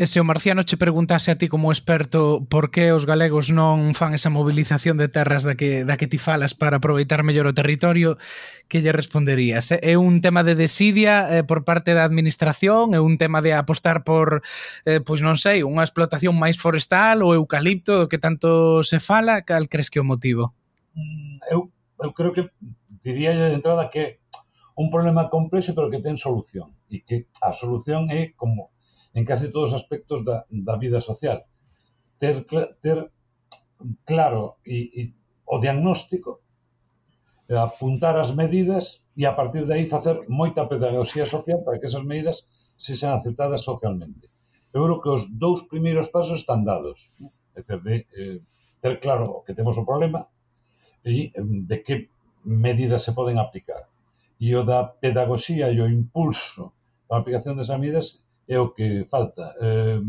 E 0.00 0.06
se 0.06 0.16
o 0.16 0.24
Marciano 0.24 0.64
che 0.64 0.80
preguntase 0.80 1.28
a 1.28 1.36
ti 1.36 1.50
como 1.50 1.68
experto 1.68 2.46
por 2.48 2.70
que 2.72 2.88
os 2.94 3.04
galegos 3.04 3.52
non 3.52 3.92
fan 3.92 4.16
esa 4.16 4.32
movilización 4.32 4.96
de 4.96 5.12
terras 5.12 5.44
da 5.44 5.58
que, 5.60 5.84
da 5.84 6.00
que 6.00 6.08
ti 6.08 6.16
falas 6.16 6.56
para 6.56 6.80
aproveitar 6.80 7.20
mellor 7.20 7.44
o 7.50 7.52
territorio, 7.52 8.16
que 8.70 8.80
lle 8.80 8.96
responderías? 8.96 9.68
Eh, 9.76 9.92
é 9.92 9.94
un 10.00 10.24
tema 10.24 10.40
de 10.40 10.56
desidia 10.56 11.28
eh, 11.28 11.44
por 11.44 11.68
parte 11.68 11.92
da 11.92 12.06
administración? 12.08 12.96
É 12.96 13.00
un 13.02 13.20
tema 13.20 13.44
de 13.44 13.52
apostar 13.52 14.00
por, 14.00 14.40
eh, 14.88 15.04
pois 15.04 15.20
non 15.20 15.36
sei, 15.36 15.66
unha 15.66 15.84
explotación 15.84 16.32
máis 16.32 16.56
forestal 16.56 17.20
ou 17.20 17.36
eucalipto 17.36 18.00
do 18.00 18.08
que 18.08 18.16
tanto 18.16 18.80
se 18.86 19.02
fala? 19.04 19.44
Cal 19.44 19.68
crees 19.68 19.92
que 19.92 20.00
é 20.00 20.02
o 20.02 20.08
motivo? 20.08 20.56
Mm, 20.96 21.44
eu 21.52 21.68
eu 22.02 22.10
creo 22.12 22.32
que 22.32 22.50
diría 23.04 23.32
de 23.32 23.54
entrada 23.54 23.90
que 23.90 24.20
un 24.76 24.88
problema 24.90 25.28
complexo 25.28 25.74
pero 25.74 25.90
que 25.92 26.00
ten 26.00 26.16
solución 26.16 26.72
e 26.88 27.04
que 27.04 27.28
a 27.40 27.52
solución 27.52 28.08
é 28.08 28.32
como 28.36 28.72
en 29.12 29.24
case 29.28 29.52
todos 29.52 29.72
os 29.72 29.78
aspectos 29.80 30.24
da, 30.24 30.46
da 30.48 30.76
vida 30.80 31.00
social 31.00 31.44
ter, 32.20 32.44
ter 32.80 32.98
claro 34.04 34.60
e, 34.64 34.78
e 34.96 35.02
o 35.44 35.58
diagnóstico 35.58 36.40
eh, 37.48 37.58
apuntar 37.58 38.14
as 38.16 38.30
medidas 38.30 39.02
e 39.16 39.26
a 39.26 39.34
partir 39.34 39.66
de 39.66 39.74
aí 39.74 39.84
facer 39.90 40.16
moita 40.28 40.68
pedagogía 40.70 41.26
social 41.26 41.64
para 41.64 41.80
que 41.80 41.88
esas 41.90 42.04
medidas 42.04 42.46
se 42.76 42.96
sean 42.96 43.18
aceptadas 43.18 43.66
socialmente. 43.66 44.30
Eu 44.72 44.86
creo 44.86 45.00
que 45.02 45.10
os 45.10 45.22
dous 45.28 45.66
primeiros 45.66 46.08
pasos 46.14 46.40
están 46.40 46.62
dados, 46.62 47.10
é 47.58 47.60
dicir, 47.60 47.80
de 47.82 47.96
eh, 48.14 48.40
ter 48.80 49.00
claro 49.02 49.42
que 49.44 49.52
temos 49.52 49.76
o 49.76 49.84
problema, 49.84 50.30
e 51.04 51.32
de 51.36 51.76
que 51.84 52.08
medidas 52.44 53.02
se 53.02 53.12
poden 53.12 53.38
aplicar. 53.38 53.88
E 54.40 54.56
o 54.56 54.64
da 54.64 54.88
pedagogía 55.02 55.68
e 55.68 55.78
o 55.80 55.88
impulso 55.88 56.72
para 57.06 57.18
a 57.18 57.22
aplicación 57.22 57.56
desas 57.56 57.76
medidas 57.76 58.24
é 58.48 58.56
o 58.58 58.72
que 58.72 59.04
falta. 59.06 59.54
Eh, 59.60 60.00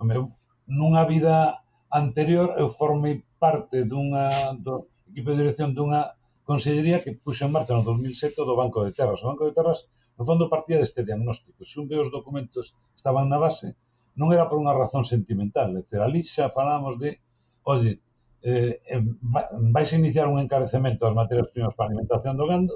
meu, 0.00 0.32
nunha 0.66 1.04
vida 1.04 1.60
anterior 1.90 2.56
eu 2.56 2.68
formei 2.68 3.24
parte 3.38 3.84
dunha 3.84 4.56
do 4.56 4.88
equipo 5.10 5.32
de 5.32 5.40
dirección 5.40 5.72
dunha 5.72 6.18
consellería 6.48 7.02
que 7.04 7.12
puxo 7.12 7.44
en 7.44 7.52
marcha 7.52 7.76
no 7.76 7.84
2007 7.84 8.40
do 8.48 8.56
Banco 8.56 8.80
de 8.84 8.92
Terras. 8.96 9.20
O 9.20 9.28
Banco 9.28 9.44
de 9.44 9.52
Terras, 9.52 9.84
no 10.16 10.24
fondo, 10.24 10.48
partía 10.48 10.80
deste 10.80 11.04
diagnóstico. 11.04 11.60
Se 11.64 11.76
un 11.80 11.88
ve 11.88 12.00
os 12.00 12.08
documentos 12.08 12.72
estaban 12.96 13.28
na 13.28 13.36
base, 13.36 13.76
non 14.16 14.32
era 14.32 14.48
por 14.48 14.56
unha 14.56 14.72
razón 14.72 15.04
sentimental. 15.04 15.76
É 15.76 15.84
dicir, 15.84 16.00
ali 16.00 16.24
xa 16.24 16.48
falábamos 16.48 16.96
de, 16.96 17.20
oye, 17.68 18.00
eh, 18.48 19.02
vais 19.74 19.90
a 19.92 19.96
iniciar 19.96 20.26
un 20.28 20.38
encarecemento 20.38 21.04
das 21.04 21.14
materias 21.14 21.48
primas 21.52 21.74
para 21.74 21.86
a 21.86 21.90
alimentación 21.90 22.34
do 22.36 22.46
gando, 22.46 22.74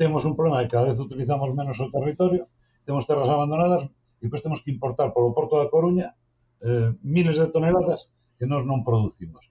temos 0.00 0.24
un 0.24 0.34
problema 0.38 0.60
de 0.60 0.66
que 0.66 0.76
cada 0.76 0.90
vez 0.90 0.98
utilizamos 0.98 1.50
menos 1.54 1.76
o 1.80 1.90
territorio, 1.90 2.48
temos 2.86 3.06
terras 3.06 3.28
abandonadas 3.28 3.86
e 4.18 4.26
depois 4.26 4.42
temos 4.42 4.62
que 4.62 4.70
importar 4.70 5.10
polo 5.14 5.34
Porto 5.36 5.58
da 5.58 5.70
Coruña 5.70 6.14
eh, 6.62 6.94
miles 7.02 7.36
de 7.38 7.50
toneladas 7.50 8.10
que 8.38 8.46
nós 8.46 8.62
non 8.66 8.86
producimos. 8.86 9.50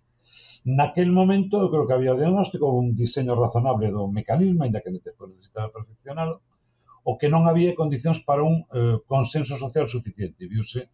Naquel 0.63 1.09
momento, 1.09 1.57
eu 1.57 1.73
creo 1.73 1.87
que 1.87 1.95
había 1.97 2.13
diagnóstico, 2.13 2.69
un 2.69 2.93
diseño 2.93 3.33
razonable 3.33 3.89
do 3.89 4.05
mecanismo, 4.07 4.63
ainda 4.63 4.83
que 4.83 4.93
despois 4.93 5.33
necesitaba 5.33 5.73
perfeccionalo, 5.73 6.45
o 7.03 7.17
que 7.17 7.31
non 7.33 7.49
había 7.49 7.73
condicións 7.73 8.21
para 8.21 8.45
un 8.45 8.63
eh, 8.69 9.01
consenso 9.09 9.57
social 9.57 9.89
suficiente. 9.89 10.45
Viuse 10.45 10.91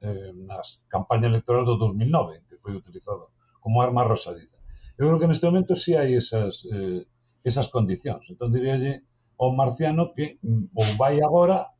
eh, 0.00 0.32
nas 0.32 0.80
campaña 0.88 1.28
electoral 1.28 1.68
do 1.68 1.76
2009, 1.76 2.48
que 2.48 2.56
foi 2.56 2.72
utilizado 2.72 3.28
como 3.60 3.82
arma 3.82 4.04
rosadita. 4.04 4.56
Eu 4.98 5.08
creo 5.08 5.20
que 5.20 5.28
neste 5.28 5.46
momento 5.46 5.76
si 5.76 5.92
sí 5.92 5.96
hai 5.96 6.12
esas, 6.16 6.64
eh, 6.68 7.04
esas 7.44 7.68
condicións. 7.72 8.24
Entón, 8.28 8.52
diríalle 8.52 9.04
ao 9.40 9.52
marciano 9.56 10.12
que 10.12 10.36
mm, 10.44 10.76
ou 10.76 10.88
vai 11.00 11.20
agora, 11.20 11.72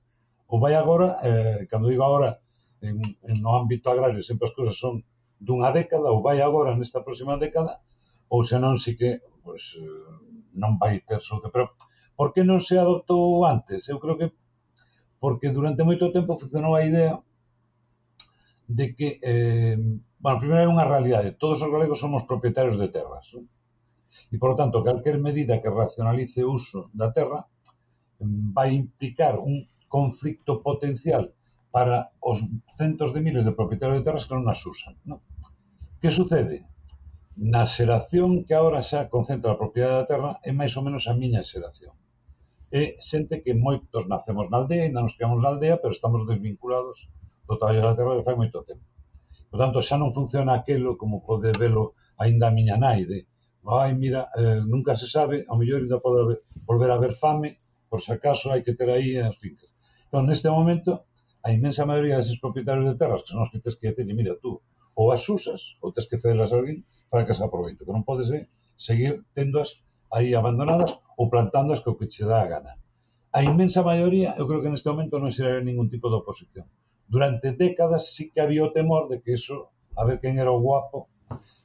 ou 0.49 0.57
vai 0.61 0.73
agora, 0.73 1.21
eh, 1.21 1.69
cando 1.69 1.93
digo 1.93 2.05
agora, 2.05 2.41
en, 2.81 3.01
en 3.05 3.37
no 3.45 3.53
ámbito 3.57 3.93
agrario 3.93 4.25
sempre 4.25 4.49
as 4.49 4.57
cousas 4.57 4.77
son 4.81 5.05
dunha 5.37 5.69
década, 5.73 6.09
ou 6.09 6.25
vai 6.25 6.41
agora 6.41 6.77
nesta 6.77 7.05
próxima 7.05 7.37
década, 7.37 7.85
ou 8.33 8.41
senón 8.45 8.81
si 8.81 8.97
que 8.97 9.21
pois, 9.45 9.77
eh, 9.77 10.57
non 10.57 10.81
vai 10.81 11.01
ter 11.05 11.21
solta. 11.21 11.53
Pero 11.53 11.77
por 12.17 12.33
que 12.33 12.45
non 12.45 12.61
se 12.61 12.77
adoptou 12.77 13.45
antes? 13.45 13.89
Eu 13.89 14.01
creo 14.01 14.17
que 14.17 14.33
porque 15.21 15.53
durante 15.53 15.85
moito 15.85 16.09
tempo 16.13 16.41
funcionou 16.41 16.73
a 16.73 16.85
idea 16.85 17.21
de 18.65 18.97
que 18.97 19.21
eh, 19.21 19.77
Bueno, 20.21 20.41
primeiro 20.43 20.69
é 20.69 20.73
unha 20.75 20.85
realidade. 20.85 21.33
Todos 21.41 21.65
os 21.65 21.73
galegos 21.73 21.97
somos 22.05 22.29
propietarios 22.29 22.77
de 22.77 22.93
terras. 22.93 23.25
E, 24.29 24.37
por 24.37 24.53
tanto, 24.53 24.85
calquer 24.85 25.17
medida 25.17 25.61
que 25.65 25.73
racionalice 25.73 26.45
o 26.45 26.53
uso 26.61 26.93
da 26.93 27.09
terra 27.09 27.49
mm, 28.21 28.53
vai 28.53 28.77
implicar 28.77 29.41
un 29.41 29.65
conflicto 29.89 30.61
potencial 30.61 31.33
para 31.73 32.13
os 32.21 32.37
centos 32.77 33.17
de 33.17 33.25
miles 33.25 33.49
de 33.49 33.57
propietarios 33.57 33.99
de 33.99 34.05
terras 34.05 34.29
que 34.29 34.37
non 34.37 34.45
as 34.53 34.61
usan. 34.61 34.93
Non? 35.09 35.25
Que 36.05 36.13
sucede? 36.13 36.69
Na 37.41 37.65
xeración 37.65 38.45
que 38.45 38.53
agora 38.53 38.85
xa 38.85 39.09
concentra 39.09 39.57
a 39.57 39.61
propiedade 39.63 40.05
da 40.05 40.11
terra 40.13 40.31
é 40.45 40.53
máis 40.53 40.77
ou 40.77 40.85
menos 40.85 41.09
a 41.09 41.17
miña 41.17 41.41
xeración. 41.41 41.97
É 42.69 43.01
xente 43.01 43.41
que 43.41 43.57
moitos 43.57 44.05
nacemos 44.05 44.53
na 44.53 44.61
aldea, 44.61 44.85
ainda 44.85 45.01
nos 45.01 45.17
criamos 45.17 45.41
na 45.41 45.49
aldea, 45.49 45.81
pero 45.81 45.97
estamos 45.97 46.29
desvinculados 46.29 47.09
do 47.49 47.57
traballo 47.57 47.89
da 47.89 47.97
terra 47.97 48.21
de 48.21 48.27
fai 48.29 48.37
moito 48.37 48.61
tempo. 48.69 48.90
Por 49.51 49.59
tanto, 49.63 49.79
xa 49.89 49.97
non 49.99 50.15
funciona 50.15 50.53
aquelo 50.55 50.95
como 51.01 51.27
pode 51.29 51.51
velo 51.63 51.99
aínda 52.23 52.45
a 52.49 52.55
miña 52.57 52.77
nai 52.79 53.03
de 53.11 53.19
ai, 53.67 53.93
mira, 53.95 54.31
eh, 54.37 54.61
nunca 54.73 54.97
se 54.97 55.07
sabe, 55.07 55.45
ao 55.49 55.59
mellor 55.61 55.81
ainda 55.83 56.01
pode 56.01 56.19
haber, 56.23 56.39
volver 56.65 56.91
a 56.91 56.97
haber 56.97 57.13
fame, 57.13 57.61
por 57.91 58.01
se 58.01 58.13
acaso 58.17 58.47
hai 58.51 58.63
que 58.65 58.73
ter 58.79 58.89
aí 58.89 59.19
as 59.21 59.37
fincas. 59.43 59.69
Entón, 60.09 60.25
neste 60.31 60.49
momento, 60.49 61.05
a 61.45 61.53
inmensa 61.53 61.85
maioría 61.85 62.17
deses 62.17 62.41
propietarios 62.41 62.89
de 62.89 62.97
terras, 62.97 63.21
que 63.23 63.33
son 63.33 63.45
os 63.45 63.51
que 63.53 63.61
tens 63.61 63.77
que 63.77 63.93
decir, 63.93 64.07
mira, 64.17 64.41
tú, 64.41 64.65
ou 64.97 65.13
as 65.13 65.23
usas, 65.29 65.77
ou 65.85 65.93
tens 65.93 66.09
que 66.09 66.17
cederlas 66.23 66.53
a 66.53 66.57
alguén 66.57 66.87
para 67.13 67.27
que 67.27 67.37
se 67.37 67.45
aproveite, 67.45 67.85
que 67.85 67.93
non 67.93 68.07
podes 68.07 68.29
eh, 68.33 68.49
seguir 68.81 69.29
tendoas 69.37 69.77
aí 70.09 70.33
abandonadas 70.33 70.97
ou 71.21 71.29
plantándoas 71.29 71.85
co 71.85 71.99
que 71.99 72.09
che 72.09 72.25
dá 72.25 72.43
a 72.43 72.51
gana. 72.51 72.73
A 73.31 73.41
inmensa 73.45 73.85
maioría, 73.87 74.35
eu 74.41 74.49
creo 74.49 74.63
que 74.63 74.73
neste 74.73 74.89
momento 74.91 75.21
non 75.21 75.35
xeraría 75.37 75.63
ningún 75.63 75.93
tipo 75.93 76.09
de 76.09 76.19
oposición 76.19 76.67
durante 77.11 77.53
décadas 77.53 78.15
sí 78.15 78.31
que 78.31 78.41
había 78.41 78.63
o 78.65 78.73
temor 78.73 79.11
de 79.11 79.21
que 79.21 79.35
eso, 79.35 79.75
a 79.99 80.07
ver 80.07 80.23
quen 80.23 80.39
era 80.39 80.55
o 80.55 80.63
guapo, 80.63 81.11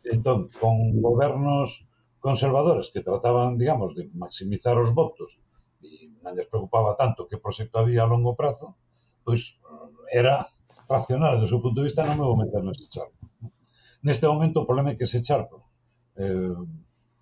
entón, 0.02 0.50
con 0.58 0.98
gobernos 1.00 1.86
conservadores 2.20 2.90
que 2.90 3.06
trataban, 3.06 3.58
digamos, 3.62 3.94
de 3.94 4.10
maximizar 4.18 4.76
os 4.82 4.90
votos 4.98 5.38
e 5.86 6.10
non 6.26 6.34
les 6.34 6.50
preocupaba 6.50 6.98
tanto 6.98 7.30
que 7.30 7.38
proxecto 7.38 7.78
había 7.78 8.02
a 8.02 8.10
longo 8.10 8.34
prazo, 8.34 8.74
pois 9.22 9.62
eh, 9.62 10.18
era 10.18 10.50
racional, 10.90 11.38
do 11.38 11.46
seu 11.46 11.62
punto 11.62 11.86
de 11.86 11.88
vista, 11.94 12.02
non 12.02 12.18
me 12.18 12.26
vou 12.26 12.34
meter 12.34 12.66
neste 12.66 12.90
charco. 12.90 13.22
Neste 14.02 14.26
momento, 14.26 14.66
o 14.66 14.68
problema 14.70 14.94
é 14.94 14.98
que 14.98 15.06
ese 15.06 15.22
charco 15.22 15.70
eh, 16.18 16.58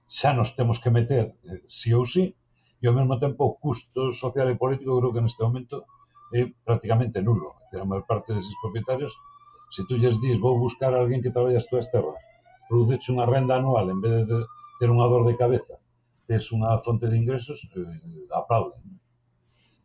xa 0.08 0.32
nos 0.32 0.56
temos 0.56 0.80
que 0.80 0.96
meter 0.96 1.36
eh, 1.44 1.60
sí 1.68 1.92
ou 1.92 2.08
sí, 2.08 2.40
e 2.80 2.88
ao 2.88 2.96
mesmo 2.96 3.20
tempo 3.20 3.44
o 3.44 3.56
custo 3.60 4.16
social 4.16 4.48
e 4.48 4.56
político 4.56 4.96
creo 5.00 5.12
que 5.12 5.24
neste 5.24 5.44
momento 5.44 5.84
é 6.34 6.50
prácticamente 6.66 7.22
nulo. 7.22 7.56
A 7.74 7.86
maior 7.86 8.06
parte 8.10 8.34
deses 8.34 8.54
propietarios, 8.62 9.14
se 9.74 9.86
tú 9.86 9.98
lles 9.98 10.18
dis, 10.22 10.38
vou 10.38 10.58
buscar 10.58 10.94
a 10.94 11.02
alguén 11.02 11.22
que 11.22 11.34
traballa 11.34 11.58
as 11.58 11.70
túas 11.70 11.90
terras, 11.90 12.18
produceche 12.70 13.14
unha 13.14 13.26
renda 13.26 13.58
anual 13.58 13.90
en 13.90 14.00
vez 14.02 14.26
de 14.26 14.38
ter 14.78 14.90
unha 14.90 15.10
dor 15.10 15.26
de 15.26 15.38
cabeza, 15.38 15.78
tes 16.26 16.50
unha 16.54 16.78
fonte 16.82 17.10
de 17.10 17.18
ingresos, 17.18 17.62
eh, 17.74 18.30
aplauden. 18.34 18.82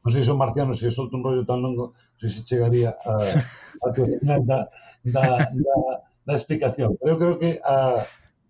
Non 0.04 0.10
sei 0.12 0.24
se 0.24 0.32
o 0.32 0.40
marciano 0.40 0.72
se 0.72 0.88
solto 0.92 1.16
un 1.16 1.24
rollo 1.24 1.44
tan 1.44 1.60
longo, 1.60 1.92
sei 2.20 2.32
se 2.32 2.44
chegaría 2.44 2.96
a, 2.96 3.14
a 3.84 3.88
final 3.92 4.40
da, 4.44 4.68
da, 5.04 5.24
da, 5.52 5.76
da 6.24 6.34
explicación. 6.36 6.96
Pero 7.00 7.16
eu 7.16 7.20
creo 7.20 7.36
que 7.36 7.50
a, 7.64 8.04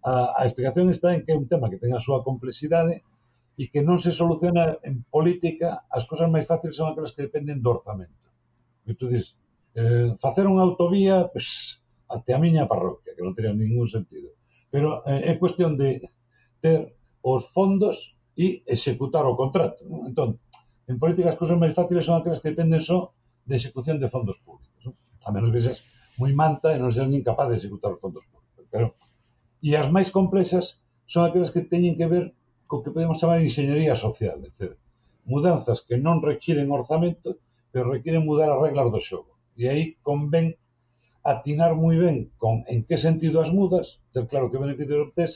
a, 0.05 0.13
a 0.39 0.43
explicación 0.47 0.91
está 0.91 1.15
en 1.15 1.27
que 1.27 1.33
é 1.33 1.39
un 1.39 1.51
tema 1.51 1.71
que 1.71 1.79
ten 1.79 1.95
a 1.95 2.03
súa 2.03 2.23
complexidade, 2.23 3.03
e 3.59 3.67
que 3.75 3.83
non 3.83 3.99
se 3.99 4.15
soluciona 4.15 4.79
en 4.87 5.03
política, 5.11 5.83
as 5.91 6.07
cousas 6.07 6.31
máis 6.31 6.47
fáciles 6.47 6.79
son 6.79 6.95
aquelas 6.95 7.11
que 7.11 7.27
dependen 7.27 7.59
do 7.59 7.75
orzamento. 7.75 8.31
E 8.87 8.95
tú 8.95 9.11
dices, 9.11 9.35
eh, 9.75 10.15
facer 10.23 10.47
unha 10.47 10.63
autovía, 10.63 11.27
pues, 11.35 11.83
até 12.07 12.39
a 12.39 12.41
miña 12.41 12.71
parroquia, 12.71 13.19
que 13.19 13.27
non 13.27 13.35
teria 13.35 13.51
ningún 13.51 13.91
sentido. 13.91 14.31
Pero 14.71 15.03
eh, 15.11 15.35
é 15.35 15.43
cuestión 15.43 15.75
de 15.75 16.07
ter 16.63 16.95
os 17.19 17.51
fondos 17.51 18.15
e 18.39 18.63
executar 18.63 19.27
o 19.27 19.35
contrato. 19.35 19.83
Non? 19.91 20.07
Entón, 20.07 20.39
en 20.87 20.97
política 21.03 21.35
as 21.35 21.39
cousas 21.41 21.59
máis 21.59 21.75
fáciles 21.75 22.07
son 22.07 22.15
aquelas 22.15 22.39
que 22.39 22.55
dependen 22.55 22.79
só 22.79 23.11
de 23.43 23.59
execución 23.59 23.99
de 23.99 24.07
fondos 24.07 24.39
públicos. 24.39 24.79
Non? 24.87 24.95
A 25.27 25.35
menos 25.35 25.51
que 25.51 25.59
seas 25.59 25.83
moi 26.15 26.31
manta 26.31 26.71
e 26.71 26.79
non 26.79 26.95
seas 26.95 27.11
nin 27.11 27.27
capaz 27.27 27.51
de 27.51 27.59
executar 27.59 27.91
os 27.91 27.99
fondos 27.99 28.23
públicos. 28.31 28.71
Pero, 28.71 28.95
e 29.59 29.75
as 29.75 29.91
máis 29.91 30.15
complexas 30.15 30.79
son 31.11 31.27
aquelas 31.27 31.51
que 31.51 31.67
teñen 31.67 31.99
que 31.99 32.07
ver 32.07 32.38
co 32.69 32.85
que 32.85 32.93
podemos 32.95 33.19
chamar 33.21 33.41
enxeñería 33.41 33.97
social, 33.97 34.39
etc. 34.49 34.77
Mudanzas 35.25 35.81
que 35.87 35.97
non 35.97 36.21
requiren 36.21 36.69
orzamento, 36.71 37.41
pero 37.73 37.93
requiren 37.95 38.29
mudar 38.29 38.49
as 38.53 38.61
reglas 38.61 38.89
do 38.95 39.01
xogo. 39.09 39.33
E 39.57 39.65
aí 39.73 39.83
convén 40.05 40.47
atinar 41.25 41.73
moi 41.75 41.97
ben 42.05 42.17
con 42.43 42.55
en 42.73 42.85
que 42.87 42.97
sentido 43.01 43.41
as 43.41 43.51
mudas, 43.51 43.87
ter 44.13 44.25
claro 44.31 44.49
que 44.53 44.63
beneficios 44.63 45.01
obtés, 45.07 45.33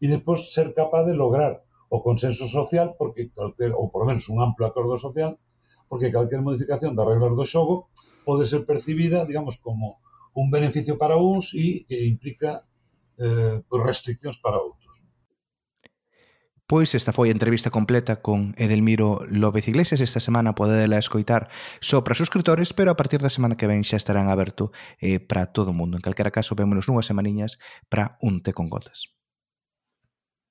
e 0.00 0.06
despois 0.08 0.54
ser 0.56 0.72
capaz 0.72 1.04
de 1.04 1.14
lograr 1.14 1.60
o 1.90 1.98
consenso 2.06 2.46
social, 2.48 2.94
porque 2.96 3.28
calquer, 3.36 3.74
ou 3.74 3.90
por 3.92 4.06
menos 4.08 4.30
un 4.32 4.38
amplo 4.40 4.64
acordo 4.64 4.96
social, 4.96 5.36
porque 5.90 6.14
calquer 6.14 6.40
modificación 6.40 6.94
das 6.94 7.06
reglas 7.10 7.34
do 7.34 7.44
xogo 7.44 7.90
pode 8.24 8.46
ser 8.46 8.62
percibida, 8.64 9.26
digamos, 9.26 9.58
como 9.58 9.98
un 10.38 10.46
beneficio 10.54 10.94
para 10.96 11.18
uns 11.18 11.50
e 11.52 11.84
que 11.84 11.98
implica 12.06 12.62
eh, 13.18 13.58
restriccións 13.68 14.38
para 14.38 14.62
outros. 14.62 14.79
Pois 16.70 16.94
esta 16.94 17.10
foi 17.10 17.26
a 17.30 17.34
entrevista 17.34 17.74
completa 17.74 18.22
con 18.22 18.54
Edelmiro 18.54 19.26
López 19.26 19.66
Iglesias. 19.66 19.98
Esta 19.98 20.22
semana 20.22 20.54
podedela 20.54 21.02
escoitar 21.02 21.50
só 21.80 22.04
para 22.04 22.14
suscriptores, 22.14 22.70
pero 22.70 22.92
a 22.92 22.96
partir 22.96 23.18
da 23.18 23.26
semana 23.26 23.58
que 23.58 23.66
ven 23.66 23.82
xa 23.82 23.98
estarán 23.98 24.30
aberto 24.30 24.70
eh, 25.02 25.18
para 25.18 25.50
todo 25.50 25.74
o 25.74 25.78
mundo. 25.80 25.98
En 25.98 26.04
calquera 26.06 26.30
caso, 26.30 26.54
vémonos 26.54 26.86
nunhas 26.86 27.10
semaniñas 27.10 27.58
para 27.90 28.22
un 28.22 28.38
té 28.38 28.54
con 28.54 28.70
gotas. 28.70 29.19